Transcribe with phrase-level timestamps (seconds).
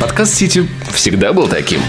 [0.00, 1.80] Подкаст Сити всегда был таким.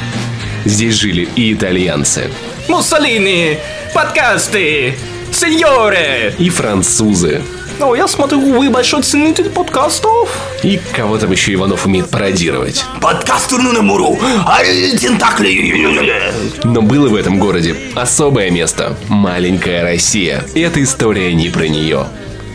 [0.66, 2.30] Здесь жили и итальянцы,
[2.68, 3.58] Муссолини,
[3.94, 4.96] подкасты,
[5.32, 6.34] сеньоры.
[6.38, 7.42] и французы,
[7.80, 10.30] Ну, я смотрю, вы большой ценитель подкастов.
[10.62, 12.86] и кого там еще Иванов умеет пародировать.
[13.02, 16.22] Подкаст Нунамуру, а тентакли.
[16.64, 20.44] Но было в этом городе особое место– маленькая Россия.
[20.54, 22.06] И эта история не про нее.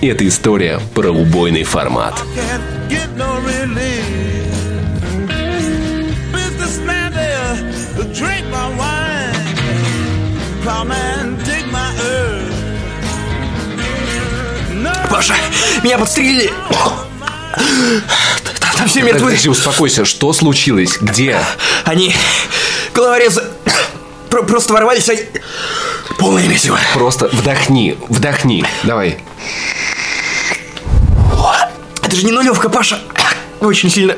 [0.00, 2.22] Это история про убойный формат.
[2.36, 4.35] can't get no relief.
[15.10, 15.34] Паша,
[15.82, 16.52] меня подстрелили.
[18.76, 19.26] Там все мертвы.
[19.26, 20.98] Подожди, успокойся, что случилось?
[21.00, 21.38] Где?
[21.84, 22.14] Они
[22.94, 23.44] головорезы
[24.28, 25.22] про- просто ворвались, они...
[26.18, 26.78] Полное месиво.
[26.94, 28.64] Просто вдохни, вдохни.
[28.82, 29.18] Давай.
[32.02, 32.98] Это же не нулевка, Паша.
[33.60, 34.16] Очень сильно.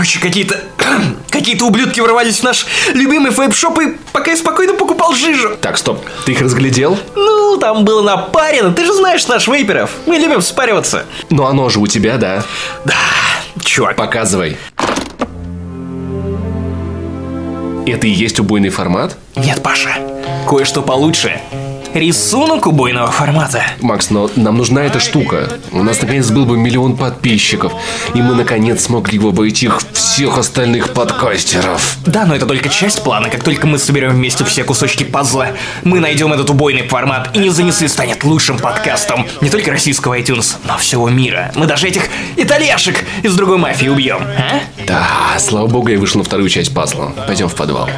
[0.00, 0.58] Короче, какие-то...
[1.28, 5.58] Какие-то ублюдки ворвались в наш любимый фейп-шоп, и пока я спокойно покупал жижу.
[5.60, 6.02] Так, стоп.
[6.24, 6.98] Ты их разглядел?
[7.14, 8.72] Ну, там было напарено.
[8.72, 9.90] Ты же знаешь наш вейперов.
[10.06, 11.04] Мы любим спариваться.
[11.28, 12.42] Ну, оно же у тебя, да?
[12.86, 12.94] Да,
[13.62, 13.96] чувак.
[13.96, 14.56] Показывай.
[17.86, 19.18] Это и есть убойный формат?
[19.36, 19.90] Нет, Паша.
[20.48, 21.42] Кое-что получше.
[21.94, 23.64] Рисунок убойного формата.
[23.80, 25.48] Макс, но нам нужна эта штука.
[25.72, 27.72] У нас наконец был бы миллион подписчиков,
[28.14, 31.96] и мы наконец смогли бы обойти их всех остальных подкастеров.
[32.06, 33.28] Да, но это только часть плана.
[33.28, 35.48] Как только мы соберем вместе все кусочки пазла,
[35.82, 40.56] мы найдем этот убойный формат, и не занесли станет лучшим подкастом не только российского iTunes,
[40.64, 41.50] но всего мира.
[41.56, 44.60] Мы даже этих итальяшек из другой мафии убьем, а?
[44.86, 47.12] Да, слава богу, я вышел на вторую часть пазла.
[47.26, 47.88] Пойдем в подвал.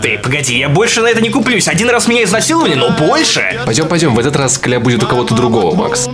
[0.00, 1.66] Ты, погоди, я больше на это не куплюсь.
[1.66, 3.37] Один раз меня изнасиловали, но больше.
[3.64, 6.08] Пойдем, пойдем, в этот раз кля будет у кого-то другого, Макс.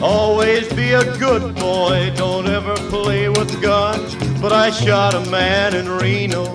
[0.00, 2.10] Always be a good boy.
[2.16, 4.16] Don't ever play with guns.
[4.40, 6.46] But I shot a man in Reno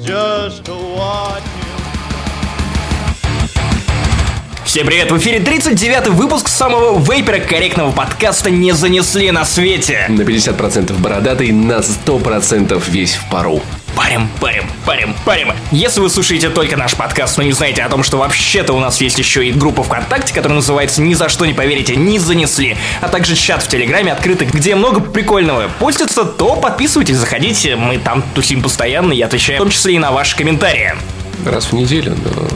[0.00, 1.44] just to watch.
[4.64, 10.04] Всем привет, в эфире 39-й выпуск самого вейпера корректного подкаста «Не занесли на свете».
[10.08, 13.62] На 50% бородатый, на 100% весь в пару.
[13.96, 15.52] Парим, парим, парим, парим.
[15.70, 19.00] Если вы слушаете только наш подкаст, но не знаете о том, что вообще-то у нас
[19.00, 23.08] есть еще и группа ВКонтакте, которая называется «Ни за что не поверите, не занесли», а
[23.08, 28.62] также чат в Телеграме открытый, где много прикольного постится, то подписывайтесь, заходите, мы там тусим
[28.62, 30.94] постоянно и отвечаем в том числе и на ваши комментарии.
[31.44, 32.48] Раз в неделю, но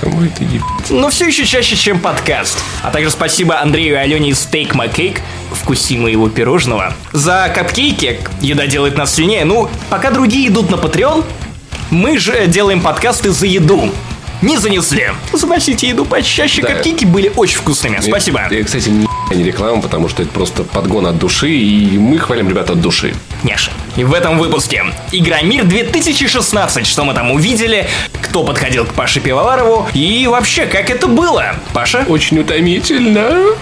[0.00, 0.62] кому это еб...
[0.90, 2.58] Но все еще чаще, чем подкаст.
[2.82, 5.18] А также спасибо Андрею и Алене из Steak My Cake,
[5.52, 8.20] вкуси моего пирожного, за капкейки.
[8.40, 9.44] Еда делает нас сильнее.
[9.44, 11.24] Ну, пока другие идут на Patreon,
[11.90, 13.90] мы же делаем подкасты за еду.
[14.42, 15.10] Не занесли.
[15.32, 16.62] Заносите еду почаще.
[16.62, 16.68] Да.
[16.68, 17.98] Капкейки были очень вкусными.
[18.00, 18.46] Спасибо.
[18.50, 22.48] И, кстати, ни не реклама, потому что это просто подгон от души, и мы хвалим
[22.48, 23.14] ребят от души.
[23.42, 23.70] Няша.
[23.96, 26.86] И в этом выпуске Игромир 2016.
[26.86, 27.86] Что мы там увидели,
[28.22, 31.56] кто подходил к Паше Пивоварову и вообще, как это было.
[31.72, 32.04] Паша?
[32.08, 33.54] Очень утомительно.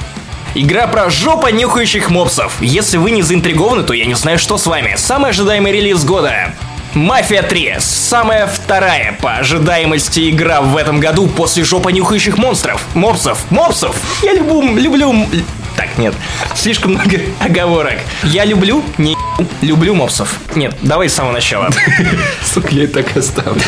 [0.54, 2.54] Игра про жопа нюхающих мопсов.
[2.60, 4.94] Если вы не заинтригованы, то я не знаю, что с вами.
[4.97, 6.54] Самый ожидаемый релиз года.
[6.96, 7.76] Мафия 3.
[7.78, 12.82] Самая вторая по ожидаемости игра в этом году после жопа нюхающих монстров.
[12.94, 13.38] Мопсов.
[13.50, 13.94] Мопсов.
[14.22, 14.62] Я люблю...
[14.78, 15.28] люблю...
[15.76, 16.14] Так, нет.
[16.54, 17.98] Слишком много оговорок.
[18.22, 18.82] Я люблю...
[18.96, 19.14] Не
[19.60, 20.40] люблю мопсов.
[20.54, 21.68] Нет, давай с самого начала.
[22.42, 23.60] Сука, я и так оставлю.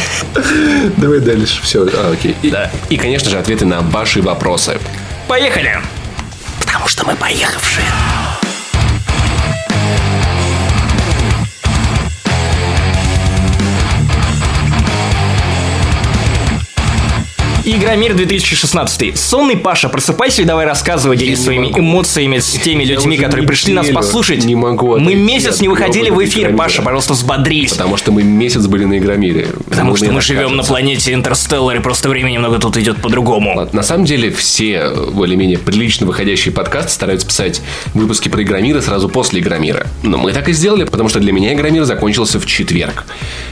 [0.96, 1.60] Давай дальше.
[1.62, 2.34] Все, а, окей.
[2.44, 2.70] Да.
[2.88, 4.78] и, конечно же, ответы на ваши вопросы.
[5.26, 5.78] Поехали.
[6.60, 7.84] Потому что мы поехавшие.
[17.76, 19.18] Игромир 2016.
[19.18, 21.80] Сонный Паша, просыпайся и давай рассказывай, делись своими могу.
[21.80, 24.44] эмоциями с теми Я людьми, которые пришли нас послушать.
[24.44, 26.58] не могу Мы месяц не выходили в эфир, Игромира.
[26.58, 27.72] Паша, пожалуйста, взбодрись.
[27.72, 29.48] Потому что мы месяц были на Игромире.
[29.68, 33.68] Потому что мы живем на планете Интерстеллар, и просто время немного тут идет по-другому.
[33.72, 37.60] На самом деле все э, более-менее прилично выходящие подкасты стараются писать
[37.92, 39.86] выпуски про Игромира сразу после Игромира.
[40.02, 43.04] Но мы так и сделали, потому что для меня Игромир закончился в четверг.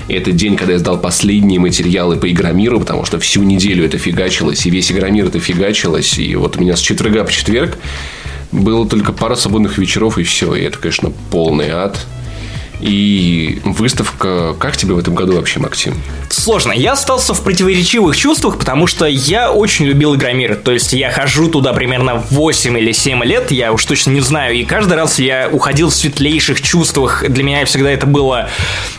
[0.09, 4.65] Это день, когда я сдал последние материалы по Игромиру, потому что всю неделю это фигачилось,
[4.67, 6.19] и весь Игромир это фигачилось.
[6.19, 7.77] И вот у меня с четверга по четверг
[8.53, 10.55] было только пара свободных вечеров, и все.
[10.55, 11.99] И это, конечно, полный ад.
[12.81, 14.55] И выставка...
[14.59, 15.95] Как тебе в этом году вообще, Максим?
[16.29, 16.73] Сложно.
[16.73, 20.57] Я остался в противоречивых чувствах, потому что я очень любил Игромир.
[20.57, 24.55] То есть я хожу туда примерно 8 или 7 лет, я уж точно не знаю.
[24.55, 27.25] И каждый раз я уходил в светлейших чувствах.
[27.29, 28.49] Для меня всегда это было,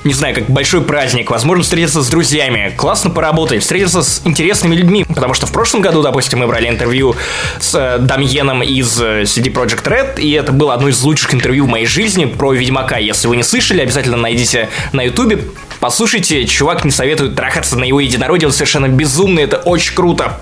[0.03, 1.29] не знаю, как большой праздник.
[1.29, 5.05] Возможно, встретиться с друзьями, классно поработать, встретиться с интересными людьми.
[5.07, 7.15] Потому что в прошлом году, допустим, мы брали интервью
[7.59, 11.65] с э, Дамьеном из э, CD Projekt Red, и это было одно из лучших интервью
[11.65, 12.97] в моей жизни про Ведьмака.
[12.97, 15.43] Если вы не слышали, обязательно найдите на Ютубе,
[15.79, 20.39] Послушайте, чувак не советует трахаться на его единороде, он совершенно безумный, это очень круто.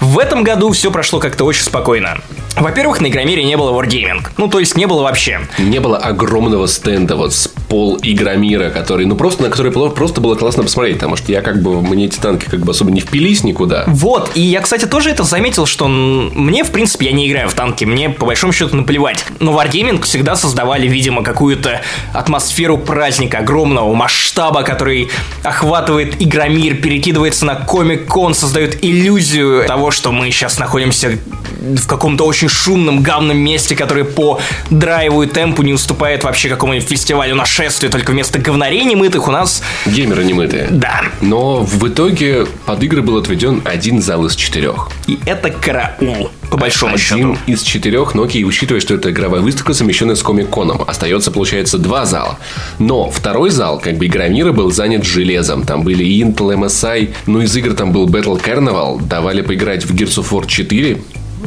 [0.00, 2.18] В этом году все прошло как-то очень спокойно.
[2.60, 4.26] Во-первых, на Игромире не было Wargaming.
[4.36, 5.40] Ну, то есть не было вообще.
[5.58, 10.34] Не было огромного стенда вот с пол Игромира, который, ну, просто на который просто было
[10.34, 13.44] классно посмотреть, потому что я как бы, мне эти танки как бы особо не впились
[13.44, 13.84] никуда.
[13.86, 17.54] Вот, и я, кстати, тоже это заметил, что мне, в принципе, я не играю в
[17.54, 19.24] танки, мне по большому счету наплевать.
[19.38, 21.82] Но Wargaming всегда создавали, видимо, какую-то
[22.12, 25.10] атмосферу праздника, огромного масштаба, который
[25.42, 31.18] охватывает Игромир, перекидывается на Комик-кон, создает иллюзию того, что мы сейчас находимся
[31.60, 34.40] в каком-то очень шумном, гамном месте, который по
[34.70, 39.62] драйву и темпу не уступает вообще какому-нибудь фестивалю нашествия, только вместо говнарей немытых у нас...
[39.86, 40.68] Геймеры немытые.
[40.70, 41.02] Да.
[41.20, 44.88] Но в итоге под игры был отведен один зал из четырех.
[45.06, 47.38] И это караул, по большому один счету.
[47.46, 50.82] из четырех, но окей, учитывая, что это игровая выставка, совмещенная с Комик-коном.
[50.86, 52.38] Остается, получается, два зала.
[52.78, 55.64] Но второй зал, как бы Игромира, был занят железом.
[55.64, 60.22] Там были Intel, MSI, ну из игр там был Battle Carnival, давали поиграть в Gears
[60.22, 60.98] of War 4,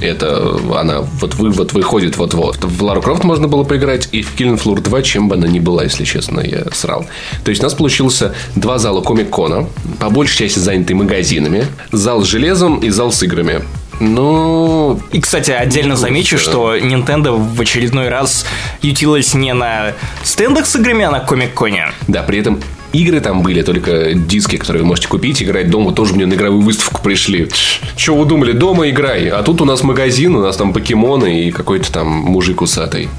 [0.01, 2.57] это она вот, вы, вот выходит вот-вот.
[2.63, 5.59] В Лару Крофт можно было поиграть, и в Killing Floor 2, чем бы она ни
[5.59, 7.05] была, если честно, я срал.
[7.43, 9.67] То есть у нас получился два зала Комик-кона,
[9.99, 13.61] по большей части заняты магазинами, зал с железом и зал с играми.
[13.99, 16.41] Ну, И, кстати, отдельно замечу, да.
[16.41, 18.45] что Nintendo в очередной раз
[18.81, 19.93] ютилась не на
[20.23, 21.91] стендах с играми, а на Комик-коне.
[22.07, 22.59] да, при этом
[22.93, 26.61] игры там были, только диски, которые вы можете купить, играть дома, тоже мне на игровую
[26.61, 27.49] выставку пришли.
[27.95, 31.51] Че вы думали, дома играй, а тут у нас магазин, у нас там покемоны и
[31.51, 33.09] какой-то там мужик усатый.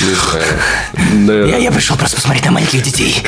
[0.00, 0.14] Не
[1.26, 1.50] знаю.
[1.50, 1.56] Да.
[1.56, 3.22] я пришел просто посмотреть на маленьких детей.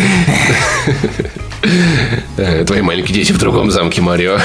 [2.37, 4.38] Э, Твои маленькие дети в другом замке, Марио.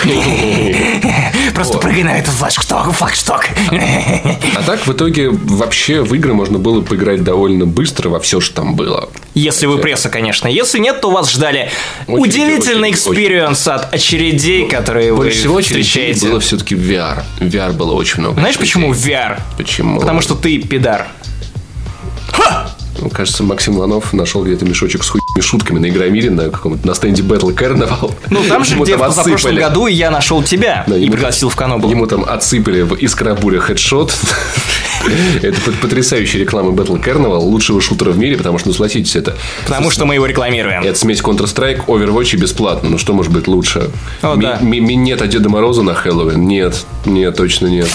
[1.54, 3.50] Просто прыгай на этот флагшток, флагшток.
[3.72, 8.56] А так, в итоге, вообще в игры можно было поиграть довольно быстро во все, что
[8.56, 9.10] там было.
[9.36, 10.48] Если вы пресса, конечно.
[10.48, 11.70] Если нет, то вас ждали
[12.08, 16.28] удивительный experience от очередей, которые вы всего встречаете.
[16.28, 17.24] было все-таки VR.
[17.40, 18.40] VR было очень много.
[18.40, 19.40] Знаешь, почему VR?
[19.58, 20.00] Почему?
[20.00, 21.08] Потому что ты пидар.
[23.02, 26.94] Ну, Кажется, Максим Иванов нашел где-то мешочек с хуйными шутками на Игромире на каком-то на
[26.94, 28.14] стенде Battle Carnival.
[28.30, 29.60] Ну, там же, где в позапрошлом отсыпали.
[29.60, 31.90] году я нашел тебя Да, и пригласил в Канобу.
[31.90, 34.14] Ему там отсыпали в Искрабуре хедшот.
[35.42, 39.36] Это пот- потрясающая реклама Battle Carnival, лучшего шутера в мире, потому что, ну, согласитесь, это...
[39.66, 40.84] Потому что мы его рекламируем.
[40.84, 42.90] Это смесь Counter-Strike, Overwatch и бесплатно.
[42.90, 43.90] Ну, что может быть лучше?
[44.22, 44.60] О, да.
[44.62, 46.48] ми- Минет от Деда Мороза на Хэллоуин?
[46.48, 47.90] Нет, нет, точно нет.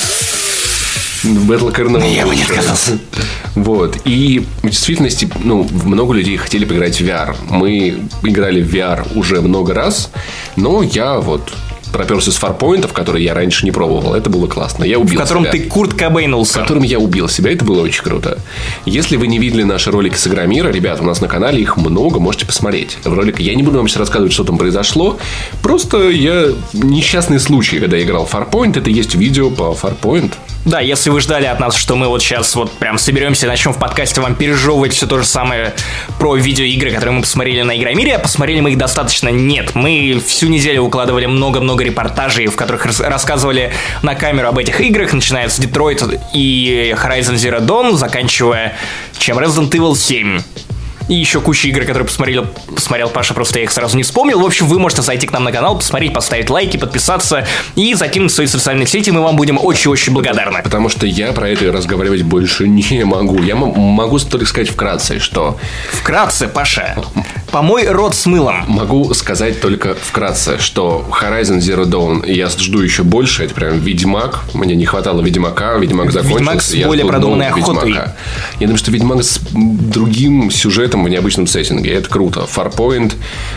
[1.24, 2.98] Battle Carnival Я бы не отказался.
[3.54, 3.98] Вот.
[4.04, 7.34] И в действительности, ну, много людей хотели поиграть в VR.
[7.48, 10.10] Мы играли в VR уже много раз,
[10.56, 11.52] но я вот
[11.92, 14.14] проперся с фарпоинтов, которые я раньше не пробовал.
[14.14, 14.84] Это было классно.
[14.84, 16.60] Я убил В котором себя ты Курт Кобейнулся.
[16.60, 17.52] которым я убил себя.
[17.52, 18.38] Это было очень круто.
[18.84, 22.20] Если вы не видели наши ролики с Игромира, ребят, у нас на канале их много,
[22.20, 22.98] можете посмотреть.
[23.04, 25.18] В ролике я не буду вам сейчас рассказывать, что там произошло.
[25.62, 28.78] Просто я несчастный случай, когда я играл в Farpoint.
[28.78, 30.32] Это есть видео по Farpoint.
[30.64, 33.72] Да, если вы ждали от нас, что мы вот сейчас вот прям соберемся и начнем
[33.72, 35.72] в подкасте вам пережевывать все то же самое
[36.18, 39.74] про видеоигры, которые мы посмотрели на Игромире, посмотрели мы их достаточно нет.
[39.74, 43.72] Мы всю неделю укладывали много-много репортажей, в которых рас- рассказывали
[44.02, 46.02] на камеру об этих играх, начиная с Детройт
[46.34, 48.76] и Horizon Zero Dawn, заканчивая
[49.18, 50.42] чем Resident Evil 7.
[51.08, 54.40] И еще куча игр, которые посмотрел, посмотрел Паша, просто я их сразу не вспомнил.
[54.40, 57.46] В общем, вы можете зайти к нам на канал, посмотреть, поставить лайки, подписаться
[57.76, 59.10] и закинуть свои социальные сети.
[59.10, 60.62] Мы вам будем очень-очень благодарны.
[60.62, 63.42] Потому что я про это разговаривать больше не могу.
[63.42, 65.58] Я могу только сказать вкратце, что
[65.92, 66.96] Вкратце, Паша,
[67.50, 68.64] помой рот с мылом.
[68.68, 73.44] Могу сказать только вкратце, что Horizon Zero Dawn я жду еще больше.
[73.44, 74.40] Это прям Ведьмак.
[74.54, 75.74] Мне не хватало Ведьмака.
[75.76, 76.38] Ведьмак закончился.
[76.38, 77.88] Ведьмак с я более продуманной охотой.
[77.88, 78.16] Ведьмака.
[78.60, 81.92] Я думаю, что Ведьмак с другим сюжетом в необычном сеттинге.
[81.92, 82.46] Это круто.
[82.54, 83.14] Farpoint,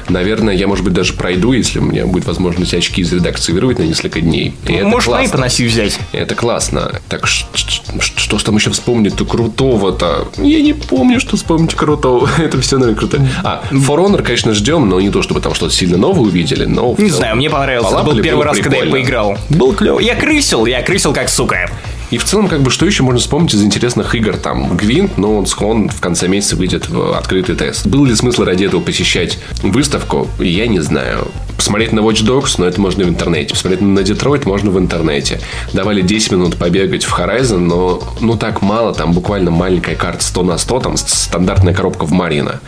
[0.09, 3.79] наверное, я, может быть, даже пройду, если у меня будет возможность очки из редакции вырвать
[3.79, 4.55] на несколько дней.
[4.65, 5.31] И это Можешь классно.
[5.37, 5.99] поноси взять.
[6.11, 7.01] Это классно.
[7.09, 10.29] Так что ж там еще вспомнить-то крутого-то?
[10.37, 12.29] Я не помню, что вспомнить крутого.
[12.37, 13.27] Это все, наверное, круто.
[13.43, 16.95] А, For Honor, конечно, ждем, но не то, чтобы там что-то сильно новое увидели, но...
[16.97, 17.91] Не знаю, мне понравилось.
[17.91, 19.03] Это был первый раз, когда я прикольно.
[19.03, 19.37] поиграл.
[19.49, 19.99] Был клево.
[19.99, 21.69] Я крысил, я крысил как сука.
[22.11, 24.35] И в целом, как бы, что еще можно вспомнить из интересных игр?
[24.35, 27.87] Там, Гвинт, но он, он в конце месяца выйдет в открытый тест.
[27.87, 30.27] Был ли смысл ради этого посещать выставку?
[30.37, 31.29] Я не знаю.
[31.55, 33.51] Посмотреть на Watch Dogs, но это можно в интернете.
[33.51, 35.39] Посмотреть на Детройт можно в интернете.
[35.71, 40.43] Давали 10 минут побегать в Horizon, но ну так мало, там буквально маленькая карта 100
[40.43, 42.59] на 100, там стандартная коробка в Марина.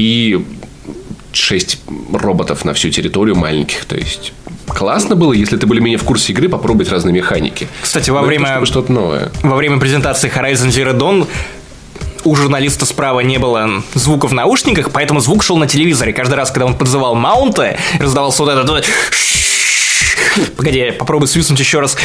[0.00, 0.42] И
[1.32, 1.78] 6
[2.14, 4.32] роботов на всю территорию маленьких, то есть
[4.66, 7.68] классно было, если ты более-менее в курсе игры, попробовать разные механики.
[7.82, 8.64] Кстати, во Но время...
[8.64, 9.30] что-то новое.
[9.42, 11.26] Во время презентации Horizon Zero Dawn
[12.24, 16.14] у журналиста справа не было звука в наушниках, поэтому звук шел на телевизоре.
[16.14, 18.86] Каждый раз, когда он подзывал маунта, раздавался вот этот вот...
[20.56, 21.98] Погоди, попробуй свистнуть еще раз.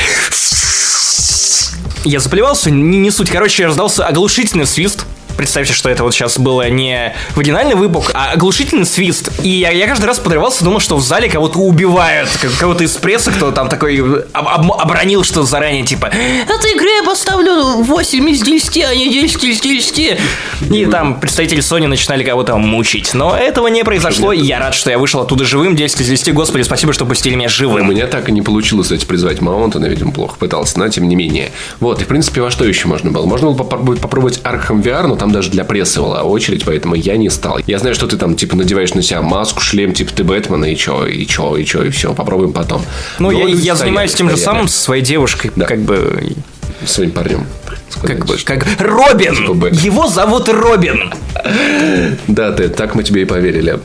[2.03, 3.29] Я заплевался, не, не суть.
[3.29, 5.05] Короче, раздался оглушительный свист.
[5.37, 9.29] Представьте, что это вот сейчас было не вагинальный выпух, а оглушительный свист.
[9.43, 12.29] И я, я каждый раз подрывался, думал, что в зале кого-то убивают.
[12.59, 13.99] Кого-то из прессы, кто там такой
[14.33, 19.09] об- об- обронил, что заранее, типа, этой игре я поставлю 8 из 10, а не
[19.11, 20.17] 10 из 10.
[20.71, 23.13] И там представители Sony начинали кого-то мучить.
[23.13, 25.75] Но этого не произошло, и я рад, что я вышел оттуда живым.
[25.75, 26.33] 10 из 10.
[26.33, 27.89] Господи, спасибо, что пустили меня У живым.
[27.89, 31.15] меня так и не получилось, кстати, призвать Маунта, но, видимо, плохо пытался, но тем не
[31.15, 31.51] менее.
[31.79, 33.25] Вот, и, в принципе, во что еще можно было?
[33.25, 37.17] Можно было попробовать, попробовать Arkham VR, но там даже для прессы была очередь, поэтому я
[37.17, 37.59] не стал.
[37.67, 40.75] Я знаю, что ты там, типа, надеваешь на себя маску, шлем, типа, ты Бэтмена, и
[40.75, 42.81] чё, и чё, и чё, и все, попробуем потом.
[43.19, 45.65] Ну, я, я занимаюсь тем же стояли самым со своей девушкой, Да.
[45.65, 46.35] как бы
[46.85, 47.45] Своим парнем.
[48.03, 49.33] Как бы, как Робин!
[49.35, 51.13] Чтобы- Его зовут Робин!
[52.27, 53.79] Да, ты, так мы тебе и поверили.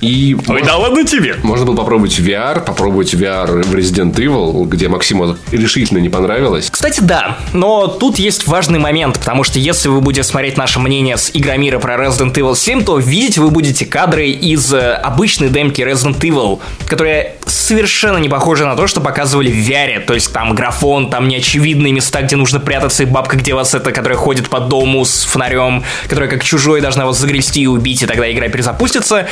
[0.00, 1.36] И можно, ладно тебе!
[1.42, 6.68] можно было попробовать VR, попробовать VR в Resident Evil, где Максиму решительно не понравилось.
[6.70, 11.16] Кстати, да, но тут есть важный момент, потому что если вы будете смотреть наше мнение
[11.16, 15.80] с Игромира про Resident Evil 7, то видеть вы будете кадры из э, обычной демки
[15.80, 20.54] Resident Evil, которая совершенно не похожа на то, что показывали в VR, то есть там
[20.54, 24.60] графон, там неочевидные места, где нужно прятаться, и бабка, где вас это, которая ходит по
[24.60, 29.26] дому с фонарем, которая как чужой должна вас загрести и убить, и тогда игра перезапустится.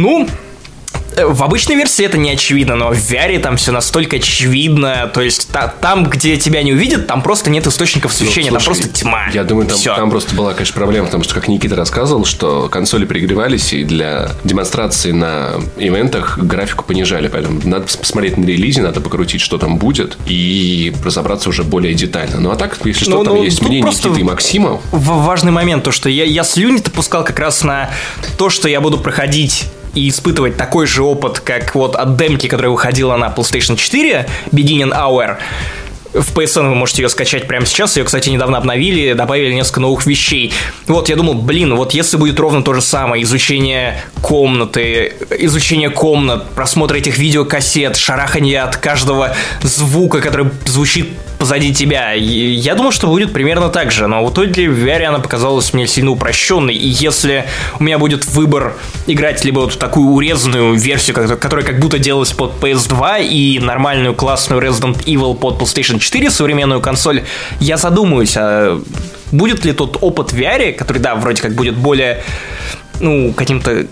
[0.00, 0.26] Ну,
[1.16, 5.10] Э, В обычной версии это не очевидно, но в VR там все настолько очевидно.
[5.12, 8.60] То есть та- там, где тебя не увидят, там просто нет источников освещения, там Ну,
[8.60, 9.26] Слушай, просто тьма.
[9.34, 13.06] Я думаю, там, там просто была, конечно, проблема, потому что, как Никита рассказывал, что консоли
[13.06, 17.26] перегревались, и для демонстрации на ивентах графику понижали.
[17.26, 21.94] Поэтому надо пос- посмотреть на релизе, надо покрутить, что там будет, и разобраться уже более
[21.94, 22.38] детально.
[22.40, 24.80] Ну, а так, если что, Ну, там ну, есть мнение Никиты и Максима.
[24.92, 27.90] Важный момент, то, что я, я слюни-то пускал как раз на
[28.38, 32.70] то, что я буду проходить и испытывать такой же опыт, как вот от демки, которая
[32.70, 35.36] выходила на PlayStation 4, Beginning Hour.
[36.12, 37.96] В PSN вы можете ее скачать прямо сейчас.
[37.96, 40.52] Ее, кстати, недавно обновили, добавили несколько новых вещей.
[40.88, 46.50] Вот, я думал, блин, вот если будет ровно то же самое, изучение комнаты, изучение комнат,
[46.50, 52.12] просмотр этих видеокассет, шараханье от каждого звука, который звучит позади тебя.
[52.12, 55.86] Я думал, что будет примерно так же, но в итоге в VR она показалась мне
[55.86, 56.74] сильно упрощенной.
[56.74, 57.46] И если
[57.78, 62.52] у меня будет выбор играть либо вот такую урезанную версию, которая как будто делалась под
[62.60, 67.24] PS2, и нормальную классную Resident Evil под PlayStation 4, современную консоль,
[67.58, 68.78] я задумаюсь, а
[69.32, 72.22] будет ли тот опыт в VR, который, да, вроде как будет более,
[73.00, 73.86] ну, каким-то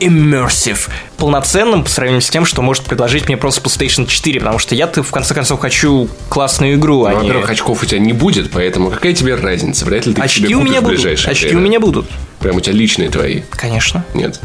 [0.00, 4.74] immersive, полноценным по сравнению с тем, что может предложить мне просто PlayStation 4, потому что
[4.74, 7.28] я-то в конце концов хочу классную игру, а Ну, не...
[7.28, 9.84] во-первых, очков у тебя не будет, поэтому какая тебе разница?
[9.84, 11.04] Вряд ли ты Очки себе у меня будут.
[11.04, 11.58] Очки время.
[11.58, 12.06] у меня будут.
[12.40, 13.42] Прям у тебя личные твои.
[13.50, 14.04] Конечно.
[14.14, 14.40] Нет.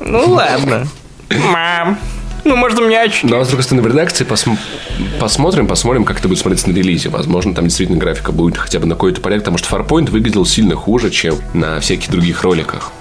[0.00, 0.86] Ну ладно.
[1.30, 1.98] Мам.
[2.44, 3.26] Ну, может, у меня очки.
[3.26, 4.56] Ну, а с другой стороны, в редакции посм-
[5.20, 7.08] посмотрим, посмотрим, как это будет смотреться на релизе.
[7.10, 10.74] Возможно, там действительно графика будет хотя бы на какой-то порядок, потому что Farpoint выглядел сильно
[10.74, 12.92] хуже, чем на всяких других роликах.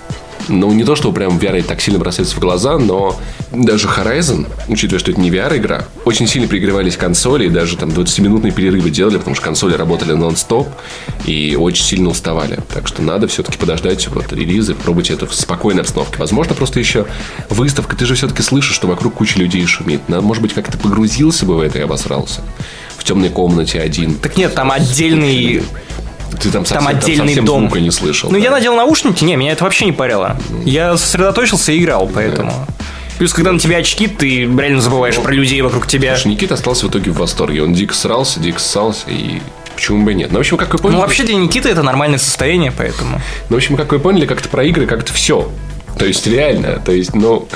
[0.50, 3.20] Ну, не то, что прям VR так сильно бросается в глаза, но
[3.52, 8.52] даже Horizon, учитывая, что это не VR-игра, очень сильно пригревались консоли, и даже там 20-минутные
[8.52, 10.68] перерывы делали, потому что консоли работали нон-стоп
[11.26, 12.60] и очень сильно уставали.
[12.74, 16.18] Так что надо все-таки подождать вот релизы, пробовать это в спокойной обстановке.
[16.18, 17.08] Возможно, просто еще
[17.50, 20.08] выставка, ты же все-таки слышишь, что вокруг куча людей шумит.
[20.08, 22.42] Надо, может быть, как-то погрузился бы в это и обосрался.
[22.98, 24.16] В темной комнате один.
[24.16, 25.64] Так нет, там отдельный...
[26.40, 27.72] Ты там, совсем, отдельный совсем дом.
[27.74, 28.30] не слышал.
[28.30, 28.44] Ну, да.
[28.44, 30.38] я надел наушники, не, меня это вообще не парило.
[30.66, 32.54] Я сосредоточился и играл, поэтому...
[33.18, 36.16] Плюс, когда на тебя очки, ты реально забываешь про людей вокруг тебя.
[36.16, 37.64] Слушай, Никита остался в итоге в восторге.
[37.64, 39.42] Он дико срался, дико ссался, и
[39.74, 40.32] почему бы и нет.
[40.32, 43.20] Ну, в общем, как вы поняли, Ну, вообще для Никиты это нормальное состояние, поэтому...
[43.50, 45.50] ну, в общем, как вы поняли, как-то про игры, как-то все.
[45.98, 47.48] То есть, реально, то есть, ну,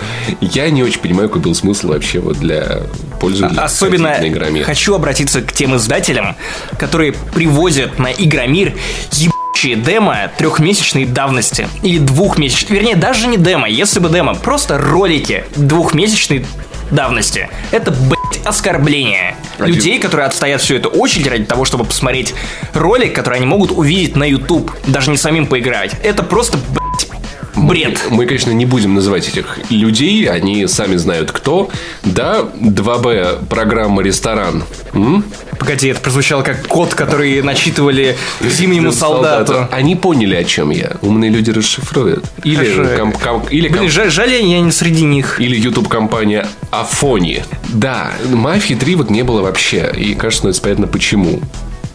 [0.42, 2.82] я не очень понимаю, какой был смысл вообще вот для
[3.20, 3.60] пользователей.
[3.62, 4.66] Особенно ходить на Игромир.
[4.66, 6.36] хочу обратиться к тем издателям,
[6.78, 8.74] которые привозят на Игромир
[9.14, 11.68] ебучие демо трехмесячной давности.
[11.84, 12.78] Или двухмесячной.
[12.78, 13.70] Вернее, даже не демо.
[13.70, 16.46] Если бы демо, просто ролики двухмесячной
[16.90, 17.50] давности.
[17.72, 22.34] Это, блядь, оскорбление Один- людей, которые отстоят всю эту очередь ради того, чтобы посмотреть
[22.74, 25.94] ролик, который они могут увидеть на YouTube, даже не самим поиграть.
[26.04, 27.08] Это просто, блядь,
[27.56, 28.02] бред.
[28.10, 31.70] Мы, конечно, не будем называть этих людей, они сами знают кто.
[32.04, 34.64] Да, 2Б программа «Ресторан».
[34.94, 35.24] М?
[35.60, 39.68] Погоди, это прозвучало как код, который начитывали зимнему солдату.
[39.72, 40.98] Они поняли, о чем я.
[41.02, 42.26] Умные люди расшифруют.
[42.44, 42.98] Или, Хорошо.
[42.98, 45.40] ком- ком- или, ком- Блин, жаль, жаль, я не среди них.
[45.40, 47.44] или YouTube-компания Афони.
[47.70, 49.92] Да, «Мафии 3» вот не было вообще.
[49.96, 51.40] И, кажется, становится понятно, почему.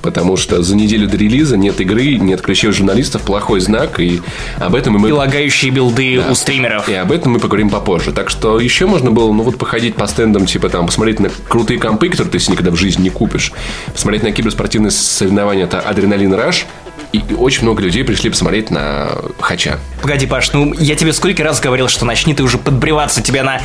[0.06, 4.20] Потому что за неделю до релиза нет игры, нет ключей у журналистов, плохой знак, и
[4.56, 5.08] об этом мы...
[5.08, 6.88] И лагающие билды у стримеров.
[6.88, 8.12] И об этом мы поговорим попозже.
[8.12, 11.80] Так что еще можно было, ну вот, походить по стендам, типа там, посмотреть на крутые
[11.80, 13.52] компы, которые ты никогда в жизни не купишь.
[13.92, 16.66] Посмотреть на киберспортивные соревнования, это Адреналин Раш.
[17.12, 19.08] И очень много людей пришли посмотреть на
[19.40, 19.78] Хача.
[20.02, 23.22] Погоди, Паш, ну я тебе сколько раз говорил, что начни ты уже подбреваться.
[23.22, 23.60] Тебя на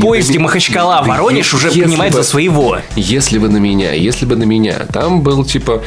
[0.00, 2.78] поезде да не- Махачкала да Воронеж е- уже принимает бы- за своего.
[2.96, 5.82] Если бы на меня, если бы на меня, там был типа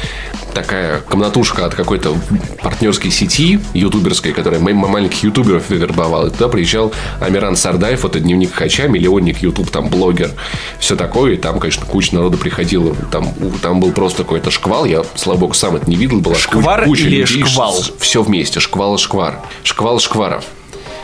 [0.53, 2.15] такая комнатушка от какой-то
[2.62, 6.27] партнерской сети ютуберской, которая маленьких ютуберов вербовала.
[6.27, 10.31] И туда приезжал Амиран Сардаев, это дневник Хача, миллионник, ютуб, там блогер,
[10.79, 11.34] все такое.
[11.34, 12.96] И там, конечно, куча народу приходила.
[13.12, 14.86] Там, там был просто какой-то шквал.
[14.86, 16.20] Я, слава богу, сам это не видел.
[16.22, 17.75] Была Шквар или шквал?
[18.00, 18.60] Все вместе.
[18.60, 19.39] Шквал и шквар.
[19.63, 20.43] Шквал шкваров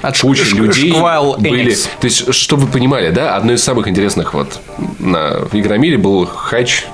[0.01, 1.63] От куча шк- людей шквал были.
[1.63, 1.89] Эникс.
[1.99, 4.59] То есть, чтобы вы понимали, да, одно из самых интересных вот
[4.99, 6.85] на Игромире был Хач,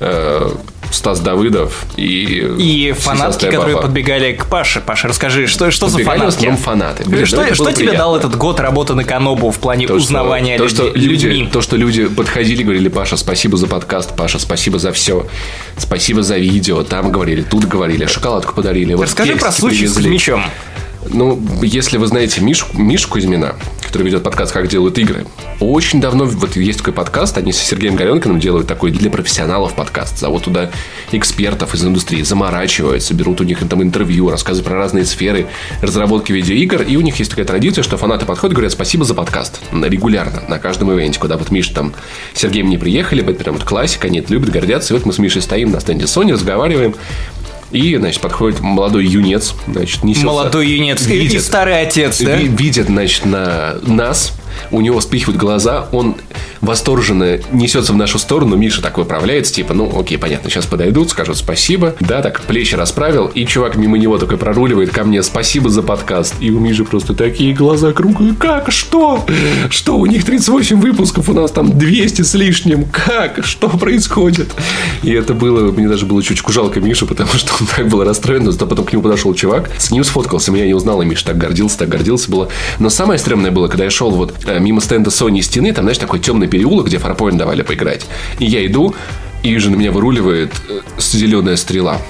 [0.00, 0.50] э,
[0.94, 3.88] Стас Давыдов и И фанатки, которые баба.
[3.88, 4.80] подбегали к Паше.
[4.80, 6.36] Паша, расскажи, что, что за Подбегали в фанатки?
[6.38, 7.04] основном фанаты.
[7.08, 7.98] Блин, что ну, что было тебе приятно.
[7.98, 11.26] дал этот год работы на Канобу в плане То, что- узнавания то, людей- что люди,
[11.26, 11.48] людьми?
[11.52, 15.26] то, что люди подходили, говорили, Паша, спасибо за подкаст, Паша, спасибо за все,
[15.76, 18.94] спасибо за видео, там говорили, тут говорили, шоколадку подарили.
[18.94, 20.10] вот Расскажи про случай с привезли.
[21.10, 25.26] Ну, если вы знаете Мишу, Мишу Кузьмина, который ведет подкаст «Как делают игры»,
[25.60, 30.18] очень давно вот есть такой подкаст, они с Сергеем Галенкиным делают такой для профессионалов подкаст.
[30.18, 30.70] Зовут туда
[31.12, 35.46] экспертов из индустрии, заморачиваются, берут у них там интервью, рассказывают про разные сферы
[35.80, 36.82] разработки видеоигр.
[36.82, 39.60] И у них есть такая традиция, что фанаты подходят и говорят спасибо за подкаст.
[39.72, 41.94] Регулярно, на каждом ивенте, куда вот Миша там
[42.34, 44.94] Сергеем не приехали, это прям вот классика, они это любят, гордятся.
[44.94, 46.94] И вот мы с Мишей стоим на стенде Sony, разговариваем.
[47.70, 50.26] И, значит, подходит молодой юнец, значит, несется.
[50.26, 51.06] Молодой юнец.
[51.06, 51.42] И, и Видит.
[51.42, 52.36] старый отец, да?
[52.36, 54.32] Ви- видит, значит, на нас,
[54.70, 56.16] у него вспыхивают глаза, он
[56.60, 61.36] восторженно несется в нашу сторону, Миша так выправляется, типа, ну, окей, понятно, сейчас подойдут, скажут
[61.36, 65.82] спасибо, да, так плечи расправил, и чувак мимо него такой проруливает ко мне, спасибо за
[65.82, 69.24] подкаст, и у Миши просто такие глаза круглые, как, что,
[69.70, 74.54] что, у них 38 выпусков, у нас там 200 с лишним, как, что происходит,
[75.02, 78.50] и это было, мне даже было чуть жалко Мишу, потому что он так был расстроен,
[78.50, 81.38] зато потом к нему подошел чувак, с ним сфоткался, меня не узнал, и Миша так
[81.38, 85.40] гордился, так гордился было, но самое стрёмное было, когда я шел вот мимо стенда Sony
[85.42, 88.06] стены, там, знаешь, такой темный переулок, где Farpoint давали поиграть,
[88.38, 88.94] и я иду,
[89.42, 92.00] и вижу, на меня выруливает э, зеленая стрела.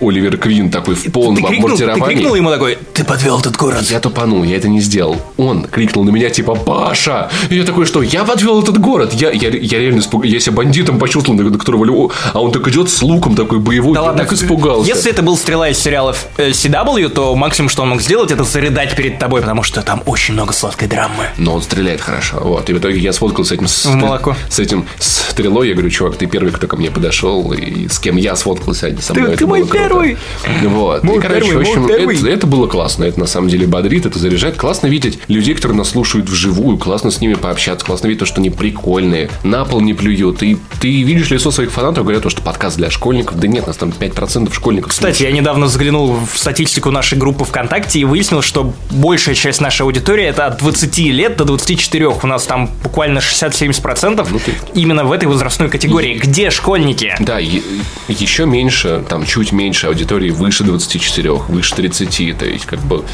[0.00, 2.14] Оливер Квин такой в полном ты, крикнул, ты обмундировании.
[2.16, 3.82] крикнул ему такой, ты подвел этот город.
[3.90, 5.16] Я тупанул, я это не сделал.
[5.36, 7.30] Он крикнул на меня, типа, Паша!
[7.50, 8.02] И я такой, что?
[8.02, 9.12] Я подвел этот город.
[9.12, 10.34] Я, я, я реально испугался.
[10.34, 11.84] Я себя бандитом почувствовал, на которого...
[11.84, 13.94] лю- А он так идет с луком такой боевой.
[13.94, 14.88] Да ладно, так испугался.
[14.88, 18.44] Если это был стрела из сериалов э, CW, то максимум, что он мог сделать, это
[18.44, 21.26] зарыдать перед тобой, потому что там очень много сладкой драмы.
[21.36, 22.38] Но он стреляет хорошо.
[22.40, 22.68] Вот.
[22.70, 23.68] И в итоге я сфоткался с этим...
[23.68, 24.36] С, В молоко.
[24.48, 25.68] С этим стрелой.
[25.68, 27.52] Я говорю, чувак, ты первый, кто ко мне подошел.
[27.52, 29.30] И с кем я сфоткался, а не со Ты- мной.
[29.32, 29.83] ты Это мой было круто.
[29.88, 30.16] Первый.
[30.62, 31.02] Вот.
[31.04, 33.04] Мой и, короче, первый, в общем, это, это было классно.
[33.04, 34.56] Это на самом деле бодрит, это заряжает.
[34.56, 36.78] Классно видеть людей, которые нас слушают вживую.
[36.78, 37.84] Классно с ними пообщаться.
[37.84, 39.30] Классно видеть то, что они прикольные.
[39.42, 40.42] На пол не плюют.
[40.42, 43.38] И ты видишь лицо своих фанатов, говорят, то, что подкаст для школьников.
[43.38, 44.90] Да нет, нас там 5% школьников.
[44.92, 49.82] Кстати, я недавно заглянул в статистику нашей группы ВКонтакте и выяснил, что большая часть нашей
[49.82, 52.06] аудитории это от 20 лет до 24.
[52.08, 56.14] У нас там буквально 60-70% Ну, ты- именно в этой возрастной категории.
[56.14, 57.14] Где школьники?
[57.20, 57.62] Да, е-
[58.08, 63.04] еще меньше, там чуть меньше аудитории выше 24, выше 30, то есть как бы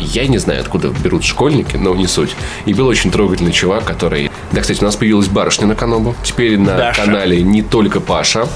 [0.00, 2.34] я не знаю, откуда берут школьники, но не суть.
[2.66, 4.30] И был очень трогательный чувак, который...
[4.50, 6.16] Да, кстати, у нас появилась барышня на Канобу.
[6.24, 7.02] Теперь на Даша.
[7.04, 8.48] канале не только Паша,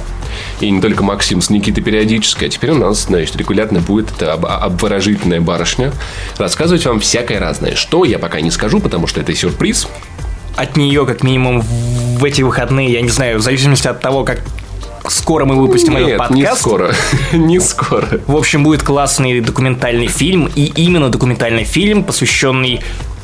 [0.60, 4.32] и не только Максим с Никитой периодически, а теперь у нас, значит, регулярно будет эта
[4.32, 5.92] об- обворожительная барышня
[6.38, 7.74] рассказывать вам всякое разное.
[7.76, 9.88] Что, я пока не скажу, потому что это сюрприз.
[10.56, 14.40] От нее, как минимум, в эти выходные, я не знаю, в зависимости от того, как
[15.08, 16.40] скоро мы выпустим этот Нет, подкаст.
[16.40, 16.94] не скоро.
[17.32, 18.08] не скоро.
[18.26, 22.80] В общем, будет классный документальный фильм, и именно документальный фильм, посвященный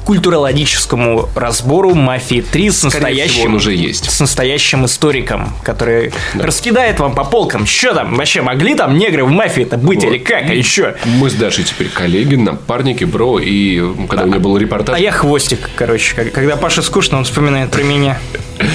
[0.08, 4.10] культурологическому разбору «Мафии 3» с всего, настоящим, он уже есть.
[4.10, 7.66] с настоящим историком, который раскидает вам по полкам.
[7.66, 10.10] Что там, вообще могли там негры в «Мафии»-то быть Вот.
[10.10, 10.94] или как, а еще?
[11.04, 14.96] Мы с Дашей теперь коллеги, напарники, бро, и когда у меня был репортаж...
[14.96, 16.14] А я хвостик, короче.
[16.14, 18.18] Когда Паша скучно, он вспоминает про меня.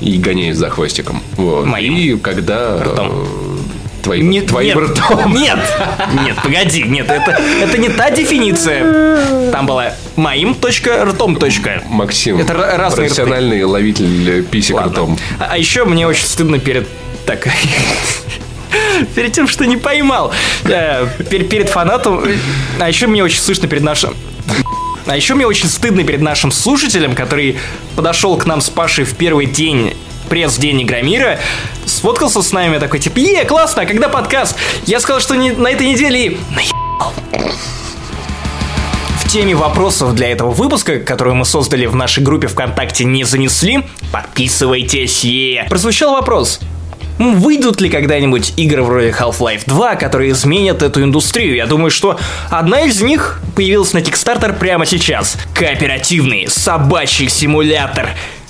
[0.00, 1.22] и гоняюсь за хвостиком.
[1.36, 1.66] Вот.
[1.66, 2.78] Моим И когда...
[2.82, 3.08] ртом.
[3.10, 3.52] э,
[4.02, 5.32] Твоим, Нет, твоим нет, ртом.
[5.40, 5.58] Нет,
[6.24, 9.52] нет, погоди, нет, это, это не та дефиниция.
[9.52, 11.84] Там была моим точка, ртом точка.
[11.88, 13.14] Максим, Это разные рты.
[13.14, 14.90] профессиональный ловитель э, писек Ладно.
[14.92, 15.18] ртом.
[15.38, 16.88] А, а еще мне очень стыдно перед...
[17.26, 17.46] Так...
[19.14, 20.32] Перед тем, что не поймал.
[20.64, 22.24] Э, пер- Перед фанатом...
[22.80, 24.14] А еще мне очень слышно перед нашим...
[25.06, 27.58] А еще мне очень стыдно перед нашим слушателем, который
[27.96, 29.94] подошел к нам с Пашей в первый день
[30.28, 31.38] пресс-день Игромира,
[31.84, 34.56] сфоткался с нами такой, типа, е, классно, а когда подкаст?
[34.86, 36.38] Я сказал, что не- на этой неделе и.
[39.24, 43.82] В теме вопросов для этого выпуска, которую мы создали в нашей группе ВКонтакте «Не занесли»,
[44.10, 45.66] подписывайтесь, е.
[45.68, 46.60] Прозвучал вопрос,
[47.22, 51.54] Выйдут ли когда-нибудь игры вроде Half-Life 2, которые изменят эту индустрию?
[51.54, 52.18] Я думаю, что
[52.50, 55.36] одна из них появилась на Kickstarter прямо сейчас.
[55.54, 58.08] Кооперативный собачий симулятор.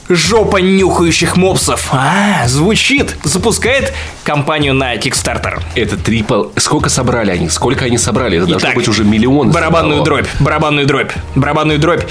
[0.09, 1.89] Жопа нюхающих мопсов.
[1.93, 3.17] А, звучит.
[3.25, 3.93] Запускает
[4.25, 5.61] компанию на Kickstarter.
[5.75, 6.45] Это трипл...
[6.57, 7.49] Сколько собрали они?
[7.49, 8.39] Сколько они собрали?
[8.39, 9.51] Это должно Итак, быть уже миллион.
[9.51, 10.23] Барабанную собрало.
[10.23, 12.05] дробь, барабанную дробь, барабанную дробь.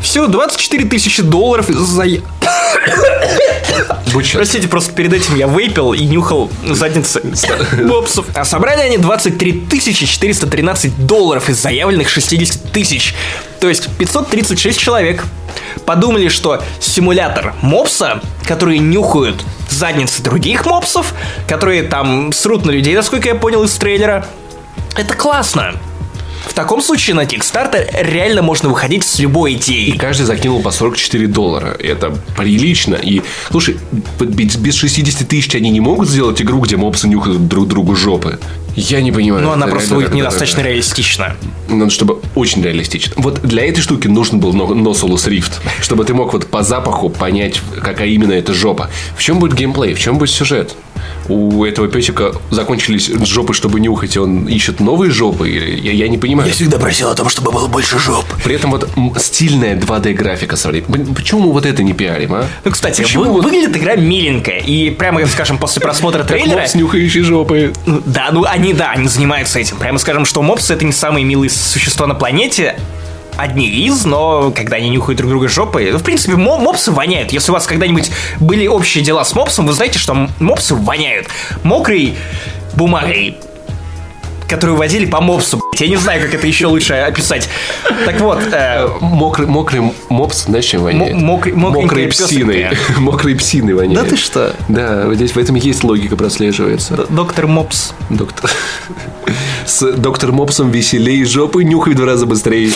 [0.00, 2.04] Всего 24 тысячи долларов за...
[2.06, 2.22] Счастлив.
[4.34, 7.20] Простите, просто перед этим я вейпил и нюхал задницы
[7.82, 8.26] мопсов.
[8.34, 9.66] А собрали они 23
[10.06, 13.14] 413 долларов из заявленных 60 тысяч.
[13.60, 15.24] То есть 536 человек
[15.84, 21.12] подумали, что симулятор мопса, которые нюхают задницы других мопсов,
[21.56, 24.26] которые там срут на людей, насколько я понял из трейлера,
[24.94, 25.72] это классно.
[26.46, 29.96] В таком случае на Kickstarter реально можно выходить с любой И идеей.
[29.96, 31.74] каждый закинул по 44 доллара.
[31.78, 32.94] Это прилично.
[32.94, 33.78] И, слушай,
[34.20, 38.38] без 60 тысяч они не могут сделать игру, где мопсы нюхают друг другу жопы.
[38.76, 39.42] Я не понимаю.
[39.42, 41.34] Ну, она просто будет недостаточно реалистична.
[41.68, 43.14] Надо, чтобы очень реалистично.
[43.16, 47.08] Вот для этой штуки нужен был но- Nosolus Rift, чтобы ты мог вот по запаху
[47.08, 48.90] понять, какая именно эта жопа.
[49.16, 50.76] В чем будет геймплей, в чем будет сюжет?
[51.28, 55.50] У этого песика закончились жопы, чтобы нюхать, и он ищет новые жопы?
[55.50, 56.52] Или я, я не понимаю.
[56.52, 58.24] всегда просил о том, чтобы было больше жоп.
[58.44, 60.56] При этом вот стильная 2D графика
[61.14, 62.46] Почему мы вот это не пиарим, а?
[62.64, 64.60] Ну, кстати, Почему вы- вот выглядит игра миленькая.
[64.60, 66.60] И прямо, скажем, после просмотра как трейлера...
[66.60, 67.72] мопс, нюхающий жопы?
[67.86, 69.76] Ну, Да, ну они, да, они занимаются этим.
[69.76, 72.78] Прямо скажем, что мопсы это не самые милые существа на планете.
[73.36, 75.90] Одни из, но когда они нюхают друг друга жопой...
[75.92, 77.32] ну, В принципе, мо- мопсы воняют.
[77.32, 81.26] Если у вас когда-нибудь были общие дела с мопсом, вы знаете, что мопсы воняют.
[81.62, 82.16] Мокрой
[82.74, 83.36] бумагой
[84.48, 85.58] которую водили по мопсу.
[85.58, 85.80] блядь.
[85.80, 87.48] Я не знаю, как это еще лучше описать.
[88.04, 91.14] Так вот, э, Мокрый, мокрый мопс, знаешь, чем воняет?
[91.14, 92.68] Мокрый- Мокрой псиной.
[92.98, 94.00] Мокрой псиной воняет.
[94.02, 94.54] Да ты что?
[94.68, 97.06] Да, вот здесь в этом есть логика прослеживается.
[97.08, 97.92] доктор Мопс.
[98.10, 98.50] Доктор.
[99.66, 102.70] С доктор Мопсом веселее жопы, нюхай в два раза быстрее.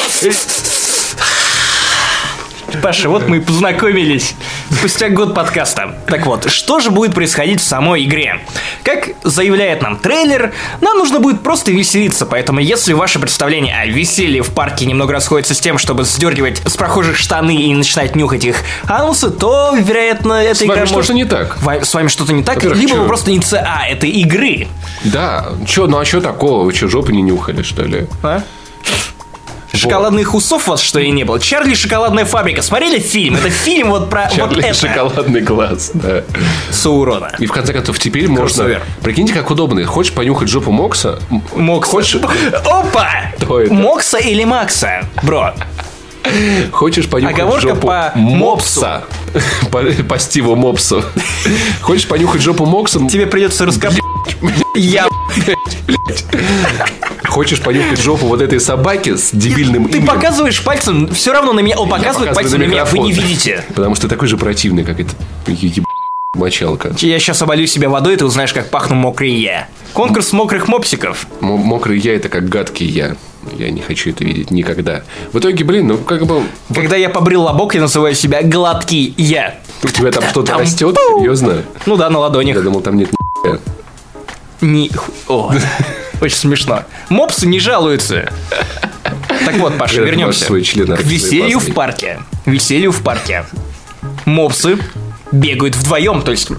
[2.83, 4.35] Паша, вот мы и познакомились
[4.71, 5.99] спустя год подкаста.
[6.07, 8.41] Так вот, что же будет происходить в самой игре?
[8.83, 14.43] Как заявляет нам трейлер, нам нужно будет просто веселиться, поэтому если ваше представление о веселье
[14.43, 18.63] в парке немного расходится с тем, чтобы сдергивать с прохожих штаны и начинать нюхать их
[18.87, 21.15] анусы, то, вероятно, эта С вами игра что-то может...
[21.15, 21.59] не так.
[21.83, 23.03] С вами что-то не так, либо чё?
[23.03, 24.69] вы просто не ЦА этой игры.
[25.05, 26.65] Да, чё, ну а что такого?
[26.65, 28.07] Вы что, жопы не нюхали, что ли?
[28.23, 28.43] А?
[29.73, 31.39] Шоколадных усов у вас что ли не было?
[31.39, 32.63] Чарли шоколадная фабрика.
[32.63, 33.37] Смотрели фильм?
[33.37, 34.75] Это фильм вот про вот Чарли это.
[34.75, 36.25] шоколадный глаз, да.
[36.71, 37.33] Саурона.
[37.39, 38.81] И в конце концов теперь можно...
[39.03, 39.85] Прикиньте, как удобно.
[39.85, 41.21] Хочешь понюхать жопу Мокса?
[41.55, 41.91] Мокса.
[41.91, 42.21] Хочешь,
[42.65, 43.11] Опа!
[43.37, 43.73] Кто это?
[43.73, 45.05] Мокса или Макса?
[45.23, 45.55] Бро,
[46.73, 49.05] хочешь понюхать Оговорка жопу по Мопса?
[49.71, 51.05] По, по Стиву Мопсу.
[51.81, 52.99] Хочешь понюхать жопу Мокса?
[53.09, 54.01] тебе придется раскопать.
[54.75, 55.07] Я...
[57.29, 60.07] Хочешь понюхать жопу вот этой собаки с дебильным Ты именем?
[60.07, 61.79] показываешь пальцем, все равно на меня.
[61.79, 63.65] Он показывает пальцем на меня, вы не видите.
[63.75, 65.85] Потому что ты такой же противный, как еб-
[66.35, 66.93] мочалка.
[66.99, 69.69] Я сейчас оболью себя водой, ты узнаешь, как пахну мокрые я.
[69.93, 71.27] Конкурс мокрых мопсиков.
[71.41, 73.17] М- Мокрый я это как гадкий я.
[73.59, 75.03] Я не хочу это видеть никогда.
[75.33, 76.43] В итоге, блин, ну как бы
[76.75, 79.57] Когда я побрил лобок, я называю себя гладкий я.
[79.83, 81.63] у тебя там что-то растет, серьезно?
[81.87, 82.57] Ну да, на ладонях.
[82.57, 83.59] Я думал, там нет ни***я.
[84.61, 84.91] Не...
[85.29, 85.53] О,
[86.21, 86.85] очень смешно.
[87.09, 88.33] Мопсы не жалуются.
[89.45, 92.21] Так вот, Паша, вернемся к веселью в парке.
[92.47, 93.45] Веселью в парке.
[94.25, 94.79] Мопсы
[95.33, 96.51] бегают вдвоем, то есть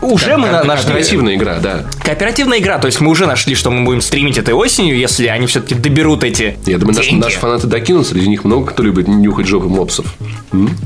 [0.00, 0.86] уже мы на- нашли...
[0.86, 1.84] Кооперативная игра, да.
[2.02, 5.46] Кооперативная игра, то есть мы уже нашли, что мы будем стримить этой осенью, если они
[5.46, 9.46] все-таки доберут эти Я думаю, наши, наши фанаты докинут, среди них много кто любит нюхать
[9.46, 10.06] жопы мопсов.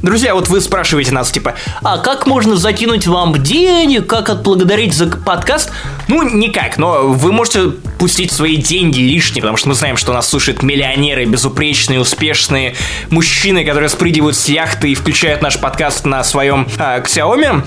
[0.03, 5.07] Друзья, вот вы спрашиваете нас, типа, а как можно закинуть вам денег, как отблагодарить за
[5.07, 5.70] подкаст?
[6.09, 10.29] Ну, никак, но вы можете пустить свои деньги лишние, потому что мы знаем, что нас
[10.29, 12.75] слушают миллионеры, безупречные, успешные
[13.11, 17.62] мужчины, которые спрыгивают с яхты и включают наш подкаст на своем а, Xiaomi,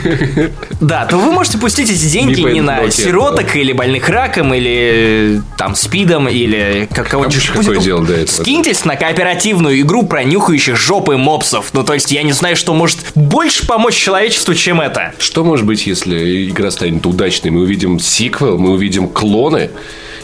[0.80, 5.74] да, то вы можете пустить эти деньги Не на сироток или больных раком, или там
[5.74, 7.34] спидом, или как кого-нибудь.
[7.34, 8.42] вообще какое дело до этого?
[8.42, 11.70] Скиньтесь на кооперативную игру про нюхающих жопы мопсов.
[11.72, 15.12] Ну, то есть, я не знаю, что может больше помочь человечеству, чем это.
[15.18, 17.50] Что может быть, если игра станет удачной?
[17.50, 19.70] Мы увидим сиквел, мы увидим клоны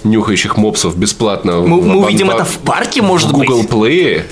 [0.05, 1.61] нюхающих мопсов бесплатно.
[1.61, 3.71] Мы, в- мы увидим в- это в парке, может в Google быть.
[3.71, 4.23] Play.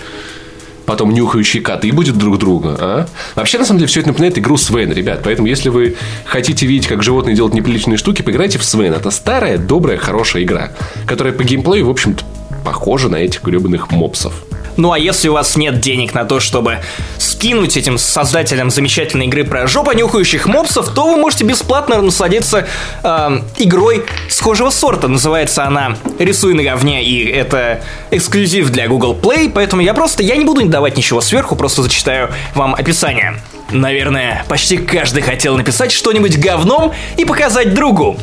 [0.90, 3.06] Потом нюхающие коты будут друг друга, а?
[3.36, 5.20] Вообще, на самом деле, все это напоминает игру Свен, ребят.
[5.22, 8.92] Поэтому, если вы хотите видеть, как животные делают неприличные штуки, поиграйте в Свен.
[8.92, 10.72] Это старая, добрая, хорошая игра,
[11.06, 12.24] которая по геймплею, в общем-то,
[12.64, 14.34] похожа на этих гребаных мопсов.
[14.76, 16.78] Ну а если у вас нет денег на то, чтобы
[17.18, 22.66] скинуть этим создателям замечательной игры про жопонюхающих мопсов, то вы можете бесплатно насладиться
[23.02, 25.08] эм, игрой схожего сорта.
[25.08, 27.80] Называется она «Рисуй на говне», и это
[28.10, 32.30] эксклюзив для Google Play, поэтому я просто, я не буду давать ничего сверху, просто зачитаю
[32.54, 33.34] вам описание.
[33.70, 38.18] Наверное, почти каждый хотел написать что-нибудь говном и показать другу.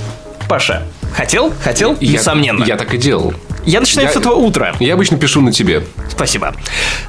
[0.49, 0.83] Паша,
[1.13, 1.53] хотел?
[1.63, 1.95] Хотел?
[1.99, 2.63] Я- Несомненно.
[2.63, 3.33] Я, так и делал.
[3.67, 4.73] Я начинаю я- с этого утра.
[4.80, 5.84] Я обычно пишу на тебе.
[6.10, 6.56] Спасибо.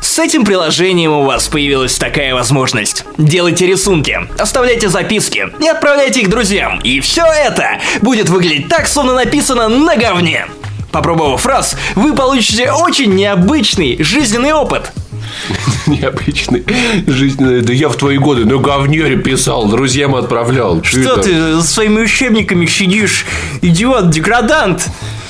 [0.00, 3.04] С этим приложением у вас появилась такая возможность.
[3.16, 6.80] Делайте рисунки, оставляйте записки и отправляйте их друзьям.
[6.80, 10.46] И все это будет выглядеть так, словно написано на говне.
[10.90, 14.90] Попробовав раз, вы получите очень необычный жизненный опыт.
[15.86, 16.64] Необычный
[17.06, 17.60] жизненный.
[17.60, 20.82] Да я в твои годы на говнере писал, друзьям отправлял.
[20.82, 23.26] Что ты за своими учебниками сидишь,
[23.62, 24.88] идиот, деградант?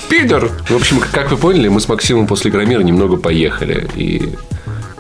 [0.09, 0.51] Пидор!
[0.69, 3.87] В общем, как вы поняли, мы с Максимом после Громира немного поехали.
[3.95, 4.35] И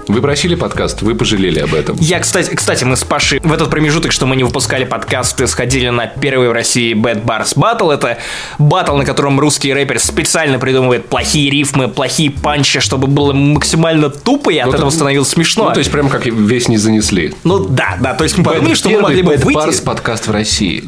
[0.08, 1.96] вы просили подкаст, вы пожалели об этом.
[2.00, 5.88] Я, кстати, кстати, мы с Пашей в этот промежуток, что мы не выпускали подкасты, сходили
[5.88, 7.92] на первый в России Bad Bars Battle.
[7.92, 8.18] Это
[8.58, 14.50] батл, на котором русский рэпер специально придумывает плохие рифмы, плохие панчи, чтобы было максимально тупо,
[14.50, 15.64] и от Ну, этого то- становилось смешно.
[15.64, 17.34] Ну, то есть, прям как весь не занесли.
[17.44, 19.58] Ну да, да, то есть мы подумали, что мы могли бы Bad выйти...
[19.58, 20.84] Bars подкаст в России.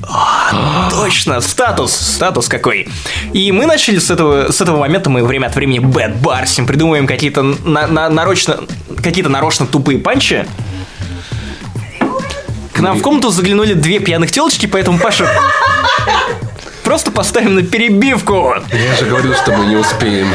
[0.90, 2.88] Точно, статус, статус какой.
[3.32, 7.42] И мы начали с этого, с этого момента, мы время от времени бэдбарсим, придумываем какие-то
[7.42, 8.60] на, на- нарочно,
[9.10, 10.46] какие-то нарочно тупые панчи.
[12.72, 15.28] К нам в комнату заглянули две пьяных телочки, поэтому Паша...
[16.84, 18.54] Просто поставим на перебивку.
[18.72, 20.28] Я же говорил, что мы не успеем.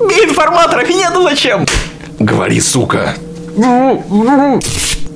[0.00, 1.66] Информаторов нету зачем?
[2.18, 3.14] Говори, сука.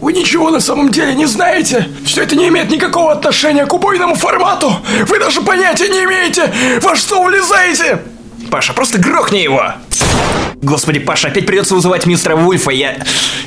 [0.07, 1.89] Вы ничего на самом деле не знаете.
[2.05, 4.73] Все это не имеет никакого отношения к убойному формату.
[5.09, 8.03] Вы даже понятия не имеете, во что влезаете.
[8.49, 9.73] Паша, просто грохни его.
[10.63, 12.99] Господи, Паша, опять придется вызывать мистера Вульфа, я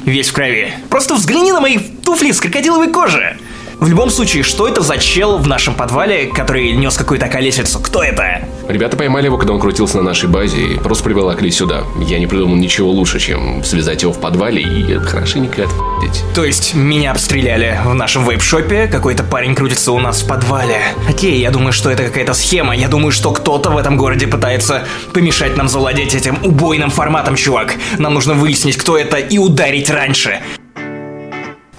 [0.04, 0.74] весь в крови.
[0.90, 3.38] Просто взгляни на мои туфли с крокодиловой кожи.
[3.80, 7.80] В любом случае, что это за чел в нашем подвале, который нес какую-то колесицу?
[7.80, 8.42] Кто это?
[8.68, 11.86] Ребята поймали его, когда он крутился на нашей базе, и просто приволокли сюда.
[12.06, 16.24] Я не придумал ничего лучше, чем связать его в подвале и хорошенько отпить.
[16.36, 20.82] То есть, меня обстреляли в нашем вейп-шопе, какой-то парень крутится у нас в подвале.
[21.08, 22.76] Окей, я думаю, что это какая-то схема.
[22.76, 27.76] Я думаю, что кто-то в этом городе пытается помешать нам завладеть этим убойным форматом, чувак.
[27.98, 30.42] Нам нужно выяснить, кто это, и ударить раньше.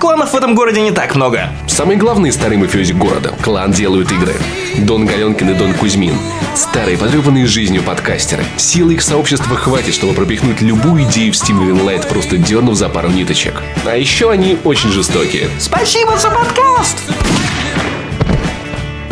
[0.00, 1.50] Кланов в этом городе не так много.
[1.68, 3.34] Самый главный старый мафиози города.
[3.42, 4.34] Клан делают игры.
[4.78, 6.14] Дон Галенкин и Дон Кузьмин.
[6.54, 8.42] Старые, потрепанные жизнью подкастеры.
[8.56, 13.10] Силы их сообщества хватит, чтобы пропихнуть любую идею в Steam Greenlight, просто дернув за пару
[13.10, 13.62] ниточек.
[13.84, 15.50] А еще они очень жестокие.
[15.58, 16.96] Спасибо за подкаст!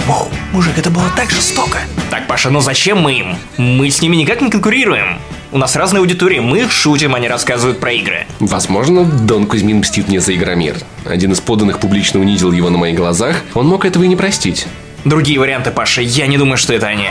[0.09, 1.81] Воу, мужик, это было так жестоко.
[2.11, 3.37] Так, Паша, ну зачем мы им?
[3.59, 5.19] Мы с ними никак не конкурируем.
[5.53, 8.27] У нас разные аудитории, мы их шутим, они рассказывают про игры.
[8.41, 10.77] Возможно, Дон Кузьмин мстит мне за Игромир.
[11.05, 13.43] Один из подданных публично унизил его на моих глазах.
[13.53, 14.67] Он мог этого и не простить.
[15.05, 17.09] Другие варианты, Паша, я не думаю, что это они.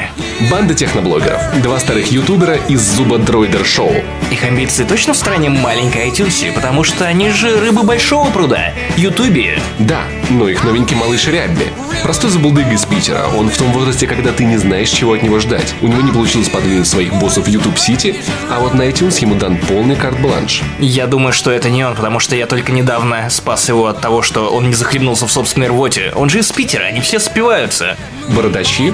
[0.51, 1.39] Банда техноблогеров.
[1.61, 3.91] Два старых ютубера из Зуба Дроидер Шоу.
[4.29, 8.73] Их амбиции точно в стране маленькой iTunes, потому что они же рыбы большого пруда.
[8.97, 9.59] Ютубе.
[9.79, 11.67] Да, но их новенький малыш Рябби.
[12.03, 13.27] Простой забулдыга из Питера.
[13.37, 15.73] Он в том возрасте, когда ты не знаешь, чего от него ждать.
[15.81, 18.15] У него не получилось подвинуть своих боссов в YouTube Сити,
[18.49, 20.61] а вот на iTunes ему дан полный карт-бланш.
[20.79, 24.21] Я думаю, что это не он, потому что я только недавно спас его от того,
[24.21, 26.11] что он не захлебнулся в собственной рвоте.
[26.15, 27.97] Он же из Питера, они все спиваются.
[28.29, 28.93] Бородачи.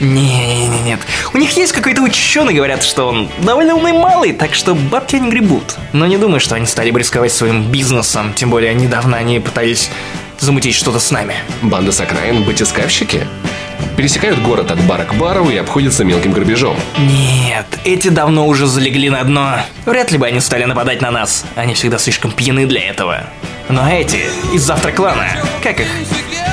[0.00, 1.00] Не, нет.
[1.34, 5.28] У них есть какой-то ученый, говорят, что он довольно умный малый, так что бабки они
[5.28, 5.74] гребут.
[5.92, 9.90] Но не думаю, что они стали бы рисковать своим бизнесом, тем более недавно они пытались
[10.40, 11.34] замутить что-то с нами.
[11.62, 12.42] Банда с окраин.
[12.44, 13.26] Батискавщики.
[13.96, 16.76] пересекают город от бара к бару и обходятся мелким грабежом.
[16.98, 19.60] Нет, эти давно уже залегли на дно.
[19.84, 21.44] Вряд ли бы они стали нападать на нас.
[21.54, 23.24] Они всегда слишком пьяны для этого.
[23.68, 24.20] Но эти
[24.52, 25.28] из завтра клана,
[25.62, 25.86] как их?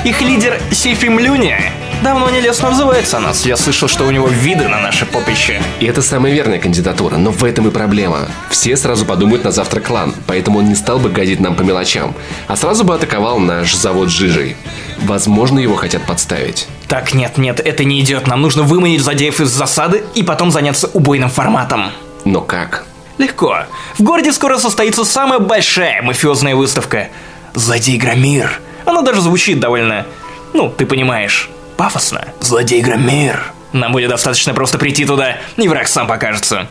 [0.06, 1.60] Их лидер Сейфи Млюня
[2.04, 3.46] давно нелестно взывается о нас.
[3.46, 5.62] Я слышал, что у него виды на наше попище.
[5.80, 8.28] И это самая верная кандидатура, но в этом и проблема.
[8.50, 12.14] Все сразу подумают на завтра клан, поэтому он не стал бы гадить нам по мелочам,
[12.48, 14.56] а сразу бы атаковал наш завод жижей.
[15.02, 16.68] Возможно, его хотят подставить.
[16.88, 18.28] Так, нет, нет, это не идет.
[18.28, 21.92] Нам нужно выманить злодеев из засады и потом заняться убойным форматом.
[22.26, 22.86] Но как?
[23.18, 23.60] Легко.
[23.98, 27.10] В городе скоро состоится самая большая мафиозная выставка.
[27.54, 28.62] Злодей Громир.
[28.86, 30.06] Она даже звучит довольно...
[30.54, 32.28] Ну, ты понимаешь, пафосно.
[32.42, 33.54] Злодей Громир.
[33.72, 36.68] Нам будет достаточно просто прийти туда, и враг сам покажется.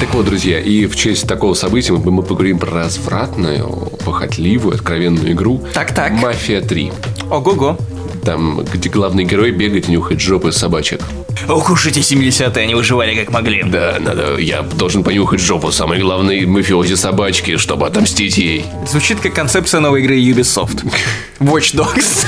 [0.00, 3.66] Так вот, друзья, и в честь такого события мы, мы поговорим про развратную,
[4.04, 6.12] похотливую, откровенную игру Так-так.
[6.12, 7.30] «Мафия 3».
[7.30, 7.76] Ого-го.
[8.24, 11.02] Там, где главный герой бегает и нюхает жопы собачек.
[11.48, 13.62] Ох уж эти 70-е, они выживали как могли.
[13.62, 18.64] Да, надо, я должен понюхать жопу самой главной мафиози собачки, чтобы отомстить ей.
[18.88, 20.90] Звучит как концепция новой игры Ubisoft.
[21.40, 22.24] Watch Dogs.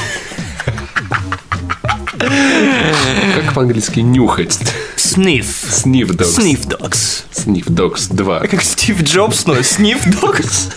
[3.35, 4.58] Как по-английски нюхать?
[4.96, 5.44] Sniff.
[5.85, 6.38] Sniff Dogs.
[6.38, 7.24] Sniff Dogs.
[7.35, 8.40] Sniff Dogs 2.
[8.48, 10.72] Как Стив Джобс, но Sniff Dogs.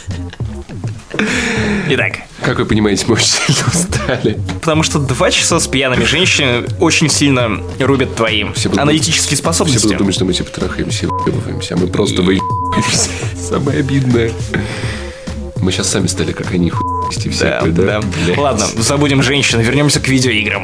[1.87, 4.39] Итак, Как вы понимаете, мы очень сильно устали.
[4.59, 9.37] потому что два часа с пьяными женщинами очень сильно рубят твои Все будут- аналитические Все
[9.37, 9.83] способности.
[9.85, 13.09] будут думать, что мы типа трахаемся и а мы просто выебываемся.
[13.49, 14.31] Самое обидное.
[15.65, 17.83] Мы сейчас сами стали, как они, хуйсти Да, всякую, да?
[17.83, 18.01] да.
[18.23, 18.37] Блядь.
[18.37, 20.63] Ладно, забудем женщин, вернемся к видеоиграм.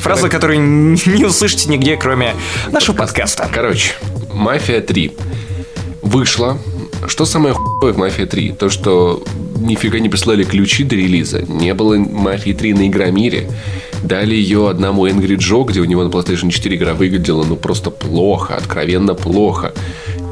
[0.00, 0.58] Фраза, которую
[1.06, 2.34] не услышите нигде, кроме
[2.72, 3.46] нашего подкаста.
[3.52, 3.92] Короче,
[4.32, 5.12] «Мафия 3»
[6.00, 6.56] вышла.
[7.06, 8.56] Что самое хуевое в «Мафия 3»?
[8.56, 9.22] То, что
[9.56, 11.42] нифига не прислали ключи до релиза.
[11.42, 13.50] Не было «Мафии 3» на Игромире.
[14.02, 17.90] Дали ее одному Angry Joe, где у него на PlayStation 4 игра выглядела ну просто
[17.90, 19.74] плохо, откровенно плохо.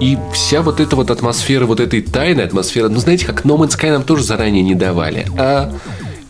[0.00, 3.78] И вся вот эта вот атмосфера, вот этой тайной атмосферы, ну знаете, как No Man's
[3.78, 5.26] Sky нам тоже заранее не давали.
[5.38, 5.72] А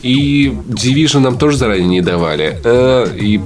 [0.02, 2.60] и Division нам тоже заранее не давали.
[2.64, 3.40] А, и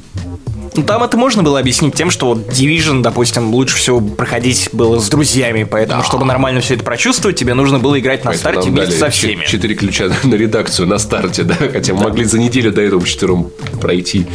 [0.81, 4.99] Ну, Там это можно было объяснить тем, что вот Division, допустим, лучше всего проходить было
[4.99, 8.71] с друзьями, поэтому, чтобы нормально все это прочувствовать, тебе нужно было играть на Поэтому старте
[8.71, 9.43] вместе со всеми.
[9.43, 13.05] чет- Четыре ключа на редакцию на старте, да, хотя мы могли за неделю до этого
[13.05, 14.27] четвером пройти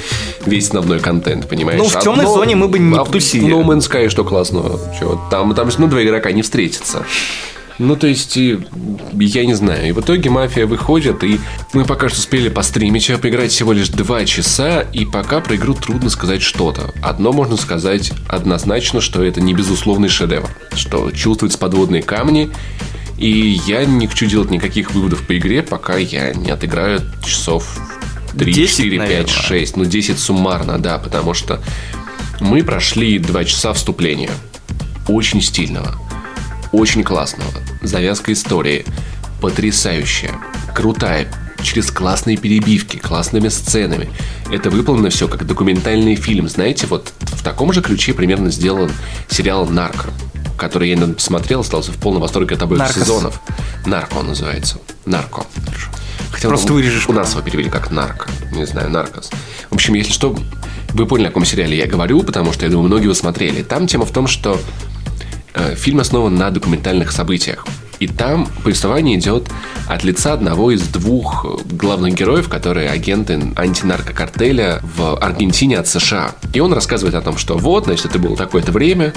[0.46, 1.80] весь основной контент, понимаешь?
[1.80, 3.48] Ну, в «Темной зоне» мы бы не а потусили.
[3.48, 4.80] No Man's Sky что классного?
[5.00, 7.06] Чё, там, там ну, два игрока не встретятся.
[7.78, 9.90] Ну, то есть, я не знаю.
[9.90, 11.40] И в итоге мафия выходит, и
[11.74, 15.74] мы пока что успели постримить, а поиграть всего лишь два часа, и пока про игру
[15.74, 16.94] трудно сказать что-то.
[17.02, 22.50] Одно можно сказать однозначно, что это не безусловный шедевр, что чувствуются подводные камни,
[23.18, 27.78] и я не хочу делать никаких выводов по игре, пока я не отыграю часов
[28.38, 29.28] 3, 10, 4, 5, наверное.
[29.28, 29.78] 6.
[29.78, 31.62] Ну, 10 суммарно, да, потому что
[32.40, 34.32] мы прошли 2 часа вступления.
[35.08, 35.96] Очень стильного,
[36.76, 37.50] очень классного.
[37.82, 38.86] Завязка истории
[39.42, 40.32] потрясающая,
[40.74, 41.28] крутая,
[41.62, 44.10] через классные перебивки, классными сценами.
[44.52, 46.48] Это выполнено все как документальный фильм.
[46.48, 48.92] Знаете, вот в таком же ключе примерно сделан
[49.30, 50.10] сериал «Нарко»,
[50.58, 53.02] который я недавно посмотрел, остался в полном восторге от обоих «Наркос».
[53.04, 53.42] сезонов.
[53.86, 54.78] «Нарко» он называется.
[55.06, 55.46] «Нарко».
[56.32, 58.30] Хотя Просто у- вырежешь У нас его перевели как «Нарко».
[58.52, 59.32] Не знаю, «Наркос».
[59.70, 60.36] В общем, если что,
[60.94, 63.64] вы поняли, о каком сериале я говорю, потому что, я думаю, многие его смотрели.
[63.64, 64.60] Там тема в том, что
[65.76, 67.66] Фильм основан на документальных событиях.
[68.00, 69.50] И там повествование идет
[69.88, 76.36] от лица одного из двух э, главных героев, которые агенты антинаркокартеля в Аргентине от США.
[76.54, 79.14] И он рассказывает о том, что вот, значит, это было такое-то время,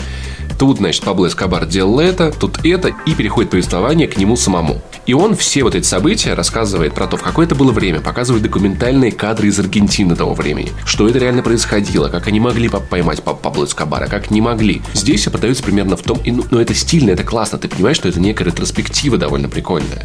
[0.59, 4.83] тут, значит, Пабло Эскобар делал это, тут это, и переходит повествование к нему самому.
[5.07, 8.43] И он все вот эти события рассказывает про то, в какое это было время, показывает
[8.43, 13.23] документальные кадры из Аргентины того времени, что это реально происходило, как они могли по- поймать
[13.23, 14.83] Па- Пабло Эскобара, как не могли.
[14.93, 18.09] Здесь все подается примерно в том, и, ну, это стильно, это классно, ты понимаешь, что
[18.09, 20.05] это некая ретроспектива довольно прикольная.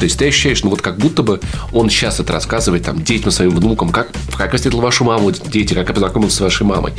[0.00, 1.40] То есть ты ощущаешь, ну вот как будто бы
[1.72, 5.88] он сейчас это рассказывает там детям, своим внукам, как, как встретил вашу маму, дети, как
[5.88, 6.94] я познакомился с вашей мамой.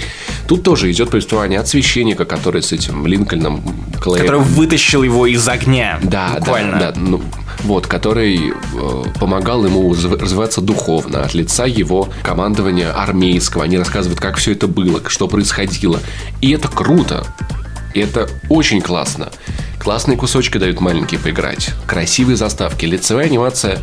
[0.47, 3.63] Тут тоже идет повествование от священника, который с этим Линкольном
[3.99, 4.19] Клеем.
[4.19, 5.99] Который вытащил его из огня.
[6.03, 6.79] Да, буквально.
[6.79, 7.21] да, да, ну,
[7.63, 13.63] вот, который э, помогал ему разв- развиваться духовно от лица его командования армейского.
[13.63, 15.99] Они рассказывают, как все это было, что происходило.
[16.39, 17.25] И это круто.
[17.93, 19.31] И это очень классно.
[19.81, 21.71] Классные кусочки дают маленькие поиграть.
[21.87, 23.79] Красивые заставки, лицевая анимация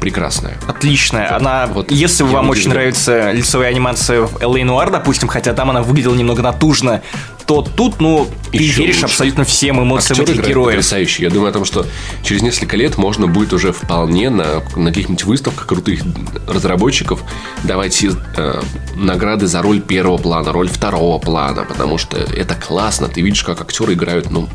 [0.00, 0.56] прекрасная.
[0.66, 1.36] Отличная.
[1.36, 2.76] Она, вот если вам очень удивлен.
[2.78, 7.02] нравится лицевая анимация в LA Noir, допустим, хотя там она выглядела немного натужно,
[7.46, 9.04] то тут, ну, ты Еще веришь лучше.
[9.06, 10.76] абсолютно всем эмоциям Актер этих героев.
[10.76, 11.24] потрясающе.
[11.24, 11.86] Я думаю о том, что
[12.22, 16.00] через несколько лет можно будет уже вполне на, на каких-нибудь выставках крутых
[16.48, 17.22] разработчиков
[17.62, 18.60] давать э,
[18.94, 23.08] награды за роль первого плана, роль второго плана, потому что это классно.
[23.08, 24.48] Ты видишь, как актеры играют, ну,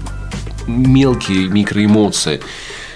[0.68, 2.42] мелкие микроэмоции.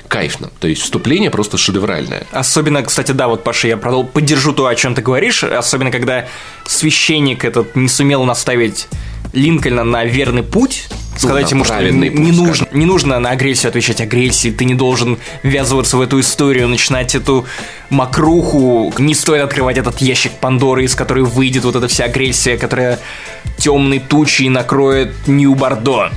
[0.07, 0.51] Кайфно.
[0.59, 2.25] То есть вступление просто шедевральное.
[2.31, 6.27] Особенно, кстати, да, вот, Паша, я продол- поддержу то, о чем ты говоришь, особенно когда
[6.65, 8.87] священник этот не сумел наставить
[9.33, 10.87] Линкольна на верный путь,
[11.17, 14.75] сказать да, ему, что не, путь, нужно, не нужно на агрессию отвечать агрессией, ты не
[14.75, 17.45] должен ввязываться в эту историю, начинать эту
[17.89, 22.99] мокруху, не стоит открывать этот ящик Пандоры, из которой выйдет вот эта вся агрессия, которая
[23.57, 26.11] темной тучей накроет Нью-Бордо.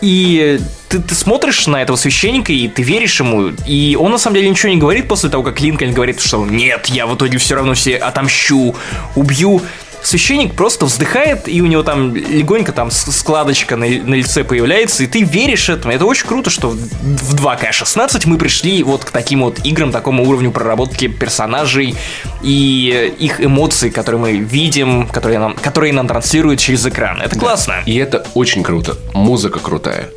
[0.00, 4.36] И ты, ты смотришь на этого священника, и ты веришь ему, и он на самом
[4.36, 7.56] деле ничего не говорит после того, как Линкольн говорит, что нет, я в итоге все
[7.56, 8.74] равно все отомщу,
[9.14, 9.62] убью.
[10.02, 15.06] Священник просто вздыхает, и у него там легонько там складочка на, на лице появляется, и
[15.06, 15.92] ты веришь этому.
[15.92, 20.50] Это очень круто, что в 2К16 мы пришли вот к таким вот играм, такому уровню
[20.50, 21.94] проработки персонажей
[22.42, 27.20] и их эмоций, которые мы видим, которые нам, которые нам транслируют через экран.
[27.20, 27.82] Это классно.
[27.86, 28.96] И это очень круто.
[29.12, 30.08] Музыка крутая,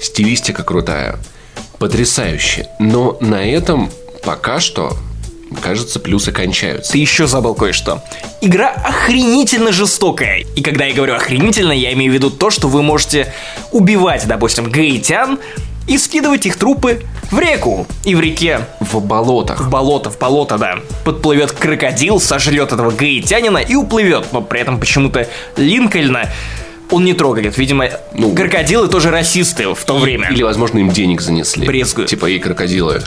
[0.00, 1.18] стилистика крутая,
[1.78, 2.68] потрясающе.
[2.78, 3.90] Но на этом
[4.22, 4.96] пока что,
[5.62, 6.92] кажется, плюсы кончаются.
[6.92, 8.02] Ты еще забыл кое-что.
[8.40, 10.44] Игра охренительно жестокая.
[10.56, 13.32] И когда я говорю охренительно, я имею в виду то, что вы можете
[13.72, 15.38] убивать, допустим, гаитян
[15.86, 17.86] и скидывать их трупы в реку.
[18.04, 19.60] И в реке В болотах.
[19.60, 20.78] в болото, в болото, да.
[21.04, 24.32] Подплывет крокодил, сожрет этого гаитянина и уплывет.
[24.32, 26.28] Но при этом почему-то Линкольна
[26.90, 27.56] он не трогает.
[27.56, 30.28] Видимо, Ну, крокодилы тоже расисты в то время.
[30.30, 31.66] Или, возможно, им денег занесли.
[31.66, 32.10] Брезгуют.
[32.10, 33.02] Типа, и крокодилы.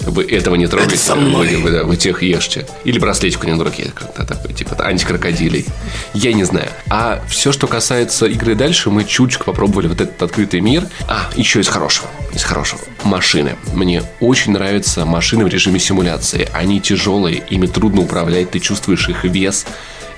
[0.00, 1.56] Вы этого не трогайте, со мной.
[1.56, 2.66] Вы, да, вы тех ешьте.
[2.84, 5.66] Или браслетик у руке, как-то такой, типа антикрокодилей.
[6.14, 6.68] Я не знаю.
[6.88, 10.86] А все, что касается игры дальше, мы чуточку попробовали вот этот открытый мир.
[11.08, 12.08] А, еще из хорошего.
[12.32, 12.80] Из хорошего.
[13.04, 13.56] Машины.
[13.74, 16.48] Мне очень нравятся машины в режиме симуляции.
[16.52, 19.66] Они тяжелые, ими трудно управлять, ты чувствуешь их вес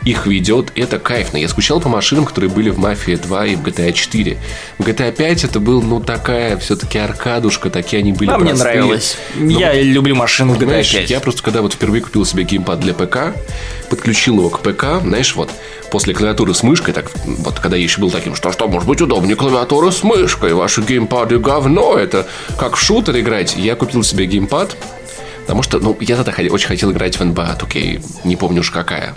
[0.04, 1.36] их ведет, это кайфно.
[1.36, 4.36] Я скучал по машинам, которые были в Мафии 2 и в GTA 4.
[4.78, 8.74] В GTA 5 это был, ну, такая все-таки аркадушка, такие они были А мне простые.
[8.74, 9.16] нравилось.
[9.36, 11.10] Но Я люблю машину в GTA знаешь, 5.
[11.10, 13.34] я просто когда вот впервые купил себе геймпад для ПК,
[13.90, 15.50] подключил его к ПК, знаешь, вот
[15.90, 19.00] после клавиатуры с мышкой, так вот когда я еще был таким, что что, может быть
[19.00, 22.26] удобнее клавиатура с мышкой, ваши геймпады говно, это
[22.58, 23.54] как в шутер играть.
[23.56, 24.76] Я купил себе геймпад,
[25.42, 29.14] потому что, ну, я тогда очень хотел играть в NBA 2K, не помню уж какая.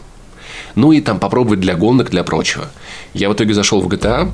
[0.76, 2.68] Ну и там попробовать для гонок, для прочего.
[3.14, 4.32] Я в итоге зашел в GTA,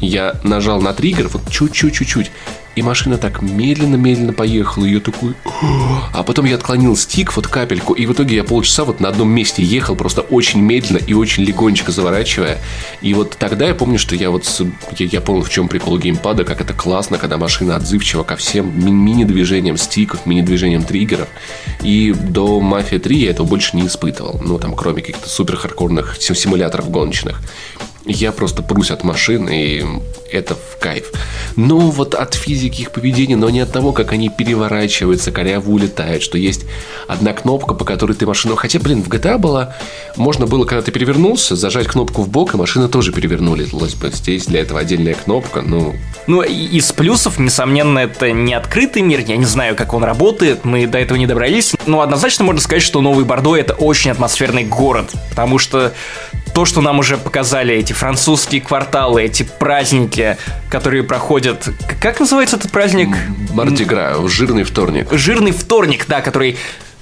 [0.00, 2.30] я нажал на триггер, вот чуть-чуть-чуть-чуть,
[2.76, 5.34] и машина так медленно-медленно поехала, и я такой...
[6.12, 9.30] А потом я отклонил стик, вот капельку, и в итоге я полчаса вот на одном
[9.30, 12.58] месте ехал, просто очень медленно и очень легонечко заворачивая.
[13.00, 14.44] И вот тогда я помню, что я вот...
[14.98, 18.70] Я, я понял, в чем прикол геймпада, как это классно, когда машина отзывчива ко всем
[18.78, 21.28] ми- мини-движениям стиков, мини-движениям триггеров.
[21.82, 24.38] И до Мафия 3 я этого больше не испытывал.
[24.44, 27.40] Ну, там, кроме каких-то супер хардкорных сим- симуляторов гоночных.
[28.06, 29.84] Я просто прусь от машин, и
[30.30, 31.10] это в кайф.
[31.56, 36.22] Но вот от физики их поведения, но не от того, как они переворачиваются, коряво улетают,
[36.22, 36.66] что есть
[37.08, 38.54] одна кнопка, по которой ты машину...
[38.54, 39.74] Хотя, блин, в GTA было...
[40.16, 44.10] Можно было, когда ты перевернулся, зажать кнопку в бок, и машина тоже перевернулась бы.
[44.12, 45.96] Здесь для этого отдельная кнопка, ну...
[46.28, 50.86] Ну, из плюсов, несомненно, это не открытый мир, я не знаю, как он работает, мы
[50.86, 55.12] до этого не добрались, но однозначно можно сказать, что Новый Бордо это очень атмосферный город,
[55.30, 55.92] потому что
[56.54, 60.36] то, что нам уже показали, эти французские кварталы, эти праздники,
[60.70, 61.68] которые проходят...
[62.00, 63.16] Как называется этот праздник?
[63.52, 65.08] Мартигра, жирный вторник.
[65.12, 66.56] Жирный вторник, да, который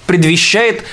[0.06, 0.84] предвещает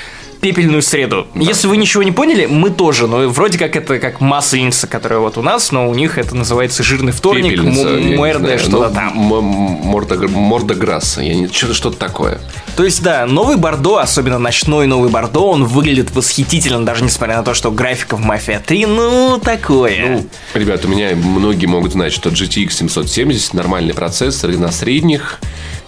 [0.41, 1.27] пепельную среду.
[1.35, 5.37] Если вы ничего не поняли, мы тоже, но вроде как это как масленица, которая вот
[5.37, 9.13] у нас, но у них это называется жирный вторник, муэрде, что-то ну, там.
[9.15, 12.39] морда, морда Грасса, я не, что-то, что-то такое.
[12.75, 17.43] То есть, да, новый Бордо, особенно ночной новый Бордо, он выглядит восхитительно, даже несмотря на
[17.43, 20.07] то, что графика в Мафия 3, ну, такое.
[20.07, 25.39] Ну, ребят, у меня многие могут знать, что GTX 770 нормальный процессор и на средних.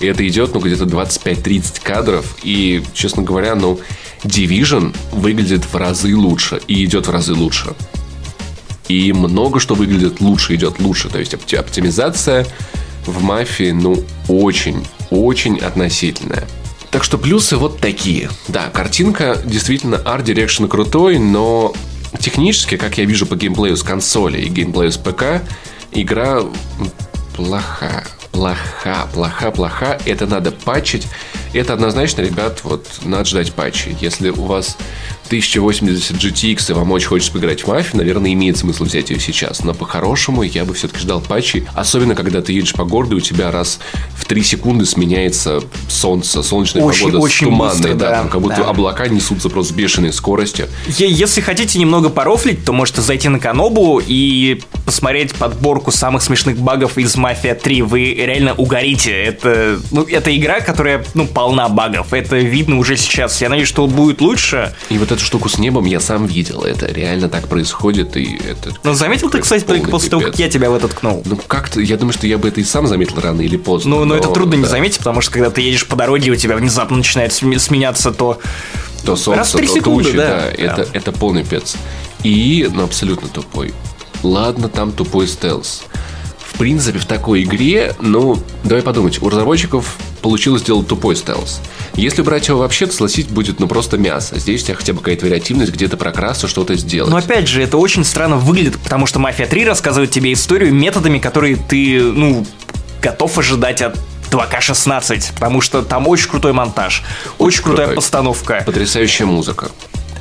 [0.04, 2.36] И это идет, ну, где-то 25-30 кадров.
[2.44, 3.80] И, честно говоря, ну,
[4.24, 6.60] Division выглядит в разы лучше.
[6.68, 7.74] И идет в разы лучше.
[8.90, 11.08] И много что выглядит лучше, идет лучше.
[11.08, 12.46] То есть опти- оптимизация
[13.06, 16.44] в мафии, ну, очень, очень относительная.
[16.92, 18.30] Так что плюсы вот такие.
[18.50, 21.74] Да, картинка действительно Art Direction крутой, но
[22.20, 25.42] технически, как я вижу по геймплею с консоли и геймплею с ПК,
[25.94, 26.42] игра
[27.38, 28.06] плохая.
[28.34, 29.98] Плоха, плоха, плоха.
[30.06, 31.08] Это надо патчить.
[31.54, 33.96] Это однозначно, ребят, вот надо ждать патчи.
[34.02, 34.76] Если у вас
[35.34, 39.64] 1080 GTX и вам очень хочется поиграть в мафию, наверное, имеет смысл взять ее сейчас.
[39.64, 41.66] Но по-хорошему я бы все-таки ждал патчи.
[41.74, 43.80] Особенно, когда ты едешь по городу, у тебя раз
[44.16, 48.30] в 3 секунды сменяется солнце, солнечная Очень- погода очень с туманной, быстро, да, да, там
[48.30, 48.70] как будто да.
[48.70, 50.68] облака несутся просто с бешеной скоростью.
[50.88, 57.00] Если хотите немного порофлить, то можете зайти на Канобу и посмотреть подборку самых смешных багов
[57.00, 57.82] из Мафия 3.
[57.82, 59.12] Вы реально угорите.
[59.12, 62.14] Это, ну, это игра, которая ну, полна багов.
[62.14, 63.42] Это видно уже сейчас.
[63.42, 64.76] Я надеюсь, что будет лучше.
[64.90, 66.64] И вот эту штуку с небом я сам видел.
[66.64, 68.76] Это реально так происходит, и это...
[68.84, 71.24] Но заметил ты, кстати, только после того, как я тебя в это ткнул.
[71.26, 73.96] Ну, как-то, я думаю, что я бы это и сам заметил рано или поздно.
[73.96, 76.36] Ну, но это трудно не да, заметить, потому что когда ты едешь по дороге, у
[76.36, 78.40] тебя внезапно начинает сме- сменяться то...
[79.06, 80.28] То солнце, Раз в три то секунды, тучи, да.
[80.28, 80.64] да, Да.
[80.64, 81.76] Это, это полный пец.
[82.24, 83.74] И, ну, абсолютно тупой.
[84.22, 85.84] Ладно, там тупой стелс.
[86.54, 91.60] В принципе, в такой игре, ну, давай подумать, у разработчиков получилось сделать тупой стелс.
[91.96, 94.40] Если брать его вообще, то слосить будет, ну, просто мясо.
[94.40, 97.10] Здесь у тебя хотя бы какая-то вариативность, где-то прокрасться, что-то сделать.
[97.12, 101.20] Но опять же, это очень странно выглядит, потому что Мафия 3 рассказывает тебе историю методами,
[101.20, 102.46] которые ты, ну,
[103.02, 103.98] готов ожидать от
[104.32, 107.04] 2К16, потому что там очень крутой монтаж,
[107.38, 107.96] очень, крутая крутой.
[107.96, 109.72] постановка, Потрясающая музыка.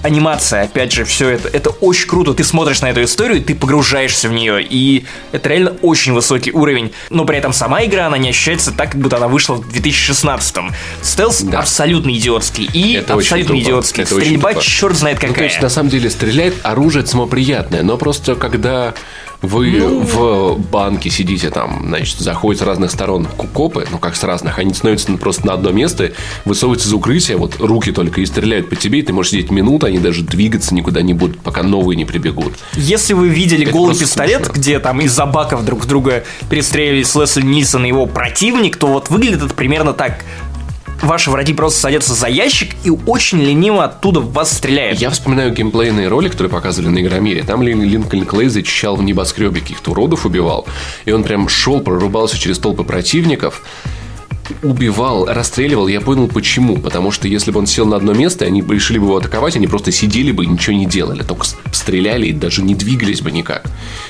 [0.02, 2.34] Анимация, опять же, все это, это очень круто.
[2.34, 6.92] Ты смотришь на эту историю, ты погружаешься в нее, и это реально очень высокий уровень.
[7.10, 10.72] Но при этом сама игра, она не ощущается так, как будто она вышла в 2016-м.
[11.02, 11.60] Стелс Да.
[11.60, 14.02] абсолютно идиотский, и Это абсолютно идиотский.
[14.02, 15.30] Это Стрельба черт знает какая.
[15.30, 18.94] Ну, то есть, на самом деле, стреляет оружие само приятное, но просто когда
[19.42, 20.00] вы Ну.
[20.00, 24.72] в банке сидите там, значит, заходят с разных сторон копы, ну как с разных, они
[24.72, 26.12] становятся просто на одно место,
[26.44, 29.86] высовываются из укрытия, вот руки только и стреляют по тебе, и ты можешь сидеть минуту,
[29.86, 32.54] они даже двигаться никуда не будут, пока новые не прибегут.
[32.74, 34.60] Если вы видели Это голый пистолет, скучно.
[34.60, 39.42] где там из-за баков друг друга перестреливались Лесли Нильсон и его противник, то вот выглядит
[39.42, 40.24] это примерно так.
[41.02, 45.00] Ваши враги просто садятся за ящик и очень лениво оттуда в вас стреляют.
[45.00, 47.42] Я вспоминаю геймплейные ролики, которые показывали на Игромире.
[47.42, 50.64] Там Лин- Линкольн Клей зачищал в небоскребе каких-то уродов, убивал.
[51.04, 53.62] И он прям шел, прорубался через толпы противников,
[54.62, 55.88] убивал, расстреливал.
[55.88, 56.78] Я понял, почему.
[56.78, 59.56] Потому что если бы он сел на одно место, они бы решили бы его атаковать,
[59.56, 61.22] они просто сидели бы и ничего не делали.
[61.22, 63.64] Только стреляли и даже не двигались бы никак.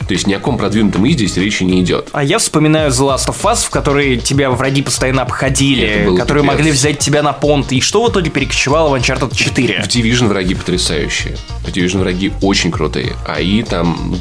[0.06, 2.08] То есть ни о ком продвинутом и здесь речи не идет.
[2.12, 6.56] А я вспоминаю The Last of Us, в которой тебя враги постоянно обходили, которые пипец.
[6.56, 7.72] могли взять тебя на понт.
[7.72, 9.82] И что в итоге перекочевало в Uncharted 4?
[9.82, 11.36] В Division враги потрясающие.
[11.64, 13.14] В Division враги очень крутые.
[13.26, 14.16] А и там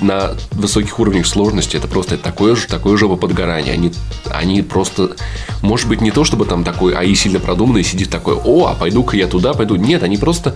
[0.00, 3.74] на высоких уровнях сложности это просто такое же, такое же подгорание.
[3.74, 3.92] Они,
[4.30, 5.16] они просто,
[5.62, 9.16] может быть, не то, чтобы там такой АИ сильно продуманный, сидит такой, о, а пойду-ка
[9.16, 9.76] я туда, пойду.
[9.76, 10.54] Нет, они просто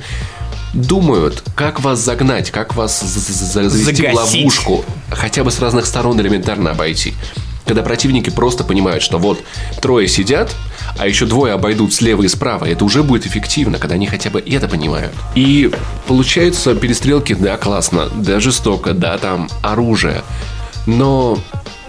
[0.74, 4.14] думают, как вас загнать, как вас завести в Загасить.
[4.14, 7.14] ловушку, хотя бы с разных сторон элементарно обойти.
[7.64, 9.40] Когда противники просто понимают, что вот
[9.80, 10.54] трое сидят,
[10.98, 14.40] а еще двое обойдут слева и справа, это уже будет эффективно, когда они хотя бы
[14.40, 15.12] это понимают.
[15.34, 15.70] И
[16.06, 20.22] получаются перестрелки, да, классно, да, жестоко, да, там оружие.
[20.86, 21.38] Но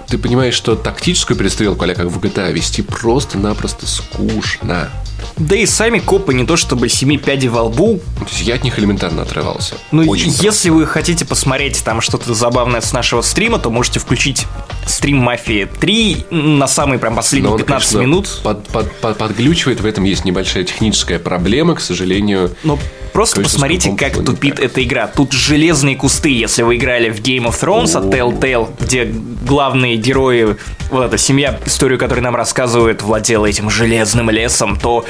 [0.08, 4.90] ты понимаешь, что тактическую перестрелку, а как в GTA, вести просто-напросто скучно.
[5.38, 8.64] Да и сами копы не то чтобы семи пядей во лбу, То есть я от
[8.64, 9.76] них элементарно отрывался.
[9.92, 14.46] Ну, Очень если вы хотите посмотреть там что-то забавное с нашего стрима, то можете включить
[14.88, 18.40] стрим Мафии 3 на самые прям последние он, 15 конечно, минут.
[18.44, 22.56] Под, под- под- подглючивает, в этом есть небольшая техническая проблема, к сожалению.
[22.64, 22.80] Но
[23.14, 25.08] просто посмотрите, как тупит эта игра.
[25.08, 30.58] Тут железные кусты, если вы играли в Game of Thrones от Telltale, где главные герои,
[30.90, 35.06] вот эта семья, историю, которую нам рассказывают, владела этим железным лесом, то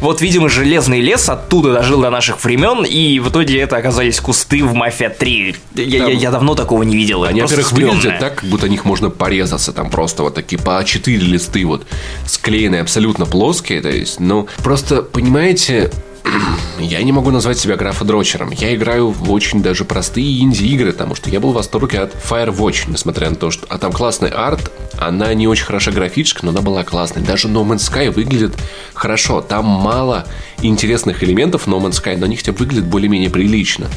[0.00, 4.64] вот, видимо, железный лес оттуда дожил до наших времен, и в итоге это оказались кусты
[4.64, 5.56] в Мафия 3.
[5.76, 7.24] Я, я- Там- я давно такого не видел.
[7.24, 9.72] Они, во-первых, выглядят так, как будто о них можно порезаться.
[9.72, 11.86] Там просто вот такие по 4 листы вот
[12.26, 13.80] склеенные, абсолютно плоские.
[13.80, 15.90] То есть, ну, просто, понимаете,
[16.78, 18.50] я не могу назвать себя графодрочером.
[18.50, 22.84] Я играю в очень даже простые инди-игры, потому что я был в восторге от Firewatch,
[22.88, 23.66] несмотря на то, что...
[23.68, 27.22] А там классный арт, она не очень хороша графически, но она была классной.
[27.22, 28.54] Даже No Man's Sky выглядит
[28.94, 29.40] хорошо.
[29.40, 30.26] Там мало
[30.62, 33.88] интересных элементов No Man's Sky, но они хотя бы выглядят более-менее прилично.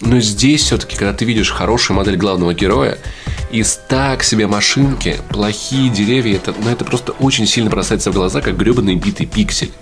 [0.00, 2.98] Но здесь все-таки, когда ты видишь хорошую модель главного героя,
[3.50, 8.40] и так себе машинки, плохие деревья, это, ну, это просто очень сильно бросается в глаза,
[8.40, 9.72] как гребаный битый пиксель.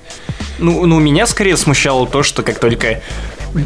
[0.59, 3.03] Ну, ну, меня скорее смущало то, что как только...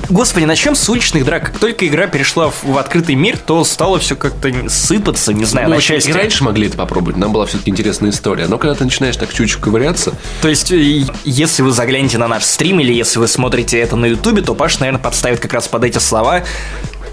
[0.09, 1.47] Господи, начнем с уличных драк.
[1.47, 5.69] Как только игра перешла в, в открытый мир, то стало все как-то сыпаться, не знаю,
[5.69, 6.11] Ну, на части.
[6.11, 8.47] и раньше могли это попробовать, нам была все-таки интересная история.
[8.47, 10.13] Но когда ты начинаешь так чуть-чуть ковыряться,
[10.43, 14.07] То есть, э, если вы заглянете на наш стрим или если вы смотрите это на
[14.07, 16.45] ютубе, то Паш, наверное, подставит как раз под эти слова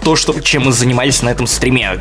[0.04, 2.00] то, что, чем мы занимались на этом стриме.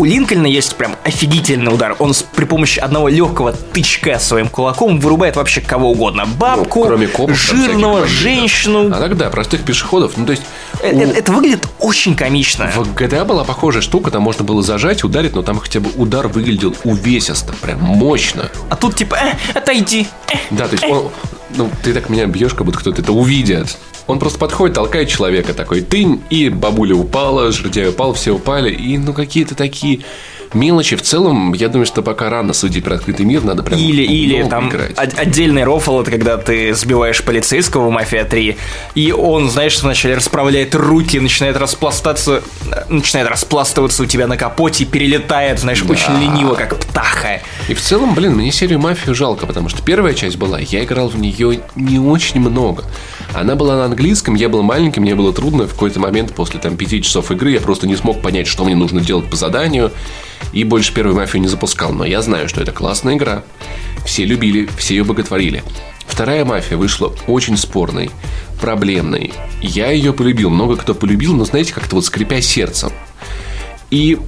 [0.00, 1.94] Ну, У Линкольна есть прям офигительный удар.
[1.98, 6.24] Он с- при помощи одного легкого тычка своим кулаком вырубает вообще кого угодно.
[6.24, 8.88] Бабку, Ну, кроме копов, жирного, женщину.
[8.94, 10.42] А тогда простых пешеходов, ну то есть
[10.82, 12.70] Э- у- э- Это выглядит очень комично.
[12.74, 16.28] в GTA была похожая штука, там можно было зажать, ударить, но там хотя бы удар
[16.28, 18.48] выглядел увесисто, прям мощно.
[18.70, 20.06] А тут типа, э, отойди.
[20.32, 20.36] э.
[20.50, 21.10] Да, то есть он,
[21.56, 23.76] ну, ты так меня бьешь, как будто кто-то это увидит.
[24.10, 28.98] Он просто подходит, толкает человека такой, тынь, и бабуля упала, жердяй упал, все упали, и
[28.98, 30.00] ну какие-то такие
[30.52, 30.96] мелочи.
[30.96, 34.42] В целом, я думаю, что пока рано судить про открытый мир, надо прям Или, или
[34.48, 34.98] там играть.
[34.98, 38.56] от- отдельный рофл, это когда ты сбиваешь полицейского в Мафия 3,
[38.96, 42.42] и он, знаешь, вначале расправляет руки, начинает распластаться,
[42.88, 47.40] начинает распластываться у тебя на капоте перелетает, знаешь, очень лениво, как птаха.
[47.68, 51.08] И в целом, блин, мне серию «Мафию» жалко, потому что первая часть была, я играл
[51.08, 52.82] в нее не очень много.
[53.34, 55.66] Она была на английском, я был маленьким, мне было трудно.
[55.66, 58.74] В какой-то момент после там пяти часов игры я просто не смог понять, что мне
[58.74, 59.92] нужно делать по заданию.
[60.52, 61.92] И больше первую «Мафию» не запускал.
[61.92, 63.44] Но я знаю, что это классная игра.
[64.04, 65.62] Все любили, все ее боготворили.
[66.06, 68.10] Вторая «Мафия» вышла очень спорной,
[68.60, 69.32] проблемной.
[69.62, 72.90] Я ее полюбил, много кто полюбил, но знаете, как-то вот скрипя сердцем.
[73.90, 74.18] И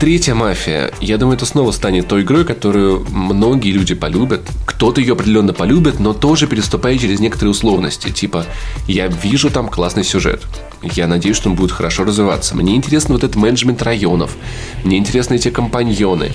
[0.00, 4.42] третья мафия, я думаю, это снова станет той игрой, которую многие люди полюбят.
[4.64, 8.10] Кто-то ее определенно полюбит, но тоже переступая через некоторые условности.
[8.10, 8.46] Типа,
[8.86, 10.42] я вижу там классный сюжет.
[10.82, 12.56] Я надеюсь, что он будет хорошо развиваться.
[12.56, 14.36] Мне интересно вот этот менеджмент районов.
[14.84, 16.32] Мне интересны эти компаньоны.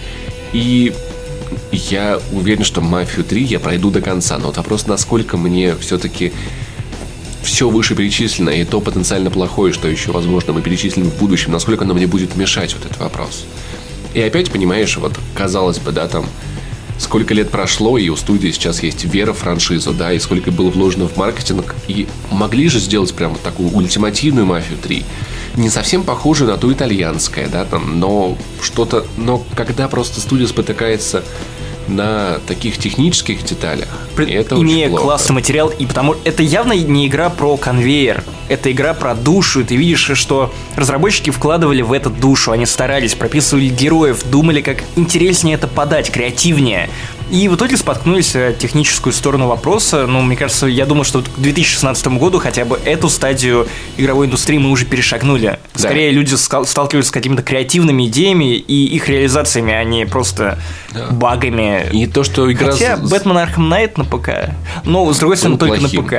[0.54, 0.94] И
[1.72, 4.38] я уверен, что «Мафию 3» я пройду до конца.
[4.38, 6.32] Но вот вопрос, насколько мне все-таки
[7.44, 11.94] все вышеперечисленное и то потенциально плохое, что еще, возможно, мы перечислим в будущем, насколько оно
[11.94, 13.46] мне будет мешать, вот этот вопрос.
[14.14, 16.26] И опять, понимаешь, вот, казалось бы, да, там,
[16.98, 20.70] сколько лет прошло, и у студии сейчас есть вера в франшизу, да, и сколько было
[20.70, 25.04] вложено в маркетинг, и могли же сделать прям вот такую ультимативную «Мафию 3»,
[25.56, 31.24] не совсем похожую на ту итальянское, да, там, но что-то, но когда просто студия спотыкается
[31.92, 33.88] на таких технических деталях,
[34.18, 35.04] это имея очень плохо.
[35.04, 39.64] классный материал, и потому это явно не игра про конвейер, это игра про душу, и
[39.64, 45.56] ты видишь, что разработчики вкладывали в это душу, они старались, прописывали героев, думали, как интереснее
[45.56, 46.90] это подать, креативнее.
[47.32, 50.06] И в итоге споткнулись о техническую сторону вопроса.
[50.06, 54.58] Ну, мне кажется, я думаю, что к 2016 году хотя бы эту стадию игровой индустрии
[54.58, 55.58] мы уже перешагнули.
[55.74, 60.60] Скорее, люди сталкиваются с какими-то креативными идеями и их реализациями, а не просто
[61.12, 61.88] багами.
[61.94, 62.72] И то, что игра...
[62.72, 64.30] Хотя Бэтмен Arkham Knight на ПК.
[64.84, 66.02] Но, с другой стороны, только плохим.
[66.02, 66.16] на ПК.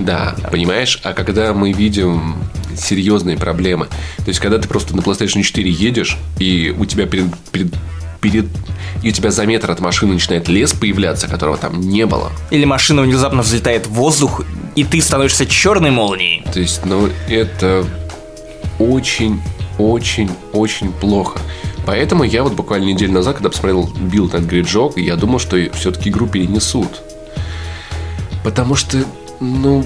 [0.00, 1.00] Да, понимаешь?
[1.04, 2.34] А когда мы видим
[2.76, 3.86] серьезные проблемы,
[4.18, 7.72] то есть когда ты просто на PlayStation 4 едешь, и у тебя перед, перед,
[8.30, 8.46] перед-
[9.02, 12.32] и у тебя за метр от машины начинает лес появляться, которого там не было.
[12.50, 14.42] Или машина внезапно взлетает в воздух,
[14.74, 16.44] и ты становишься черной молнией.
[16.52, 17.84] То есть, ну, это
[18.78, 19.40] очень,
[19.78, 21.38] очень, очень плохо.
[21.86, 26.10] Поэтому я вот буквально неделю назад, когда посмотрел билд от Гриджок, я думал, что все-таки
[26.10, 27.02] игру перенесут.
[28.42, 29.04] Потому что,
[29.40, 29.84] ну,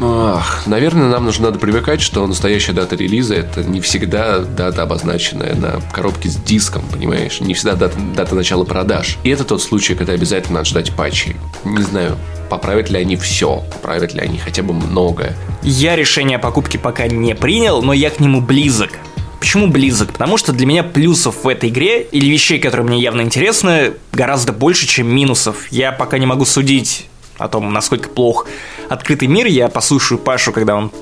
[0.00, 5.54] ах, наверное, нам нужно надо привыкать, что настоящая дата релиза это не всегда дата, обозначенная
[5.54, 7.40] на коробке с диском, понимаешь?
[7.40, 9.18] Не всегда дата, дата начала продаж.
[9.24, 11.36] И это тот случай, когда обязательно надо ждать патчей.
[11.64, 12.16] Не знаю,
[12.48, 15.36] поправят ли они все, поправят ли они хотя бы многое.
[15.62, 18.90] Я решение о покупке пока не принял, но я к нему близок.
[19.38, 20.12] Почему близок?
[20.12, 24.52] Потому что для меня плюсов в этой игре или вещей, которые мне явно интересны, гораздо
[24.52, 25.66] больше, чем минусов.
[25.70, 27.06] Я пока не могу судить
[27.40, 28.46] о том, насколько плох
[28.88, 29.46] открытый мир.
[29.46, 30.92] Я послушаю Пашу, когда он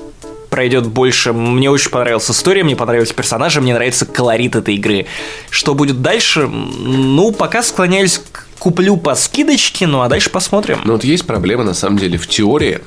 [0.48, 1.32] пройдет больше.
[1.32, 5.06] Мне очень понравилась история, мне понравились персонажи, мне нравится колорит этой игры.
[5.50, 6.46] Что будет дальше?
[6.48, 10.80] Ну, пока склоняюсь к куплю по скидочке, ну а дальше посмотрим.
[10.84, 12.80] Но вот есть проблема, на самом деле, в теории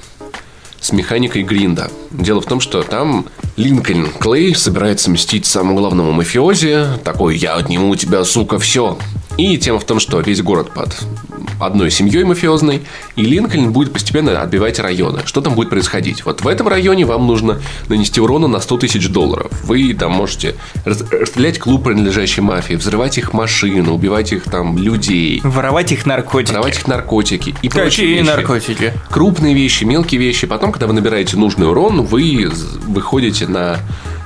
[0.80, 1.92] с механикой гринда.
[2.10, 6.86] Дело в том, что там Линкольн Клей собирается мстить самому главному мафиози.
[7.04, 8.98] Такой, я отниму у тебя, сука, все.
[9.38, 10.96] И тема в том, что весь город под
[11.60, 12.82] одной семьей мафиозной,
[13.16, 15.22] и Линкольн будет постепенно отбивать районы.
[15.26, 16.26] Что там будет происходить?
[16.26, 19.52] Вот в этом районе вам нужно нанести урона на 100 тысяч долларов.
[19.64, 20.56] Вы там можете
[20.86, 26.52] рас- расстрелять клуб, принадлежащий мафии, взрывать их машину, убивать их там людей, Воровать их наркотики.
[26.52, 28.28] воровать их наркотики и прочие Какие вещи.
[28.28, 28.94] наркотики?
[29.10, 30.46] Крупные вещи, мелкие вещи.
[30.46, 32.52] Потом, когда вы набираете нужный урон, вы
[32.88, 33.78] выходите на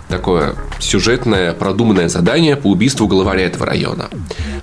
[0.10, 4.10] такое сюжетное, продуманное задание по убийству главаря этого района.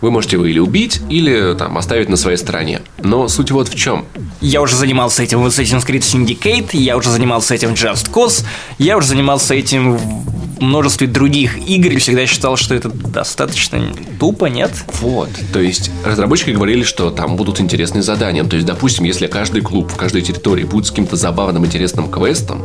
[0.00, 2.82] Вы можете его или убить, или там оставить на своей стороне.
[3.02, 4.06] Но суть вот в чем.
[4.40, 8.44] Я уже занимался этим в Assassin's Creed Syndicate, я уже занимался этим в Just Cause,
[8.78, 14.46] я уже занимался этим в множестве других игр и всегда считал, что это достаточно тупо,
[14.46, 14.70] нет?
[15.00, 15.28] Вот.
[15.52, 18.44] То есть разработчики говорили, что там будут интересные задания.
[18.44, 22.62] То есть, допустим, если каждый клуб в каждой территории будет с каким-то забавным, интересным квестом,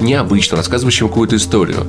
[0.00, 1.86] необычно, рассказывающим какую-то историю,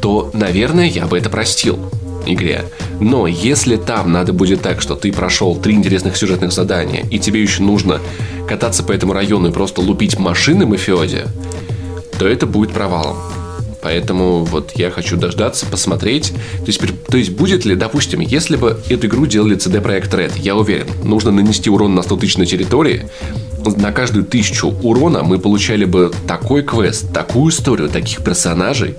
[0.00, 1.78] то, наверное, я бы это простил.
[2.26, 2.64] игре.
[3.00, 7.40] Но если там надо будет так, что ты прошел три интересных сюжетных задания, и тебе
[7.40, 8.00] еще нужно
[8.46, 11.24] кататься по этому району и просто лупить машины мафиози,
[12.18, 13.16] то это будет провалом.
[13.80, 16.32] Поэтому вот я хочу дождаться, посмотреть.
[16.58, 20.32] То есть, то есть будет ли, допустим, если бы эту игру делали CD Projekt Red,
[20.40, 23.08] я уверен, нужно нанести урон на 100 тысяч на территории,
[23.76, 28.96] на каждую тысячу урона мы получали бы такой квест, такую историю, таких персонажей,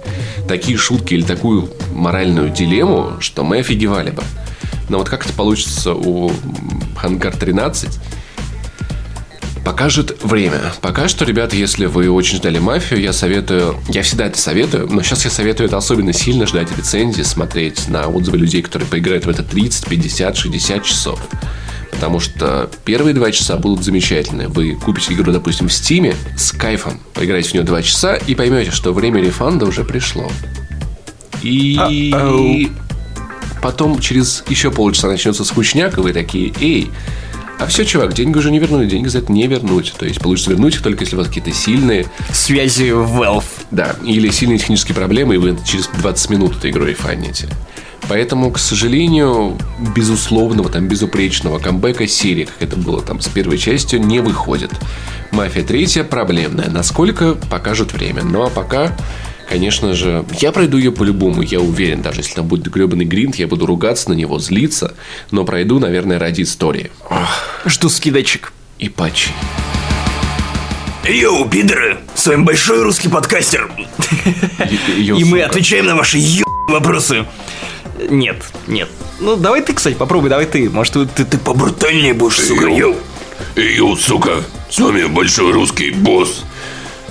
[0.47, 4.23] такие шутки или такую моральную дилемму, что мы офигевали бы.
[4.89, 6.31] Но вот как это получится у
[6.97, 7.99] Хангар 13,
[9.63, 10.73] Покажет время.
[10.81, 15.03] Пока что, ребята, если вы очень ждали мафию, я советую, я всегда это советую, но
[15.03, 19.29] сейчас я советую это особенно сильно ждать рецензии, смотреть на отзывы людей, которые поиграют в
[19.29, 21.19] это 30, 50, 60 часов.
[21.99, 24.47] Потому что первые два часа будут замечательные.
[24.47, 28.71] Вы купите игру, допустим, в Стиме с кайфом, поиграете в нее два часа и поймете,
[28.71, 30.31] что время рефанда уже пришло.
[31.43, 32.71] И
[33.61, 36.89] потом через еще полчаса начнется скучняк, и вы такие, эй,
[37.59, 39.93] а все, чувак, деньги уже не вернули, деньги за это не вернуть.
[39.99, 43.43] То есть получится вернуть их только если у вас какие-то сильные, Связи Valve.
[43.71, 47.49] да, или сильные технические проблемы, и вы через 20 минут эту игру рефаните.
[48.07, 49.57] Поэтому, к сожалению,
[49.95, 54.71] безусловного, там, безупречного камбэка серии, как это было там с первой частью, не выходит.
[55.31, 56.69] Мафия третья проблемная.
[56.69, 58.23] Насколько покажет время.
[58.23, 58.95] Ну а пока,
[59.47, 62.01] конечно же, я пройду ее по-любому, я уверен.
[62.01, 64.95] Даже если там будет гребаный гринд, я буду ругаться на него, злиться.
[65.29, 66.89] Но пройду, наверное, ради истории.
[67.09, 68.53] Ах, Жду скидочек.
[68.79, 69.29] и патчи.
[71.07, 71.97] Йоу, пидоры!
[72.15, 73.69] С вами большой русский подкастер.
[74.97, 77.25] И- мы отвечаем на ваши ё вопросы.
[78.09, 78.89] Нет, нет.
[79.19, 80.69] Ну, давай ты, кстати, попробуй, давай ты.
[80.69, 82.95] Может, ты, ты, побрутальнее будешь, сука, йоу.
[83.55, 86.45] Йоу, сука, с вами большой русский босс.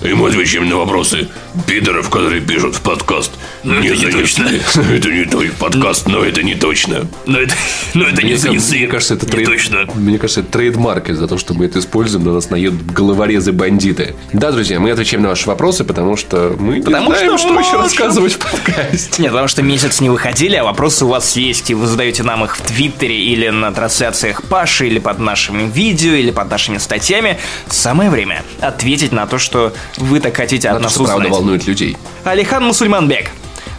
[0.02, 1.28] И мы отвечаем на вопросы
[1.66, 3.32] пидоров, которые пишут в подкаст.
[3.64, 4.48] Ну, это не точно.
[4.76, 7.06] Это не твой подкаст, но это не точно.
[7.26, 7.54] Но это,
[7.94, 8.76] но это не Мне, занесы.
[8.76, 9.48] мне кажется, это не трейд...
[9.48, 9.86] точно.
[9.94, 14.14] Мне кажется, это trademark из-за того, что мы это используем, на нас наедут головорезы бандиты.
[14.32, 17.60] Да, друзья, мы отвечаем на ваши вопросы, потому что мы Потому не знаем, что что,
[17.60, 19.22] еще рассказывать в подкасте.
[19.22, 22.44] Нет, потому что месяц не выходили, а вопросы у вас есть, и вы задаете нам
[22.44, 27.38] их в Твиттере или на трансляциях Паши, или под нашими видео, или под нашими статьями.
[27.68, 31.28] Самое время ответить на то, что вы так хотите от Это нас узнать.
[31.48, 31.96] Волнует людей.
[32.24, 33.30] Алихан Мусульманбек.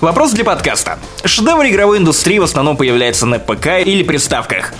[0.01, 0.97] Вопрос для подкаста.
[1.23, 4.73] Шедевр игровой индустрии в основном появляется на ПК или приставках.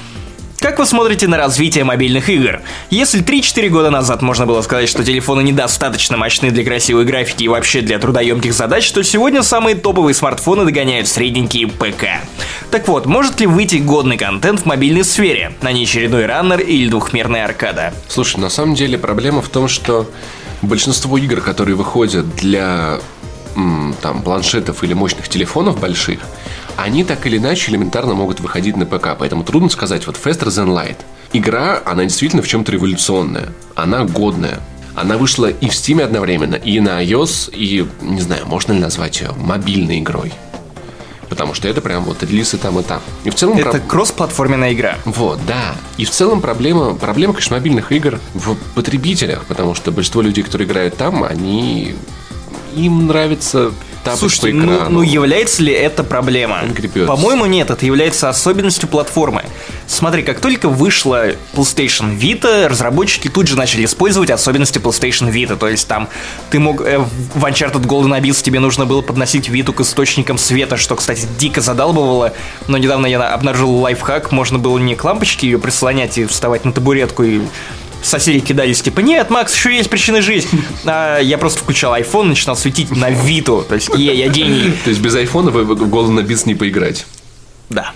[0.60, 2.62] Как вы смотрите на развитие мобильных игр?
[2.90, 7.48] Если 3-4 года назад можно было сказать, что телефоны недостаточно мощны для красивой графики и
[7.48, 12.06] вообще для трудоемких задач, то сегодня самые топовые смартфоны догоняют средненькие ПК.
[12.72, 16.90] Так вот, может ли выйти годный контент в мобильной сфере, а не очередной раннер или
[16.90, 17.94] двухмерная аркада?
[18.10, 20.10] Слушай, на самом деле проблема в том, что
[20.62, 23.00] большинство игр, которые выходят для
[24.02, 26.20] там, планшетов или мощных телефонов больших,
[26.78, 29.10] они так или иначе элементарно могут выходить на ПК.
[29.18, 30.98] Поэтому трудно сказать, вот Faster Than Light.
[31.34, 33.50] Игра, она действительно в чем-то революционная.
[33.76, 34.60] Она годная.
[34.96, 39.22] Она вышла и в Steam одновременно, и на iOS, и, не знаю, можно ли назвать
[39.22, 40.34] ее мобильной игрой.
[41.30, 43.02] Потому что это прям вот релизы там и там.
[43.24, 43.58] И в целом...
[43.58, 44.98] Это проб- кроссплатформенная игра.
[45.06, 45.76] вот, да.
[45.98, 50.68] И в целом проблема, проблема, конечно, мобильных игр в потребителях, потому что большинство людей, которые
[50.68, 51.96] играют там, они
[52.76, 53.72] им нравится
[54.04, 56.62] тапать Слушайте, ну, ну является ли это проблема?
[57.08, 59.46] По-моему, нет, это является особенностью платформы.
[59.90, 65.58] Смотри, как только вышла PlayStation Vita, разработчики тут же начали использовать особенности PlayStation Vita.
[65.58, 66.10] То есть там
[66.52, 70.78] ты мог э, в Uncharted Golden Abyss тебе нужно было подносить Виту к источникам света,
[70.78, 72.34] что, кстати, дико задалбывало.
[72.68, 76.72] Но недавно я обнаружил лайфхак, можно было не к лампочке ее прислонять и вставать на
[76.72, 77.42] табуретку и
[78.02, 80.48] Соседи кидались, типа, нет, Макс, еще есть причины жить.
[80.86, 83.66] А я просто включал iPhone, начинал светить на Виту.
[83.68, 84.72] То есть, е, я гений.
[84.86, 87.06] То есть без айфона вы в Golden Abyss не поиграть.
[87.70, 87.92] Да.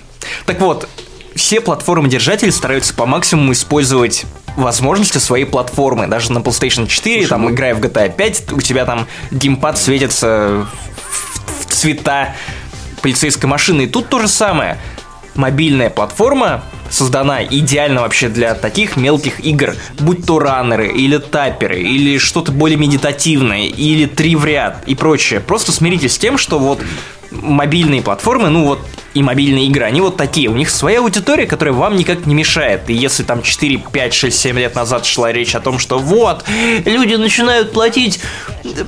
[0.45, 0.89] Так вот,
[1.35, 4.25] все платформы-держатели стараются по максимуму использовать
[4.55, 6.07] возможности своей платформы.
[6.07, 10.67] Даже на PlayStation 4, там, играя в GTA 5, у тебя там геймпад светится
[11.09, 12.35] в, в цвета
[13.01, 13.83] полицейской машины.
[13.83, 14.77] И тут то же самое.
[15.35, 22.19] Мобильная платформа создана идеально вообще для таких мелких игр, будь то раннеры, или тапперы, или
[22.19, 25.39] что-то более медитативное, или три в ряд и прочее.
[25.39, 26.79] Просто смиритесь с тем, что вот
[27.41, 28.79] мобильные платформы, ну вот
[29.13, 30.49] и мобильные игры, они вот такие.
[30.49, 32.89] У них своя аудитория, которая вам никак не мешает.
[32.89, 36.43] И если там 4, 5, 6, 7 лет назад шла речь о том, что вот,
[36.85, 38.19] люди начинают платить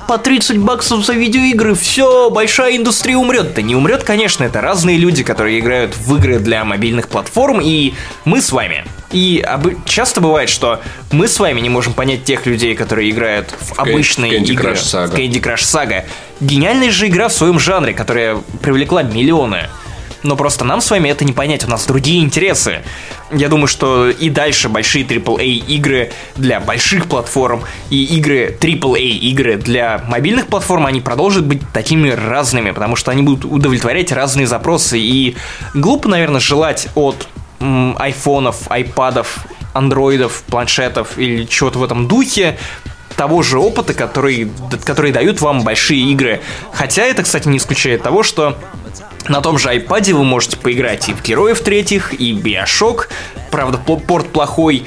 [0.08, 3.54] по 30 баксов за видеоигры, все, большая индустрия умрет.
[3.54, 7.94] Да не умрет, конечно, это разные люди, которые играют в игры для мобильных платформ, и
[8.24, 8.84] мы с вами.
[9.12, 10.80] И обы- часто бывает, что
[11.12, 14.72] мы с вами не можем понять тех людей, которые играют в обычные Candy игры.
[14.72, 15.06] Crush Saga.
[15.08, 16.04] В Candy Crush Saga.
[16.40, 19.68] Гениальная же игра в своем жанре, которая привлекла миллионы.
[20.22, 22.82] Но просто нам с вами это не понять, у нас другие интересы.
[23.30, 29.56] Я думаю, что и дальше большие AAA игры для больших платформ и игры AAA игры
[29.56, 34.98] для мобильных платформ, они продолжат быть такими разными, потому что они будут удовлетворять разные запросы.
[34.98, 35.36] И
[35.74, 37.28] глупо, наверное, желать от
[37.60, 42.58] айфонов, айпадов, андроидов, планшетов или чего-то в этом духе
[43.16, 44.50] того же опыта, который,
[44.84, 46.40] который дают вам большие игры.
[46.72, 48.56] Хотя это, кстати, не исключает того, что
[49.28, 53.08] на том же iPad вы можете поиграть и в Героев третьих, и в Bioshock,
[53.50, 54.84] правда, порт плохой,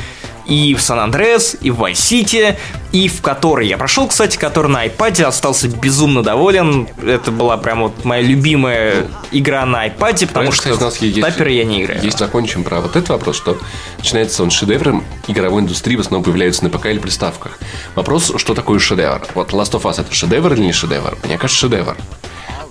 [0.49, 2.57] и в Сан Андреас, и в City,
[2.91, 6.87] и в который я прошел, кстати, который на iPad остался безумно доволен.
[7.05, 11.63] Это была прям вот моя любимая игра на iPad, потому Правильно, что в таперы я
[11.63, 12.03] не играю.
[12.03, 13.57] Есть закончим про вот этот вопрос, что
[13.99, 17.59] начинается он шедевром игровой индустрии, в основном появляются на ПК или приставках.
[17.95, 19.21] Вопрос, что такое шедевр?
[19.35, 21.17] Вот Last of Us это шедевр или не шедевр?
[21.23, 21.95] Мне кажется, шедевр.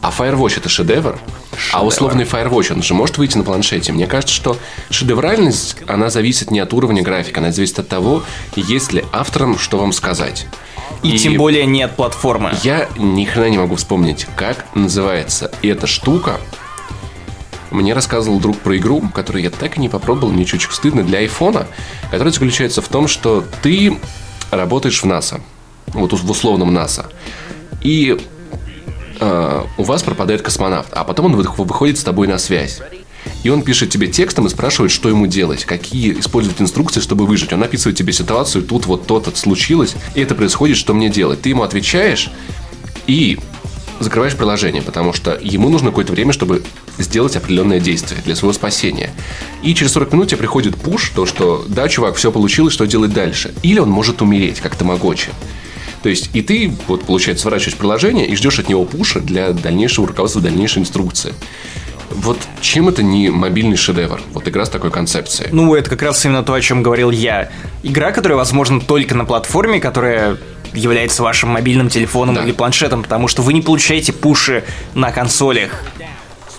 [0.00, 1.18] А Firewatch это шедевр?
[1.72, 3.92] А условный Firewatch, он же может выйти на планшете.
[3.92, 4.56] Мне кажется, что
[4.90, 8.22] шедевральность, она зависит не от уровня графика, она зависит от того,
[8.54, 10.46] есть ли авторам что вам сказать.
[11.02, 12.52] И, тем более не от платформы.
[12.62, 16.40] Я ни хрена не могу вспомнить, как называется эта штука.
[17.70, 21.18] Мне рассказывал друг про игру, которую я так и не попробовал, мне чуть-чуть стыдно, для
[21.18, 21.66] айфона,
[22.10, 23.98] которая заключается в том, что ты
[24.50, 25.40] работаешь в НАСА,
[25.88, 27.10] вот в условном НАСА,
[27.82, 28.18] и
[29.20, 32.80] э, у вас пропадает космонавт, а потом он вы- выходит с тобой на связь.
[33.42, 37.52] И он пишет тебе текстом и спрашивает, что ему делать, какие использовать инструкции, чтобы выжить.
[37.52, 41.42] Он описывает тебе ситуацию, тут вот то-то случилось, и это происходит, что мне делать.
[41.42, 42.30] Ты ему отвечаешь
[43.06, 43.38] и
[44.00, 46.62] закрываешь приложение, потому что ему нужно какое-то время, чтобы
[46.98, 49.10] сделать определенное действие для своего спасения.
[49.62, 53.12] И через 40 минут тебе приходит пуш, то, что да, чувак, все получилось, что делать
[53.12, 53.52] дальше.
[53.62, 55.30] Или он может умереть, как тамагочи.
[56.02, 60.06] То есть, и ты, вот, получается, сворачиваешь приложение и ждешь от него пуша для дальнейшего
[60.06, 61.34] руководства, дальнейшей инструкции.
[62.10, 64.20] Вот чем это не мобильный шедевр?
[64.32, 65.50] Вот игра с такой концепцией.
[65.52, 67.50] Ну, это как раз именно то, о чем говорил я.
[67.82, 70.38] Игра, которая возможна только на платформе, которая
[70.72, 72.44] является вашим мобильным телефоном Да.
[72.44, 75.82] или планшетом, потому что вы не получаете пуши на консолях.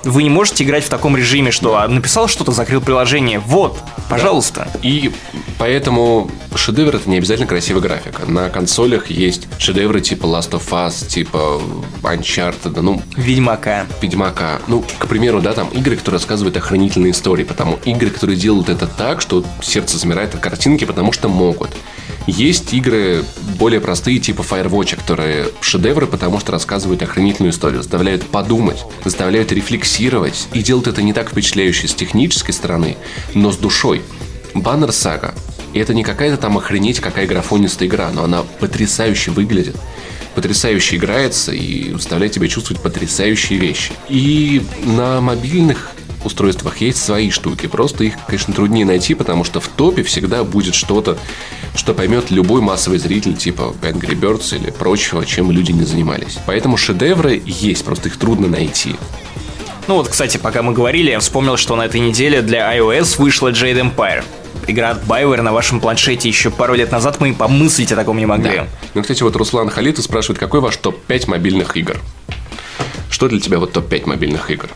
[0.03, 3.39] Вы не можете играть в таком режиме, что а, написал что-то, закрыл приложение.
[3.39, 3.77] Вот,
[4.09, 4.69] пожалуйста.
[4.81, 5.11] И
[5.57, 8.25] поэтому шедевр это не обязательно красивая графика.
[8.25, 11.61] На консолях есть шедевры типа Last of Us, типа
[12.03, 13.85] Uncharted, ну, Ведьмака.
[14.01, 14.59] Ведьмака.
[14.67, 18.87] Ну, к примеру, да, там игры, которые рассказывают охранительные истории, потому игры, которые делают это
[18.87, 21.71] так, что сердце замирает от картинки, потому что могут.
[22.27, 23.23] Есть игры
[23.57, 29.88] более простые, типа Firewatch, которые шедевры, потому что рассказывают охранительную историю, заставляют подумать, заставляют рефлексировать
[30.53, 32.97] и делают это не так впечатляюще с технической стороны,
[33.33, 34.01] но с душой.
[34.53, 35.33] Баннер Сага.
[35.73, 39.75] И это не какая-то там охренеть, какая графонистая игра, но она потрясающе выглядит
[40.35, 43.91] потрясающе играется и заставляет тебя чувствовать потрясающие вещи.
[44.07, 45.91] И на мобильных
[46.23, 47.67] устройствах есть свои штуки.
[47.67, 51.17] Просто их, конечно, труднее найти, потому что в топе всегда будет что-то,
[51.75, 56.37] что поймет любой массовый зритель, типа Angry Birds или прочего, чем люди не занимались.
[56.45, 58.95] Поэтому шедевры есть, просто их трудно найти.
[59.89, 63.51] Ну вот, кстати, пока мы говорили, я вспомнил, что на этой неделе для iOS вышла
[63.51, 64.23] Jade Empire.
[64.67, 68.19] Игра от BioWare на вашем планшете еще пару лет назад мы и помыслить о таком
[68.19, 68.57] не могли.
[68.57, 68.67] Да.
[68.93, 71.99] Ну, кстати, вот Руслан Халитов спрашивает, какой ваш топ-5 мобильных игр?
[73.09, 74.69] Что для тебя вот топ-5 мобильных игр?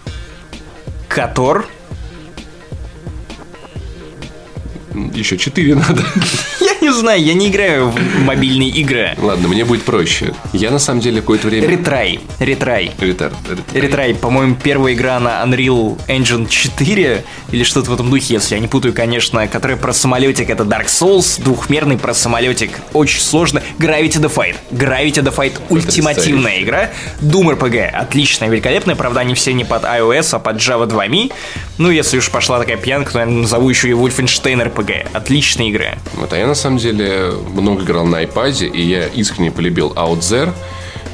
[1.10, 1.68] Котор.
[5.14, 6.04] Еще 4 надо.
[6.64, 9.16] Я не знаю, я не играю в мобильные игры.
[9.18, 10.34] Ладно, мне будет проще.
[10.54, 11.68] Я на самом деле какое-то время...
[11.68, 12.22] Ретрай.
[12.40, 12.92] Ретрай.
[13.00, 13.34] Ретар.
[13.74, 18.62] Ретрай, по-моему, первая игра на Unreal Engine 4 или что-то в этом духе, если я
[18.62, 23.62] не путаю, конечно, которая про самолетик, это Dark Souls, двухмерный про самолетик, очень сложно.
[23.78, 24.56] Gravity the Fight.
[24.72, 26.92] Gravity the Fight ультимативная игра.
[27.22, 31.34] Doom RPG, отличная, великолепная, правда, они все не под iOS, а под Java 2 Me.
[31.78, 35.08] Ну, если уж пошла такая пьянка, то я назову еще и Wolfenstein RPG.
[35.12, 35.96] Отличная игра.
[36.14, 40.20] Вот, а я на самом деле много играл на iPad, и я искренне полюбил Out
[40.20, 40.54] There.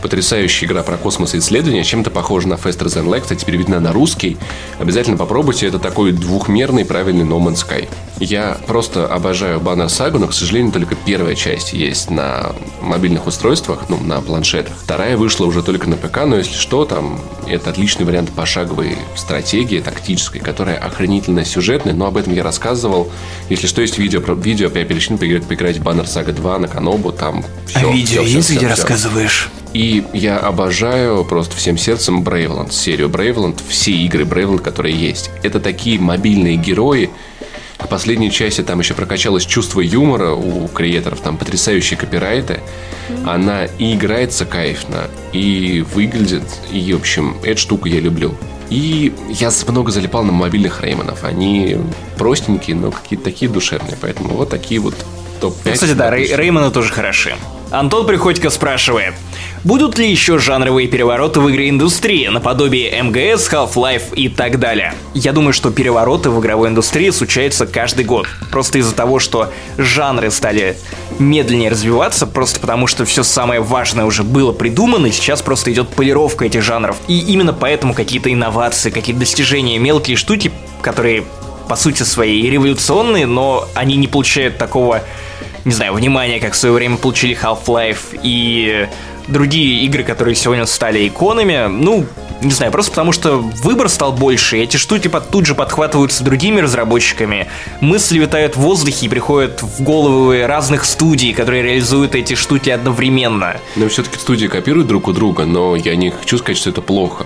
[0.02, 3.92] Потрясающая игра про космос и исследования, чем-то похожа на Faster Than Light, кстати, переведена на
[3.92, 4.38] русский.
[4.80, 7.88] Обязательно попробуйте, это такой двухмерный правильный No Man's Sky.
[8.20, 13.86] Я просто обожаю Banner Saga, но, к сожалению, только первая часть есть на мобильных устройствах,
[13.90, 14.74] ну, на планшетах.
[14.84, 19.80] Вторая вышла уже только на ПК, но если что, там это отличный вариант пошаговой стратегии
[19.80, 23.10] тактической, которая охренительно сюжетная, но об этом я рассказывал.
[23.50, 26.68] Если что, есть видео, про- видео я перечислю поиграть, поиграть в Banner Saga 2 на
[26.68, 29.50] Канобу, там все, а видео есть, где рассказываешь?
[29.74, 35.30] И я обожаю просто всем сердцем Брейвланд, серию Брейвланд, все игры Брейвланд, которые есть.
[35.44, 37.10] Это такие мобильные герои.
[37.78, 42.60] К последней части там еще прокачалось чувство юмора у креаторов, там потрясающие копирайты.
[43.26, 48.36] Она и играется кайфно, и выглядит, и, в общем, эту штуку я люблю.
[48.70, 51.24] И я много залипал на мобильных Реймонов.
[51.24, 51.78] Они
[52.18, 53.98] простенькие, но какие-то такие душевные.
[54.00, 54.94] Поэтому вот такие вот
[55.40, 55.62] топ-5.
[55.66, 57.36] Ну, Кстати, да, Рей- Реймоны тоже хороши.
[57.72, 59.14] Антон Приходько спрашивает,
[59.64, 64.94] будут ли еще жанровые перевороты в игре индустрии, наподобие МГС, Half-Life и так далее?
[65.14, 68.28] Я думаю, что перевороты в игровой индустрии случаются каждый год.
[68.52, 70.78] Просто из-за того, что жанры стали
[71.20, 75.90] медленнее развиваться, просто потому что все самое важное уже было придумано, и сейчас просто идет
[75.90, 76.98] полировка этих жанров.
[77.08, 80.52] И именно поэтому какие-то инновации, какие-то достижения, мелкие штуки,
[80.82, 81.24] которые
[81.68, 85.04] по сути своей революционные, но они не получают такого
[85.66, 88.88] не знаю, внимания, как в свое время получили Half-Life и
[89.30, 91.68] другие игры, которые сегодня стали иконами.
[91.68, 92.06] Ну,
[92.42, 96.24] не знаю, просто потому что выбор стал больше, и эти штуки под, тут же подхватываются
[96.24, 97.48] другими разработчиками.
[97.82, 103.58] Мысли витают в воздухе и приходят в головы разных студий, которые реализуют эти штуки одновременно.
[103.76, 107.26] Но все-таки студии копируют друг у друга, но я не хочу сказать, что это плохо.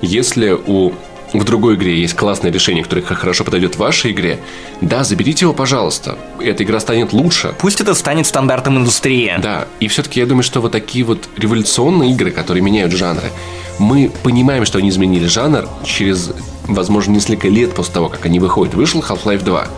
[0.00, 0.92] Если у
[1.32, 4.40] в другой игре есть классное решение, которое хорошо подойдет вашей игре,
[4.80, 6.18] да, заберите его, пожалуйста.
[6.40, 7.54] Эта игра станет лучше.
[7.58, 9.34] Пусть это станет стандартом индустрии.
[9.38, 13.30] Да, и все-таки я думаю, что вот такие вот революционные игры, которые меняют жанры,
[13.78, 16.30] мы понимаем, что они изменили жанр через,
[16.64, 18.74] возможно, несколько лет после того, как они выходят.
[18.74, 19.68] Вышел Half-Life 2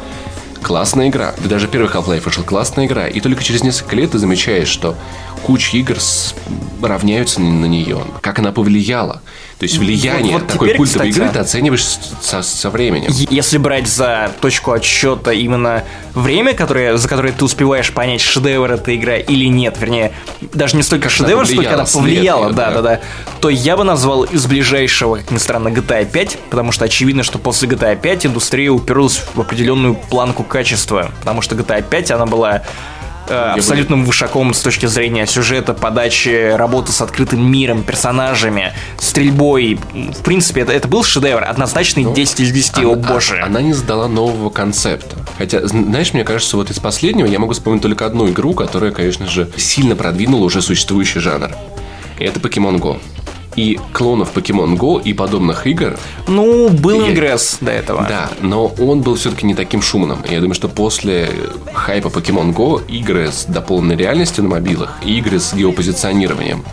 [0.63, 1.35] классная игра.
[1.39, 3.07] Да даже первый Half-Life вышел классная игра.
[3.07, 4.97] И только через несколько лет ты замечаешь, что
[5.45, 6.34] куча игр с...
[6.82, 8.03] равняются на нее.
[8.20, 9.20] Как она повлияла.
[9.59, 11.84] То есть влияние Вот- вот такой теперь, культовой кстати, игры ты оцениваешь
[12.20, 13.11] со, со временем.
[13.30, 15.84] Если брать за точку отсчета именно
[16.14, 20.12] время, которое, за которое ты успеваешь понять, шедевр эта игра или нет, вернее,
[20.53, 22.82] даже не столько шедевр, сколько она повлияла, да, да.
[22.82, 23.01] да,
[23.40, 27.38] то я бы назвал из ближайшего, как ни странно, GTA 5, потому что очевидно, что
[27.38, 32.62] после GTA 5 индустрия уперлась в определенную планку качества, потому что GTA 5, она была
[33.29, 39.79] абсолютным вышаком с точки зрения сюжета, подачи, работы с открытым миром, персонажами, стрельбой.
[39.95, 43.41] В принципе, это, это был шедевр, однозначный 10 из 10, о Она- боже.
[43.43, 45.16] а- Она не сдала нового концепта.
[45.39, 48.91] Хотя, зн- знаешь, мне кажется, вот из последнего я могу вспомнить только одну игру, которая,
[48.93, 51.51] конечно же, сильно продвинула уже существующий жанр.
[52.18, 52.99] И это Pokemon Go.
[53.57, 55.97] И клонов Pokemon Go и подобных игр
[56.27, 58.05] Ну, был Я- ингресс до этого.
[58.09, 60.19] Да, но он был все-таки не таким шумным.
[60.29, 61.31] Я думаю, что после
[61.73, 66.65] хайпа Pokemon Go игры с дополненной реальностью на мобилах и игры с геопозиционированием,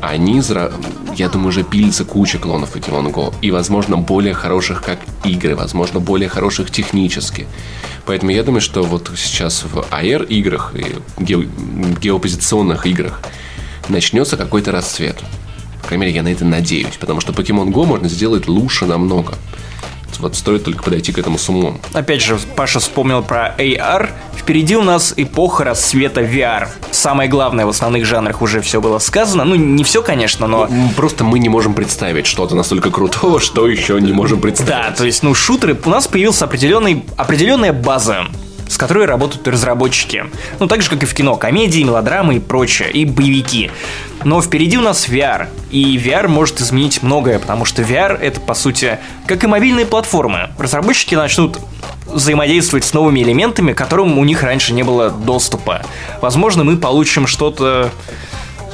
[0.00, 0.42] они,
[1.16, 3.34] я думаю, уже пилится куча клонов Pokemon Go.
[3.42, 7.46] И, возможно, более хороших как игры, возможно, более хороших технически.
[8.06, 11.46] Поэтому я думаю, что вот сейчас в AR-играх и ге-
[12.00, 13.20] геопозиционных играх
[13.88, 15.18] начнется какой-то расцвет.
[15.82, 19.34] По крайней мере, я на это надеюсь, потому что Pokemon Go можно сделать лучше намного.
[20.18, 21.80] Вот стоит только подойти к этому с умом.
[21.94, 24.10] Опять же, Паша вспомнил про AR.
[24.36, 26.68] Впереди у нас эпоха расцвета VR.
[26.90, 29.44] Самое главное в основных жанрах уже все было сказано.
[29.44, 30.66] Ну, не все, конечно, но...
[30.66, 34.68] М, Просто мы не можем представить что-то настолько крутого, что еще не можем представить.
[34.70, 38.26] Да, то есть, ну, шутеры, у нас появилась определенная база,
[38.70, 40.26] с которой работают разработчики.
[40.60, 43.72] Ну, так же, как и в кино, комедии, мелодрамы и прочее, и боевики.
[44.22, 48.54] Но впереди у нас VR, и VR может изменить многое, потому что VR это, по
[48.54, 50.50] сути, как и мобильные платформы.
[50.56, 51.58] Разработчики начнут
[52.06, 55.82] взаимодействовать с новыми элементами, к которым у них раньше не было доступа.
[56.20, 57.90] Возможно, мы получим что-то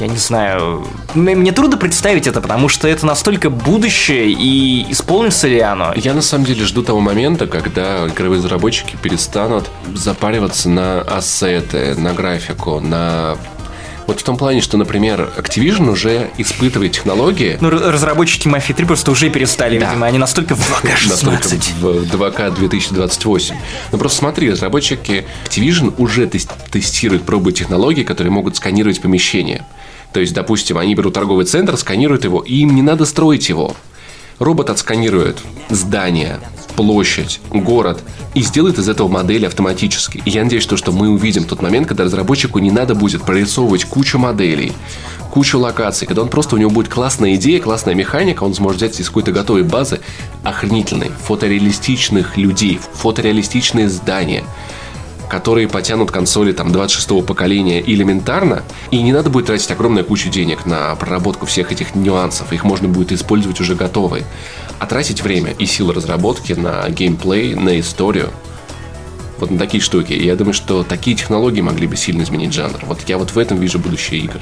[0.01, 0.87] я не знаю.
[1.15, 5.93] Мне трудно представить это, потому что это настолько будущее, и исполнится ли оно?
[5.97, 12.13] Я на самом деле жду того момента, когда игровые разработчики перестанут запариваться на ассеты, на
[12.13, 13.37] графику, на...
[14.07, 19.11] Вот в том плане, что, например, Activision уже испытывает технологии, Ну, разработчики Mafia 3 просто
[19.11, 19.87] уже перестали, Да.
[19.89, 21.09] видимо, они настолько в 2К16.
[21.09, 23.57] настолько в 2К 2028.
[23.91, 29.65] Ну просто смотри, разработчики Activision уже тес- тестируют, пробуют технологии, которые могут сканировать помещение.
[30.17, 33.77] То есть, допустим, они берут торговый центр, сканируют его, и им не надо строить его.
[34.39, 35.37] Робот отсканирует
[35.69, 36.41] здание,
[36.75, 38.03] площадь, город
[38.33, 40.23] и сделает из этого модель автоматически.
[40.25, 43.85] И я надеюсь, что, что мы увидим тот момент, когда разработчику не надо будет прорисовывать
[43.85, 44.73] кучу моделей,
[45.31, 48.99] кучу локаций, когда он просто у него будет классная идея, классная механика, он сможет взять
[48.99, 50.01] из какой-то готовой базы
[50.45, 54.45] охренительной, фотореалистичных людей, фотореалистичные здания,
[55.29, 60.67] которые потянут консоли там 26-го поколения элементарно, и не надо будет тратить огромную кучу денег
[60.67, 64.25] на проработку всех этих нюансов, их можно будет использовать уже готовые,
[64.79, 68.31] а тратить время и силы разработки на геймплей, на историю,
[69.39, 70.13] вот на такие штуки.
[70.13, 72.79] И я думаю, что такие технологии могли бы сильно изменить жанр.
[72.83, 74.41] Вот я вот в этом вижу будущее игр.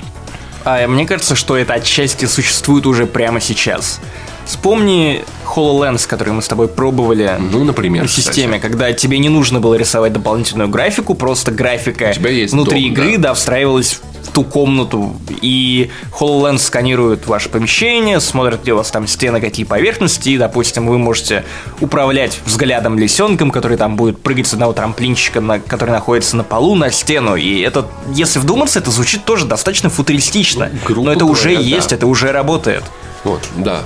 [0.65, 4.01] А мне кажется, что это отчасти существует уже прямо сейчас.
[4.47, 8.27] Вспомни HoloLens, который мы с тобой пробовали Ну, например, на кстати.
[8.27, 12.83] системе, когда тебе не нужно было рисовать дополнительную графику, просто графика У тебя есть внутри
[12.83, 13.35] дом, игры, да.
[13.35, 19.41] встраивалась в ту комнату, и HoloLens сканирует ваше помещение, смотрит, где у вас там стены,
[19.41, 21.45] какие поверхности, и, допустим, вы можете
[21.81, 26.75] управлять взглядом лисенком, который там будет прыгать с одного трамплинчика, на, который находится на полу,
[26.75, 27.37] на стену.
[27.37, 30.71] И это, если вдуматься, это звучит тоже достаточно футуристично.
[30.87, 31.97] грубо Но это уже говоря, есть, да.
[31.97, 32.83] это уже работает.
[33.25, 33.81] Вот, да,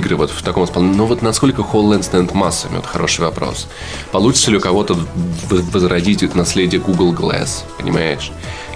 [0.00, 0.96] AR-игры вот в таком исполнении.
[0.96, 3.68] Но вот насколько HoloLens станет массами, вот хороший вопрос.
[4.12, 4.96] Получится ли у кого-то
[5.50, 8.32] возродить наследие Google Glass, понимаешь?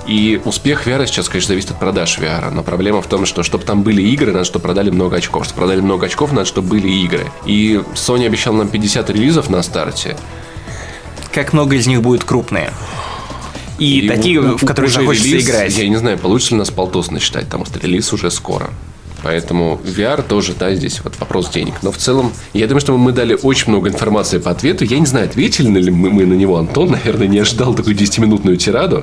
[0.06, 2.50] И успех VR сейчас, конечно, зависит от продаж VR.
[2.50, 5.44] Но проблема в том, что чтобы там были игры, надо, чтобы продали много очков.
[5.44, 7.26] Чтобы продали много очков, надо, чтобы были игры.
[7.46, 10.16] И Sony обещал нам 50 релизов на старте.
[11.32, 12.70] Как много из них будет крупные.
[13.78, 15.76] И, такие, у- в которые захочется релиз, играть.
[15.76, 18.70] Я не знаю, получится ли нас полтос насчитать, потому что релиз уже скоро.
[19.24, 21.76] Поэтому VR тоже, да, здесь вот вопрос денег.
[21.80, 24.84] Но в целом, я думаю, что мы дали очень много информации по ответу.
[24.84, 26.58] Я не знаю, ответили ли мы, мы на него.
[26.58, 29.02] Антон, наверное, не ожидал такую 10-минутную тираду.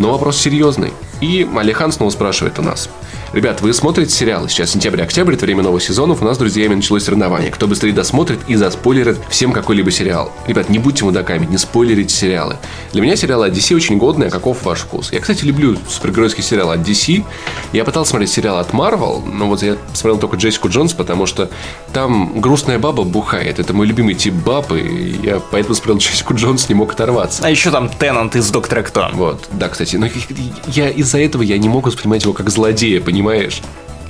[0.00, 0.92] Но вопрос серьезный.
[1.20, 2.90] И Алихан снова спрашивает у нас.
[3.32, 4.48] Ребят, вы смотрите сериалы?
[4.48, 6.20] Сейчас сентябрь-октябрь, это время новых сезонов.
[6.20, 7.52] У нас друзьями началось соревнование.
[7.52, 10.32] Кто быстрее досмотрит и заспойлерит всем какой-либо сериал.
[10.48, 12.56] Ребят, не будьте мудаками, не спойлерите сериалы.
[12.92, 15.12] Для меня сериалы от DC очень годные, а каков ваш вкус?
[15.12, 17.22] Я, кстати, люблю супергеройский сериал от DC.
[17.72, 21.50] Я пытался смотреть сериал от Marvel, но вот я смотрел только Джессику Джонс, потому что
[21.92, 23.58] там грустная баба бухает.
[23.58, 27.42] Это мой любимый тип бабы, и я поэтому смотрел Джессику Джонс, не мог оторваться.
[27.44, 29.08] А еще там Теннант из Доктора Кто.
[29.12, 30.06] Вот, да, кстати, но
[30.66, 33.60] я из-за этого я не мог воспринимать его как злодея, понимаешь?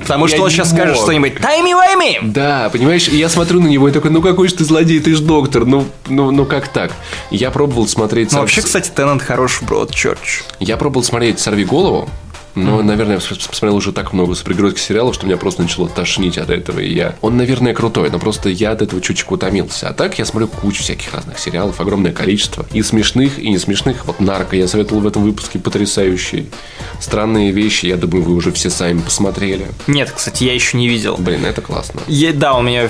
[0.01, 1.03] Потому что Я он не сейчас скажет мог.
[1.05, 4.65] что-нибудь «Тайми-вайми!» Да, понимаешь, и я смотрю на него и такой, ну какой же ты
[4.65, 6.93] злодей, ты же доктор, ну, ну, ну как так?
[7.31, 8.29] Я пробовал смотреть...
[8.29, 10.43] Ну, сам- вообще, кстати, Теннант хорош в Бродчерч.
[10.59, 12.09] Я пробовал смотреть «Сорви голову»,
[12.55, 16.39] но, наверное, я пос- посмотрел уже так много супергеройских сериалов, что меня просто начало тошнить
[16.39, 16.81] от этого.
[16.81, 17.15] И я...
[17.21, 19.89] Он, наверное, крутой, но просто я от этого чуточку утомился.
[19.89, 22.67] А так я смотрю кучу всяких разных сериалов, огромное количество.
[22.73, 24.05] И смешных, и не смешных.
[24.07, 26.49] Вот «Нарко» я советовал в этом выпуске потрясающий.
[27.01, 29.67] Странные вещи, я думаю, вы уже все сами посмотрели.
[29.87, 31.17] Нет, кстати, я еще не видел.
[31.19, 32.01] Блин, это классно.
[32.09, 32.89] Е- да, у меня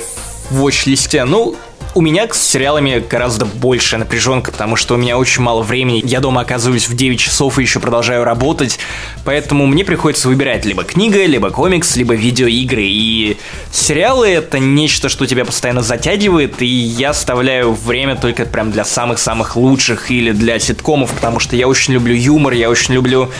[0.50, 1.24] в watch-листе.
[1.24, 1.56] Ну,
[1.94, 6.02] у меня с сериалами гораздо большая напряженка, потому что у меня очень мало времени.
[6.04, 8.78] Я дома оказываюсь в 9 часов и еще продолжаю работать.
[9.24, 12.84] Поэтому мне приходится выбирать либо книга, либо комикс, либо видеоигры.
[12.84, 13.36] И
[13.72, 19.56] сериалы— это нечто, что тебя постоянно затягивает, и я оставляю время только прям для самых-самых
[19.56, 23.30] лучших или для ситкомов, потому что я очень люблю юмор, я очень люблю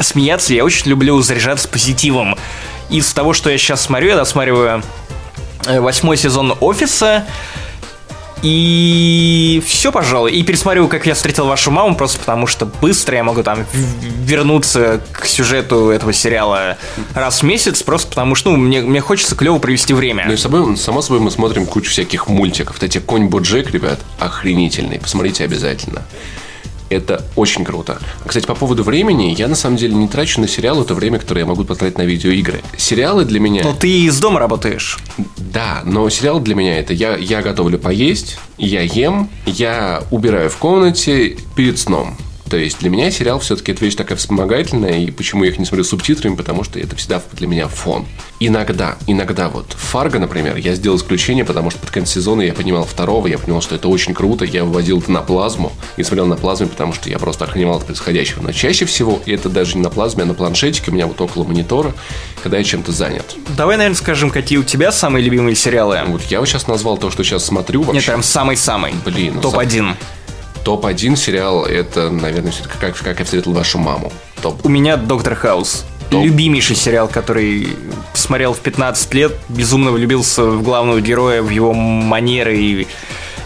[0.00, 2.36] смеяться, я очень люблю заряжаться позитивом.
[2.88, 4.82] Из того, что я сейчас смотрю, я досматриваю
[5.66, 7.24] э, восьмой сезон «Офиса»,
[8.42, 10.32] и все, пожалуй.
[10.32, 13.64] И пересмотрю, как я встретил вашу маму, просто потому что быстро я могу там
[14.24, 16.76] вернуться к сюжету этого сериала
[17.14, 20.24] раз в месяц, просто потому что ну, мне, мне хочется клево провести время.
[20.26, 22.74] Ну и собой, само собой мы смотрим кучу всяких мультиков.
[22.74, 24.98] Кстати, Конь Боджек, ребят, охренительный.
[24.98, 26.02] Посмотрите обязательно.
[26.92, 27.98] Это очень круто.
[28.26, 31.40] Кстати, по поводу времени, я на самом деле не трачу на сериалы то время, которое
[31.40, 32.62] я могу потратить на видеоигры.
[32.76, 33.62] Сериалы для меня...
[33.64, 34.98] Но ты из дома работаешь.
[35.36, 40.56] Да, но сериал для меня это я, я готовлю поесть, я ем, я убираю в
[40.56, 42.16] комнате перед сном.
[42.52, 45.64] То есть для меня сериал все-таки это вещь такая вспомогательная, и почему я их не
[45.64, 48.04] смотрю субтитрами, потому что это всегда для меня фон.
[48.40, 52.84] Иногда, иногда вот Фарго, например, я сделал исключение, потому что под конец сезона я понимал
[52.84, 56.36] второго, я понимал, что это очень круто, я выводил это на плазму и смотрел на
[56.36, 58.42] плазме, потому что я просто охреневал от происходящего.
[58.42, 61.18] Но чаще всего, и это даже не на плазме, а на планшетике, у меня вот
[61.22, 61.94] около монитора,
[62.42, 63.34] когда я чем-то занят.
[63.56, 66.00] Давай, наверное, скажем, какие у тебя самые любимые сериалы.
[66.06, 67.94] Вот я вот сейчас назвал то, что сейчас смотрю вообще.
[67.94, 68.92] Нет, прям самый-самый.
[69.06, 69.96] Блин, ну, Топ-1.
[70.64, 74.12] Топ-1 сериал это, наверное, все-таки как, как я встретил вашу маму.
[74.40, 74.64] Топ.
[74.64, 75.84] У меня Доктор Хаус.
[76.10, 76.24] Топ.
[76.24, 77.68] Любимейший сериал, который
[78.12, 82.86] смотрел в 15 лет, безумно влюбился в главного героя, в его манеры и...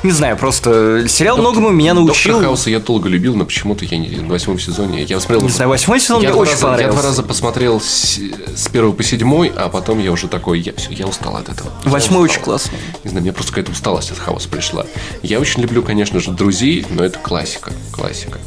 [0.07, 2.35] Не знаю, просто сериал многому меня научил.
[2.35, 5.03] Доктор Хауса я долго любил, но почему-то я не в восьмом сезоне.
[5.03, 5.43] Я смотрел.
[5.43, 6.93] Не знаю, восьмой сезон я мне очень раза, Я понравился.
[7.01, 8.21] два раза посмотрел с,
[8.55, 11.73] с первого по седьмой, а потом я уже такой, я все, я устал от этого.
[11.85, 12.79] Я Восьмой очень классный.
[13.03, 14.87] Не знаю, мне просто какая-то усталость от хаоса пришла.
[15.25, 17.73] Я очень люблю, конечно же, друзей, но это классика.
[17.91, 18.39] Классика.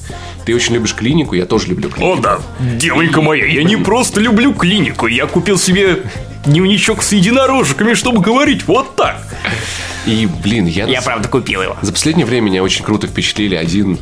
[0.45, 2.19] Ты очень любишь клинику, я тоже люблю клинику.
[2.19, 2.39] О да,
[2.77, 6.03] девонька моя, я не просто люблю клинику, я купил себе
[6.45, 9.17] дневничок с единорожками, чтобы говорить вот так.
[10.05, 10.85] И, блин, я...
[10.85, 11.77] Я правда купил его.
[11.81, 13.99] За последнее время меня очень круто впечатлили один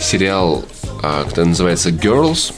[0.00, 0.64] сериал,
[1.02, 2.52] а, который называется Girls.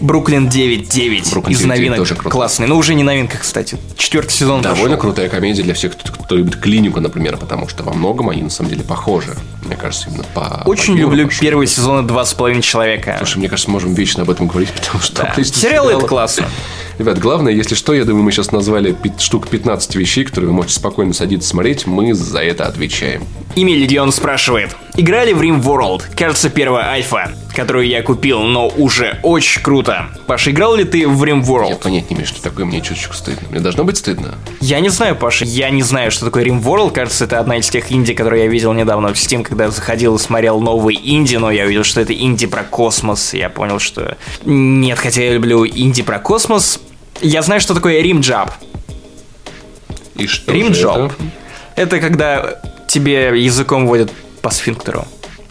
[0.00, 1.96] Бруклин 9.9 Бруклин из 9.9 новинок.
[1.98, 2.28] тоже круто.
[2.30, 3.78] Классный, но уже не новинка, кстати.
[3.96, 5.00] Четвертый сезон Довольно пошел.
[5.12, 8.50] крутая комедия для всех, кто, кто любит клинику, например, потому что во многом они на
[8.50, 9.34] самом деле похожи.
[9.64, 10.62] Мне кажется, именно по.
[10.66, 13.14] Очень по люблю по первые сезоны «Два с половиной человека».
[13.18, 16.46] Слушай, мне кажется, можем вечно об этом говорить, потому что количество Сериалы это классно.
[16.98, 20.76] Ребят, главное, если что, я думаю, мы сейчас назвали штук 15 вещей, которые вы можете
[20.76, 23.24] спокойно садиться смотреть, мы за это отвечаем.
[23.54, 24.74] Имя Легион спрашивает.
[24.98, 30.06] Играли в Rim World, кажется, первая альфа, которую я купил, но уже очень круто.
[30.26, 31.78] Паша, играл ли ты в Rim Я World?
[31.82, 33.46] понять не имею, что такое, мне чуточку стыдно.
[33.50, 34.36] Мне должно быть стыдно.
[34.60, 36.92] Я не знаю, Паша, я не знаю, что такое Rim World.
[36.92, 40.18] Кажется, это одна из тех инди, которые я видел недавно в Steam, когда заходил и
[40.18, 43.34] смотрел новые инди, но я увидел, что это инди про космос.
[43.34, 44.16] Я понял, что
[44.46, 46.80] нет, хотя я люблю инди про космос.
[47.20, 48.50] Я знаю, что такое Job.
[50.14, 51.12] И что Job.
[51.76, 51.90] это?
[51.96, 54.10] Это когда тебе языком водят
[54.46, 55.04] по сфинктеру.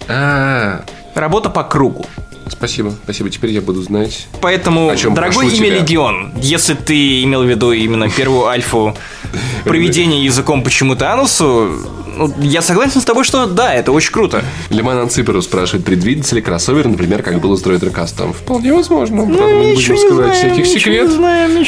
[0.07, 0.85] А,
[1.15, 2.05] Работа по кругу.
[2.47, 3.30] спасибо, спасибо.
[3.30, 4.27] Теперь я буду знать.
[4.39, 5.80] Поэтому, О чем дорогой имя тебя.
[5.81, 8.95] Легион, если ты имел в виду именно первую альфу
[9.65, 11.73] проведения языком почему-то анусу,
[12.15, 14.43] ну, я согласен с тобой, что да, это очень круто.
[14.69, 18.33] Лиман Анциперу спрашивает, предвидится ли кроссовер, например, как было с Droid Recast.
[18.33, 19.25] Вполне возможно.
[19.25, 21.17] Правда, мы не будем скрывать всяких секретов.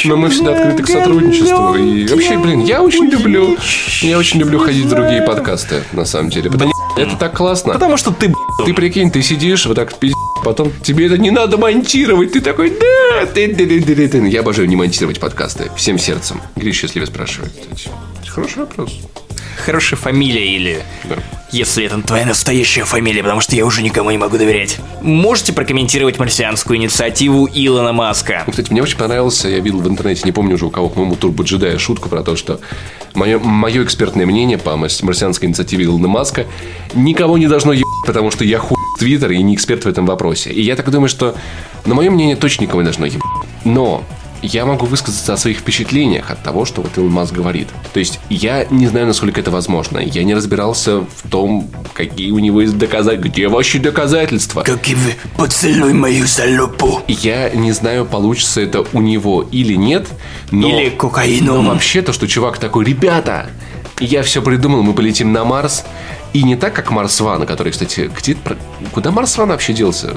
[0.04, 1.74] но мы всегда открыты к сотрудничеству.
[1.76, 3.56] И вообще, блин, я очень люблю,
[4.00, 6.50] я очень люблю ходить в другие подкасты, на самом деле.
[6.50, 7.74] Потому это так классно.
[7.74, 8.32] Потому что ты
[8.64, 12.32] Ты прикинь, ты сидишь вот так пиздец, потом тебе это не надо монтировать.
[12.32, 14.28] Ты такой, да, ты, ты, ты, ты, ты».
[14.28, 15.70] Я обожаю не монтировать подкасты.
[15.76, 16.40] Всем сердцем.
[16.56, 17.52] Гриш счастливо спрашивает.
[18.38, 18.98] Хороший вопрос.
[19.64, 20.82] хорошая фамилия или...
[21.04, 21.16] Да.
[21.50, 24.78] Если это твоя настоящая фамилия, потому что я уже никому не могу доверять.
[25.00, 28.44] Можете прокомментировать марсианскую инициативу Илона Маска?
[28.46, 31.16] Ну, Кстати, мне очень понравился, я видел в интернете, не помню уже у кого, по-моему,
[31.16, 32.60] Турбо Джедая, шутку про то, что
[33.14, 36.46] мое, мое экспертное мнение по марс- марсианской инициативе Илона Маска
[36.94, 40.50] никого не должно ебать, потому что я хуй Твиттер и не эксперт в этом вопросе.
[40.50, 41.34] И я так думаю, что,
[41.86, 43.22] на мое мнение, точно никого не должно ебать.
[43.64, 44.04] Но
[44.42, 47.68] я могу высказаться о своих впечатлениях от того, что вот Илон Маск говорит.
[47.92, 49.98] То есть я не знаю, насколько это возможно.
[49.98, 54.62] Я не разбирался в том, какие у него есть доказательства, где вообще доказательства.
[54.62, 57.02] Как и вы, поцелуй мою залупу.
[57.08, 60.08] Я не знаю, получится это у него или нет,
[60.50, 60.68] но...
[60.68, 61.62] Или кокаину.
[61.62, 63.50] Но вообще то, что чувак такой, ребята,
[64.00, 65.84] я все придумал, мы полетим на Марс.
[66.32, 68.36] И не так, как Марс Ван, который, кстати, где,
[68.92, 70.14] куда Марс Ван вообще делся?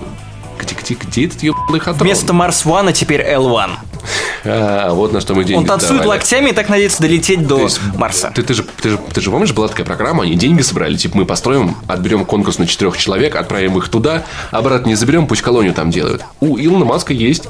[0.60, 2.06] Где, где, где этот ебаный хатрон?
[2.08, 3.72] Вместо Марс Вана теперь L1.
[4.44, 6.18] А, вот на что мы деньги Он танцует давали.
[6.20, 8.32] локтями и так надеется долететь до есть, Марса.
[8.34, 11.18] Ты, ты, же, ты, же, ты же помнишь, была такая программа, они деньги собрали, типа
[11.18, 15.74] мы построим, отберем конкурс на четырех человек, отправим их туда, обратно не заберем, пусть колонию
[15.74, 16.24] там делают.
[16.40, 17.48] У Илона Маска есть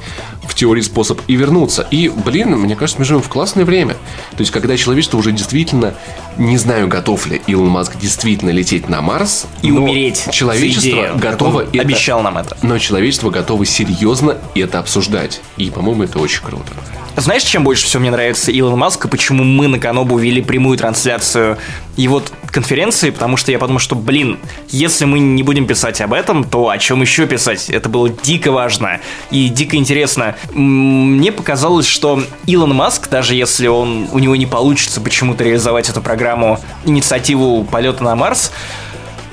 [0.47, 1.87] в теории способ и вернуться.
[1.91, 3.93] И, блин, мне кажется, мы живем в классное время.
[4.31, 5.93] То есть, когда человечество уже действительно,
[6.37, 10.25] не знаю, готов ли Илон Маск действительно лететь на Марс, И умереть.
[10.31, 12.57] Человечество идею, готово это- Обещал нам это.
[12.61, 15.41] Но человечество готово серьезно это обсуждать.
[15.57, 16.73] И, по-моему, это очень круто.
[17.17, 20.77] Знаешь, чем больше всего мне нравится Илон Маск и почему мы на Канобу вели прямую
[20.77, 21.57] трансляцию
[21.97, 23.09] его конференции?
[23.09, 24.39] Потому что я подумал, что, блин,
[24.69, 27.69] если мы не будем писать об этом, то о чем еще писать?
[27.69, 30.35] Это было дико важно и дико интересно.
[30.53, 36.01] Мне показалось, что Илон Маск, даже если он, у него не получится почему-то реализовать эту
[36.01, 38.51] программу, инициативу полета на Марс,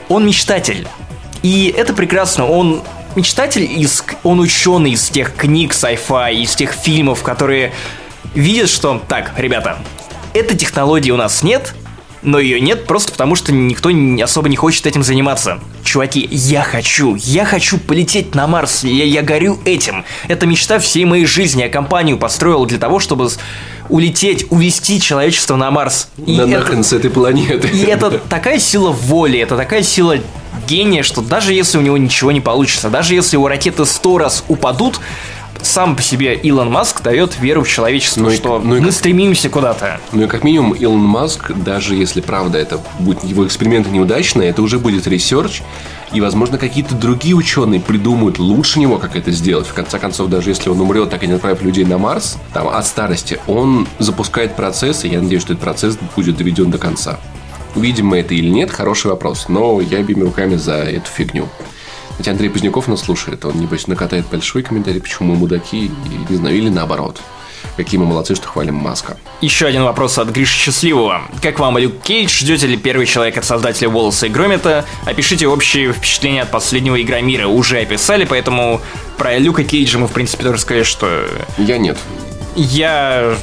[0.09, 0.87] он мечтатель.
[1.43, 2.47] И это прекрасно.
[2.47, 2.83] Он
[3.19, 7.73] мечтатель, из, он ученый из тех книг sci-fi, из тех фильмов, которые
[8.35, 9.79] видят, что так, ребята,
[10.35, 11.75] этой технологии у нас нет,
[12.23, 13.91] но ее нет просто потому, что никто
[14.23, 15.59] особо не хочет этим заниматься.
[15.83, 20.05] Чуваки, я хочу, я хочу полететь на Марс, я, я горю этим.
[20.29, 21.63] Это мечта всей моей жизни.
[21.63, 23.31] Я компанию построил для того, чтобы
[23.89, 26.09] улететь, увести человечество на Марс.
[26.25, 27.69] И На это- нахрен с этой планеты.
[27.69, 30.17] и это такая сила воли, это такая сила
[30.67, 34.45] гения, что даже если у него ничего не получится, даже если его ракеты сто раз
[34.49, 35.01] упадут,
[35.63, 38.87] сам по себе Илон Маск дает веру в человечество, Ну и- что ну и мы
[38.87, 40.01] как- стремимся куда-то.
[40.13, 44.63] Ну и как минимум Илон Маск, даже если правда это будет его эксперименты неудачные, это
[44.63, 45.63] уже будет research,
[46.13, 49.67] и, возможно, какие-то другие ученые придумают лучше него, как это сделать.
[49.67, 52.69] В конце концов, даже если он умрет, так и не отправив людей на Марс, там,
[52.69, 57.19] от старости, он запускает процесс, и я надеюсь, что этот процесс будет доведен до конца.
[57.75, 61.49] Увидим мы это или нет, хороший вопрос, но я обеими руками за эту фигню.
[62.17, 65.91] Хотя Андрей Поздняков нас слушает, он, небось, накатает большой комментарий, почему мы мудаки, и,
[66.31, 67.21] не знаю, или наоборот.
[67.77, 69.17] Какие мы молодцы, что хвалим Маска.
[69.41, 71.23] Еще один вопрос от Гриши Счастливого.
[71.43, 72.41] Как вам Люк Кейдж?
[72.41, 74.85] Ждете ли первый человек от создателя Волоса и Громета?
[75.05, 77.47] Опишите общие впечатления от последнего Игромира.
[77.47, 78.81] Уже описали, поэтому
[79.17, 81.25] про Люка Кейджа мы, в принципе, тоже сказали, что
[81.57, 81.99] Я нет.
[82.57, 83.37] Я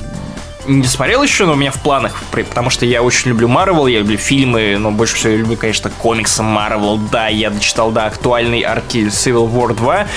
[0.68, 4.00] не смотрел еще, но у меня в планах, потому что я очень люблю Марвел, я
[4.00, 6.98] люблю фильмы, но больше всего я люблю, конечно, комиксы Марвел.
[6.98, 10.08] Да, я дочитал до актуальной арки Civil War 2.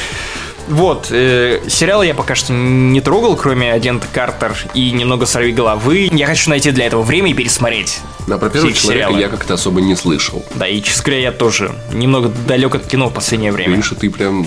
[0.69, 6.09] Вот, э, сериалы я пока что не трогал, кроме агента Картер и немного сорви головы.
[6.13, 8.01] Я хочу найти для этого время и пересмотреть.
[8.27, 9.21] Да, про первого человека сериалы.
[9.21, 10.45] я как-то особо не слышал.
[10.55, 13.75] Да, и, честно говоря, я тоже немного далек от кино в последнее время.
[13.75, 14.47] Гриша, ты прям...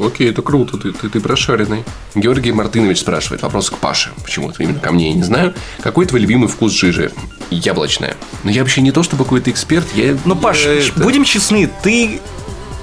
[0.00, 1.82] Окей, это круто, ты, ты, ты прошаренный.
[2.14, 4.10] Георгий Мартынович спрашивает, вопрос к Паше.
[4.22, 5.54] Почему-то именно ко мне, я не знаю.
[5.82, 7.10] Какой твой любимый вкус жижи?
[7.50, 8.14] яблочная.
[8.44, 10.16] Но я вообще не то чтобы какой-то эксперт, я...
[10.24, 12.20] Ну, Паш, я это- будем честны, ты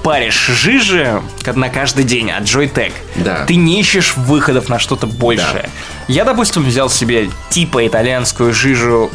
[0.06, 1.20] паришь жижи
[1.56, 2.92] на каждый день от Joytech.
[3.16, 3.44] Да.
[3.44, 5.68] Ты не ищешь выходов на что-то большее.
[6.06, 9.10] Я, допустим, взял себе типа итальянскую жижу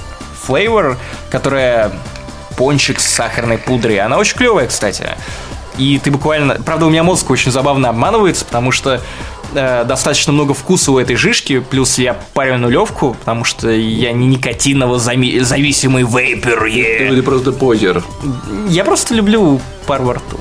[0.46, 0.98] Flavor,
[1.30, 1.94] которая
[2.58, 4.00] пончик с сахарной пудрой.
[4.02, 5.12] Она очень клевая, кстати.
[5.78, 6.56] И ты буквально...
[6.56, 9.00] Правда, у меня мозг очень забавно обманывается, потому что
[9.54, 14.28] э, достаточно много вкуса у этой жижки, плюс я парю нулевку, потому что я не
[14.28, 16.66] никотиново зами- зависимый вейпер.
[16.66, 17.08] е.
[17.08, 18.04] Или просто позер.
[18.68, 20.38] Я просто люблю пар во рту.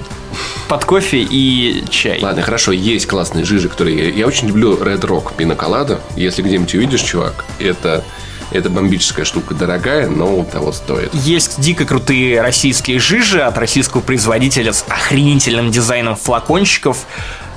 [0.69, 2.21] Под кофе и чай.
[2.23, 4.11] Ладно, хорошо, есть классные жижи, которые...
[4.11, 6.01] Я, я очень люблю Red Rock пиноколада.
[6.17, 8.05] Если где-нибудь увидишь, чувак, это,
[8.53, 9.55] это бомбическая штука.
[9.55, 11.13] Дорогая, но того стоит.
[11.13, 17.07] Есть дико крутые российские жижи от российского производителя с охренительным дизайном флакончиков.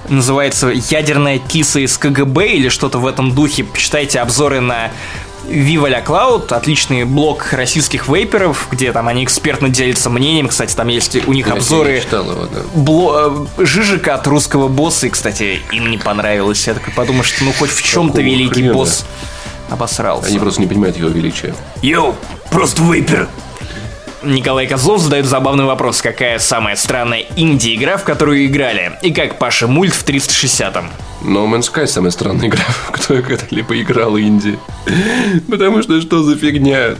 [0.09, 3.63] Называется ядерная киса из КГБ или что-то в этом духе.
[3.63, 4.91] Почитайте обзоры на
[5.47, 10.47] Viva La Cloud, отличный блог российских вейперов, где там они экспертно делятся мнением.
[10.47, 12.61] Кстати, там есть у них Я обзоры читал его, да.
[12.75, 16.65] бло- э, жижика от русского босса, и, кстати, им не понравилось.
[16.67, 18.73] Я такой подумал, что ну хоть в чем-то великий хрена?
[18.73, 19.05] босс
[19.69, 20.27] обосрался.
[20.29, 21.53] Они просто не понимают его величия.
[21.81, 22.15] Йоу,
[22.49, 23.27] просто вейпер.
[24.23, 26.01] Николай Козлов задает забавный вопрос.
[26.01, 28.93] Какая самая странная инди-игра, в которую играли?
[29.01, 30.85] И как Паша Мульт в 360-м?
[31.23, 34.57] No Man's Sky самая странная игра, в которую я когда-либо играл инди.
[35.49, 36.95] Потому что что за фигня?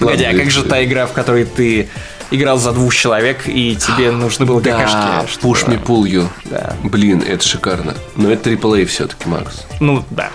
[0.00, 1.88] Погоди, а как же та игра, в которой ты
[2.30, 5.32] играл за двух человек, и тебе нужны было Да, какашки?
[5.32, 6.28] чтобы- Push Me Pull You.
[6.44, 6.76] Да.
[6.84, 7.94] Блин, это шикарно.
[8.16, 9.64] Но это AAA все-таки, Макс.
[9.80, 10.30] Ну, да.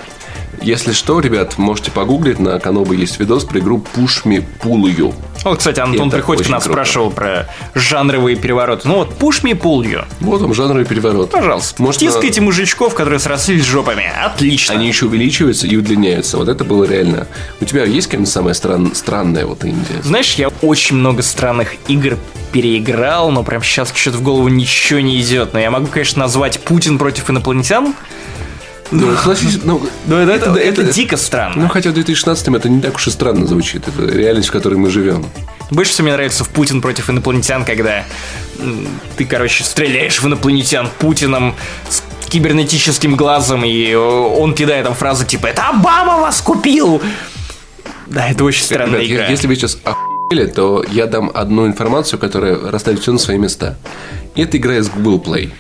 [0.64, 5.14] Если что, ребят, можете погуглить, на Канобе есть видос про игру Push Me Pull You.
[5.44, 6.73] Вот, кстати, Антон Это Приходько очень нас круто.
[6.73, 8.88] спрашивал про жанровые перевороты.
[8.88, 10.06] Ну вот, push me, pull you.
[10.22, 11.31] Вот вам жанровый переворот.
[11.31, 11.81] Пожалуйста.
[11.81, 14.10] Может, Тискайте мужичков, которые срослись жопами.
[14.23, 14.76] Отлично.
[14.76, 16.38] Они еще увеличиваются и удлиняются.
[16.38, 17.27] Вот это было реально.
[17.60, 18.95] У тебя есть какая-нибудь самая стран...
[18.95, 20.02] странная вот Индия?
[20.02, 22.18] Знаешь, я очень много странных игр
[22.53, 25.52] переиграл, но прям сейчас что-то в голову ничего не идет.
[25.52, 27.94] Но я могу, конечно, назвать Путин против инопланетян.
[28.93, 31.63] Ну, согласись, ну, Но это, это, это- дико странно.
[31.63, 33.83] ну, хотя в 2016 это не так уж и странно звучит.
[33.87, 35.25] Это реальность, в которой мы живем.
[35.71, 38.05] Больше всего мне нравится в Путин против инопланетян, когда
[39.17, 41.55] ты, короче, стреляешь в инопланетян Путиным
[41.89, 47.01] с кибернетическим глазом, и э, он кидает там фразы типа «Это Обама вас купил!»
[48.07, 49.27] Да, это очень странная Ребят, игра.
[49.27, 53.77] если вы сейчас охуели, то я дам одну информацию, которая расставит все на свои места.
[54.35, 55.51] Это игра из Google Play.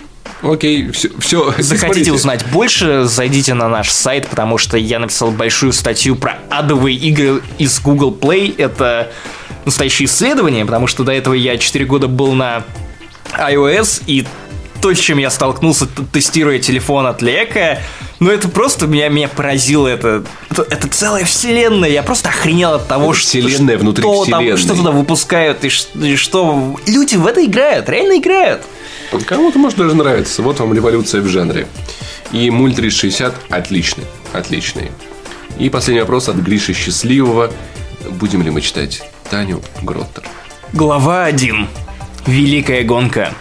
[0.43, 1.53] Окей, все, все.
[1.57, 6.97] Захотите узнать больше, зайдите на наш сайт, потому что я написал большую статью про адовые
[6.97, 8.53] игры из Google Play.
[8.57, 9.11] Это
[9.65, 12.63] настоящее исследование, потому что до этого я 4 года был на
[13.37, 14.25] iOS, и
[14.81, 17.79] то, с чем я столкнулся, тестируя телефон от Лека,
[18.19, 19.87] ну это просто меня, меня поразило.
[19.87, 21.89] Это, это, это целая вселенная.
[21.89, 25.69] Я просто охренел от того, Это что, вселенная внутри что, там- что туда выпускают, и,
[26.05, 28.63] и что люди в это играют, реально играют.
[29.19, 30.41] Кому-то может даже нравится.
[30.41, 31.67] Вот вам революция в жанре.
[32.31, 34.05] И мульт 360 отличный.
[34.33, 34.91] Отличный.
[35.59, 37.51] И последний вопрос от Гриши Счастливого.
[38.09, 40.23] Будем ли мы читать Таню Гроттер?
[40.73, 41.67] Глава 1.
[42.25, 43.33] Великая гонка.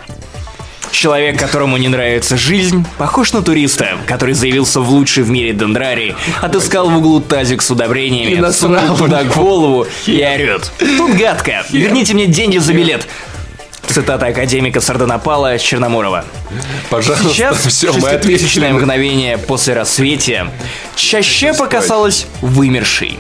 [0.91, 6.15] Человек, которому не нравится жизнь, похож на туриста, который заявился в лучший в мире дендрарий,
[6.43, 10.71] отыскал в углу тазик с удобрениями, И насрал туда голову и орет.
[10.79, 13.09] Тут гадко, верните мне деньги за билет.
[13.93, 16.25] Цитата академика Сардонапала Черноморова.
[16.89, 18.71] Пожалуйста, Сейчас, все, мы ответили.
[18.71, 20.51] мгновение после рассветия,
[20.97, 23.19] чаще показалось вымершей.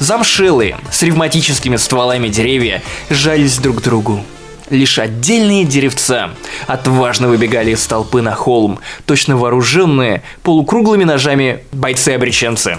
[0.00, 4.24] Замшелые, с ревматическими стволами деревья жались друг к другу.
[4.70, 6.30] Лишь отдельные деревца
[6.66, 12.78] отважно выбегали из толпы на холм, точно вооруженные полукруглыми ножами бойцы-обреченцы.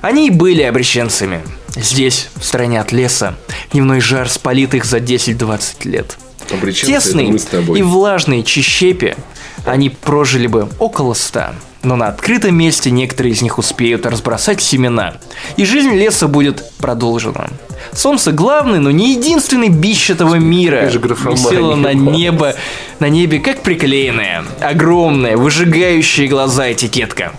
[0.00, 1.42] Они и были обреченцами.
[1.76, 3.34] Здесь, в стороне от леса,
[3.72, 6.16] дневной жар спалит их за 10-20 лет.
[6.44, 7.36] Тесный
[7.76, 9.16] и влажный Чищепе
[9.64, 11.54] они прожили бы около ста.
[11.82, 15.14] Но на открытом месте некоторые из них успеют разбросать семена.
[15.56, 17.48] И жизнь леса будет продолжена.
[17.92, 20.86] Солнце главный, но не единственный бич этого мира.
[20.86, 22.54] Висело на небо,
[23.00, 27.32] на небе как приклеенная, огромная, выжигающая глаза этикетка.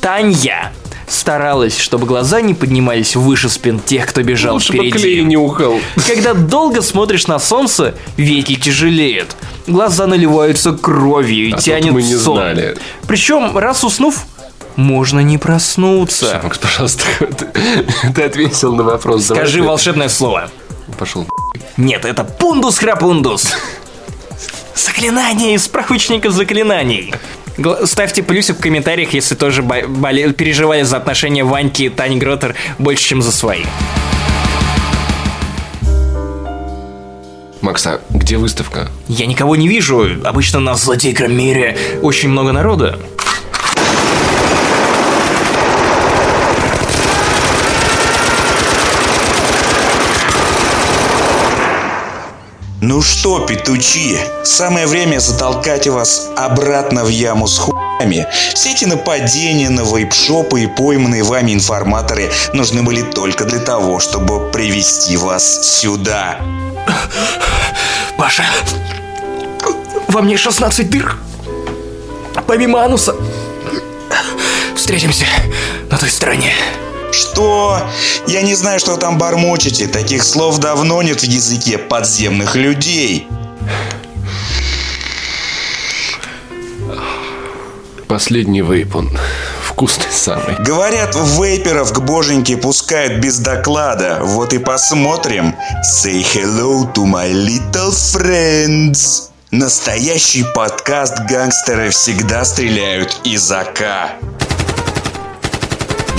[0.00, 0.72] Танья
[1.08, 4.90] старалась, чтобы глаза не поднимались выше спин тех, кто бежал Лучше впереди.
[4.98, 5.78] клей нюхал.
[6.06, 9.36] Когда долго смотришь на солнце, веки тяжелеют.
[9.66, 12.36] Глаза наливаются кровью и А тянет мы не сон.
[12.36, 12.76] знали.
[13.06, 14.24] Причем, раз уснув,
[14.76, 16.40] можно не проснуться.
[16.42, 19.26] Макс, пожалуйста, ты, ты ответил на вопрос.
[19.26, 20.50] Давай Скажи ты- волшебное слово.
[20.98, 21.26] Пошел.
[21.76, 23.54] Нет, это пундус храпундус.
[24.74, 27.14] Заклинание из справочника заклинаний.
[27.84, 30.32] Ставьте плюсик в комментариях, если тоже боле...
[30.32, 33.64] переживали за отношения Ваньки и Тани Гротер больше, чем за свои.
[37.60, 38.90] Макса, где выставка?
[39.08, 40.06] Я никого не вижу.
[40.24, 42.98] Обычно у нас в злодейком мире очень много народа.
[52.86, 58.26] Ну что, петучи, самое время затолкать вас обратно в яму с хуями.
[58.54, 64.50] Все эти нападения на вейпшопы и пойманные вами информаторы нужны были только для того, чтобы
[64.50, 66.38] привести вас сюда.
[68.18, 68.44] Паша,
[70.08, 71.16] во мне 16 дыр.
[72.46, 73.16] Помимо ануса.
[74.76, 75.24] Встретимся
[75.90, 76.52] на той стороне.
[77.14, 77.80] Что?
[78.26, 79.86] Я не знаю, что там бормочете.
[79.86, 83.28] Таких слов давно нет в языке подземных людей.
[88.08, 89.16] Последний вейп, он
[89.62, 90.56] вкусный самый.
[90.60, 94.20] Говорят, вейперов к боженьке пускают без доклада.
[94.22, 95.54] Вот и посмотрим.
[95.84, 99.30] Say hello to my little friends.
[99.50, 104.10] Настоящий подкаст гангстеры всегда стреляют из АК.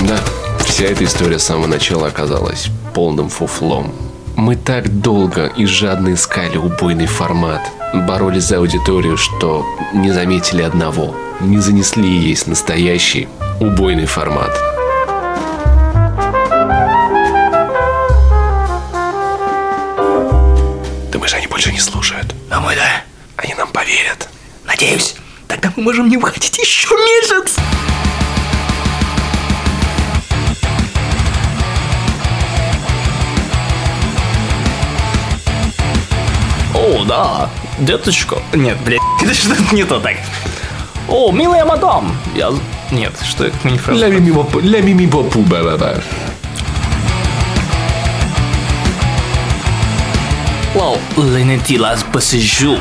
[0.07, 0.19] Да,
[0.65, 3.93] вся эта история с самого начала оказалась полным фуфлом.
[4.35, 7.61] Мы так долго и жадно искали убойный формат,
[7.93, 11.15] боролись за аудиторию, что не заметили одного.
[11.39, 13.29] Не занесли есть настоящий
[13.59, 14.51] убойный формат.
[21.11, 22.35] Думаешь, они больше не слушают?
[22.49, 23.03] А мы да.
[23.37, 24.27] Они нам поверят.
[24.65, 25.15] Надеюсь.
[25.47, 27.55] Тогда мы можем не выходить еще месяц.
[36.85, 37.49] О, да,
[37.79, 38.37] деточка.
[38.53, 40.17] Нет, блядь, это что-то не то так.
[41.07, 42.15] О, милая мадам.
[42.35, 42.51] Я...
[42.91, 43.99] Нет, что это не фраза.
[44.01, 46.03] Ля мими бопу, ля мими бопу, ба-ба-ба.
[50.75, 52.77] Вау, Ленети лас посижу.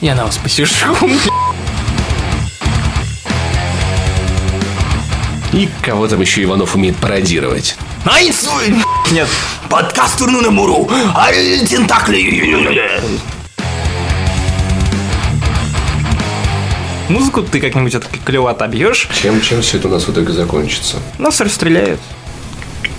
[0.00, 0.96] Я на вас посижу.
[5.52, 7.76] И кого там еще Иванов умеет пародировать?
[8.04, 8.48] Найс!
[9.12, 9.28] Нет,
[9.70, 10.88] Подкаст Турнуна Муру.
[11.14, 12.54] А тентакли.
[17.08, 20.96] музыку ты как-нибудь это клево отобьешь, Чем, чем все это у нас в итоге закончится?
[21.18, 22.00] нас расстреляют.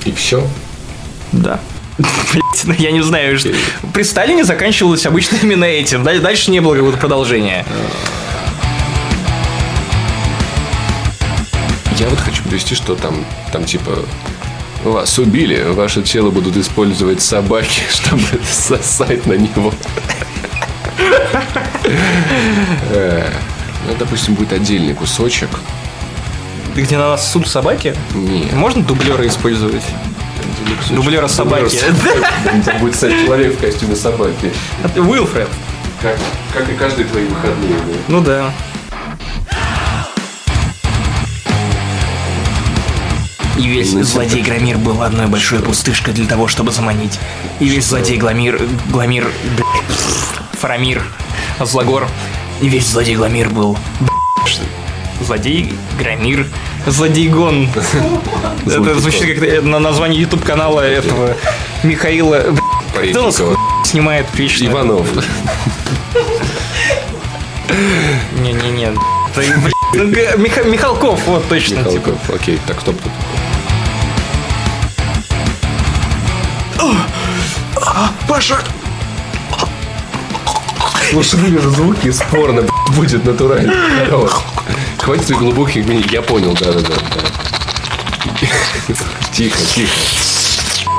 [0.05, 0.47] И все?
[1.33, 1.59] Да.
[1.97, 3.49] Блять, ну я не знаю, что...
[3.93, 6.03] При Сталине заканчивалось обычно именно этим.
[6.03, 7.65] Даль- Дальше не было какого-то продолжения.
[11.97, 14.05] Я вот хочу привести, что там, там типа
[14.83, 19.73] вас убили, ваше тело будут использовать собаки, чтобы сосать на него.
[22.91, 23.29] Э,
[23.87, 25.49] Ну, допустим, будет отдельный кусочек.
[26.75, 27.95] Где на нас суд собаки?
[28.13, 28.53] Нет.
[28.53, 29.83] Можно дублера использовать?
[30.91, 31.79] Дублера собаки.
[32.65, 34.51] Там будет кстати, человек в костюме собаки.
[34.95, 35.47] Уилфред.
[36.01, 36.17] Как,
[36.53, 37.71] как и каждые твои выходные.
[37.71, 37.93] да.
[38.07, 38.53] Ну да.
[43.57, 47.19] И весь злодей Громир был одной большой пустышкой для того, чтобы заманить.
[47.59, 48.61] И весь злодей Гламир...
[48.89, 49.31] Гламир...
[49.55, 49.65] бля,
[50.59, 51.01] Фарамир...
[51.59, 52.07] Злогор.
[52.61, 53.77] И весь злодей Гламир был...
[54.45, 54.63] что-
[55.25, 56.45] Злодей Громир...
[56.85, 57.69] Злодейгон.
[58.65, 61.35] Это звучит как на название YouTube канала этого
[61.83, 62.43] Михаила...
[63.11, 63.31] Кто
[63.83, 64.67] снимает вечно?
[64.67, 65.07] Иванов.
[68.39, 68.93] Не-не-не.
[69.93, 70.05] Ну,
[70.71, 71.83] Михалков, вот точно.
[71.83, 72.09] типа.
[72.09, 72.29] Михалков.
[72.29, 73.11] Окей, так, стоп тут.
[78.27, 78.63] Паша,
[81.09, 83.73] Слушай, вырежу звуки, спорно б***ь, будет натурально.
[84.99, 86.05] Хватит своих глубоких мнений.
[86.11, 86.89] Я понял, да-да-да.
[86.89, 87.27] да.
[89.31, 89.93] Тихо, тихо.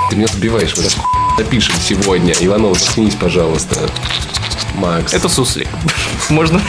[0.09, 0.92] Ты меня сбиваешь, так
[1.36, 2.34] напишем сегодня.
[2.40, 3.88] Иванов, заткнись, пожалуйста.
[4.74, 5.12] Макс.
[5.12, 5.68] Это суслик.
[6.30, 6.60] Можно,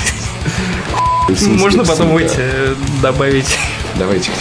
[1.41, 3.57] можно потом выйти, э, добавить.
[3.95, 4.31] Давайте.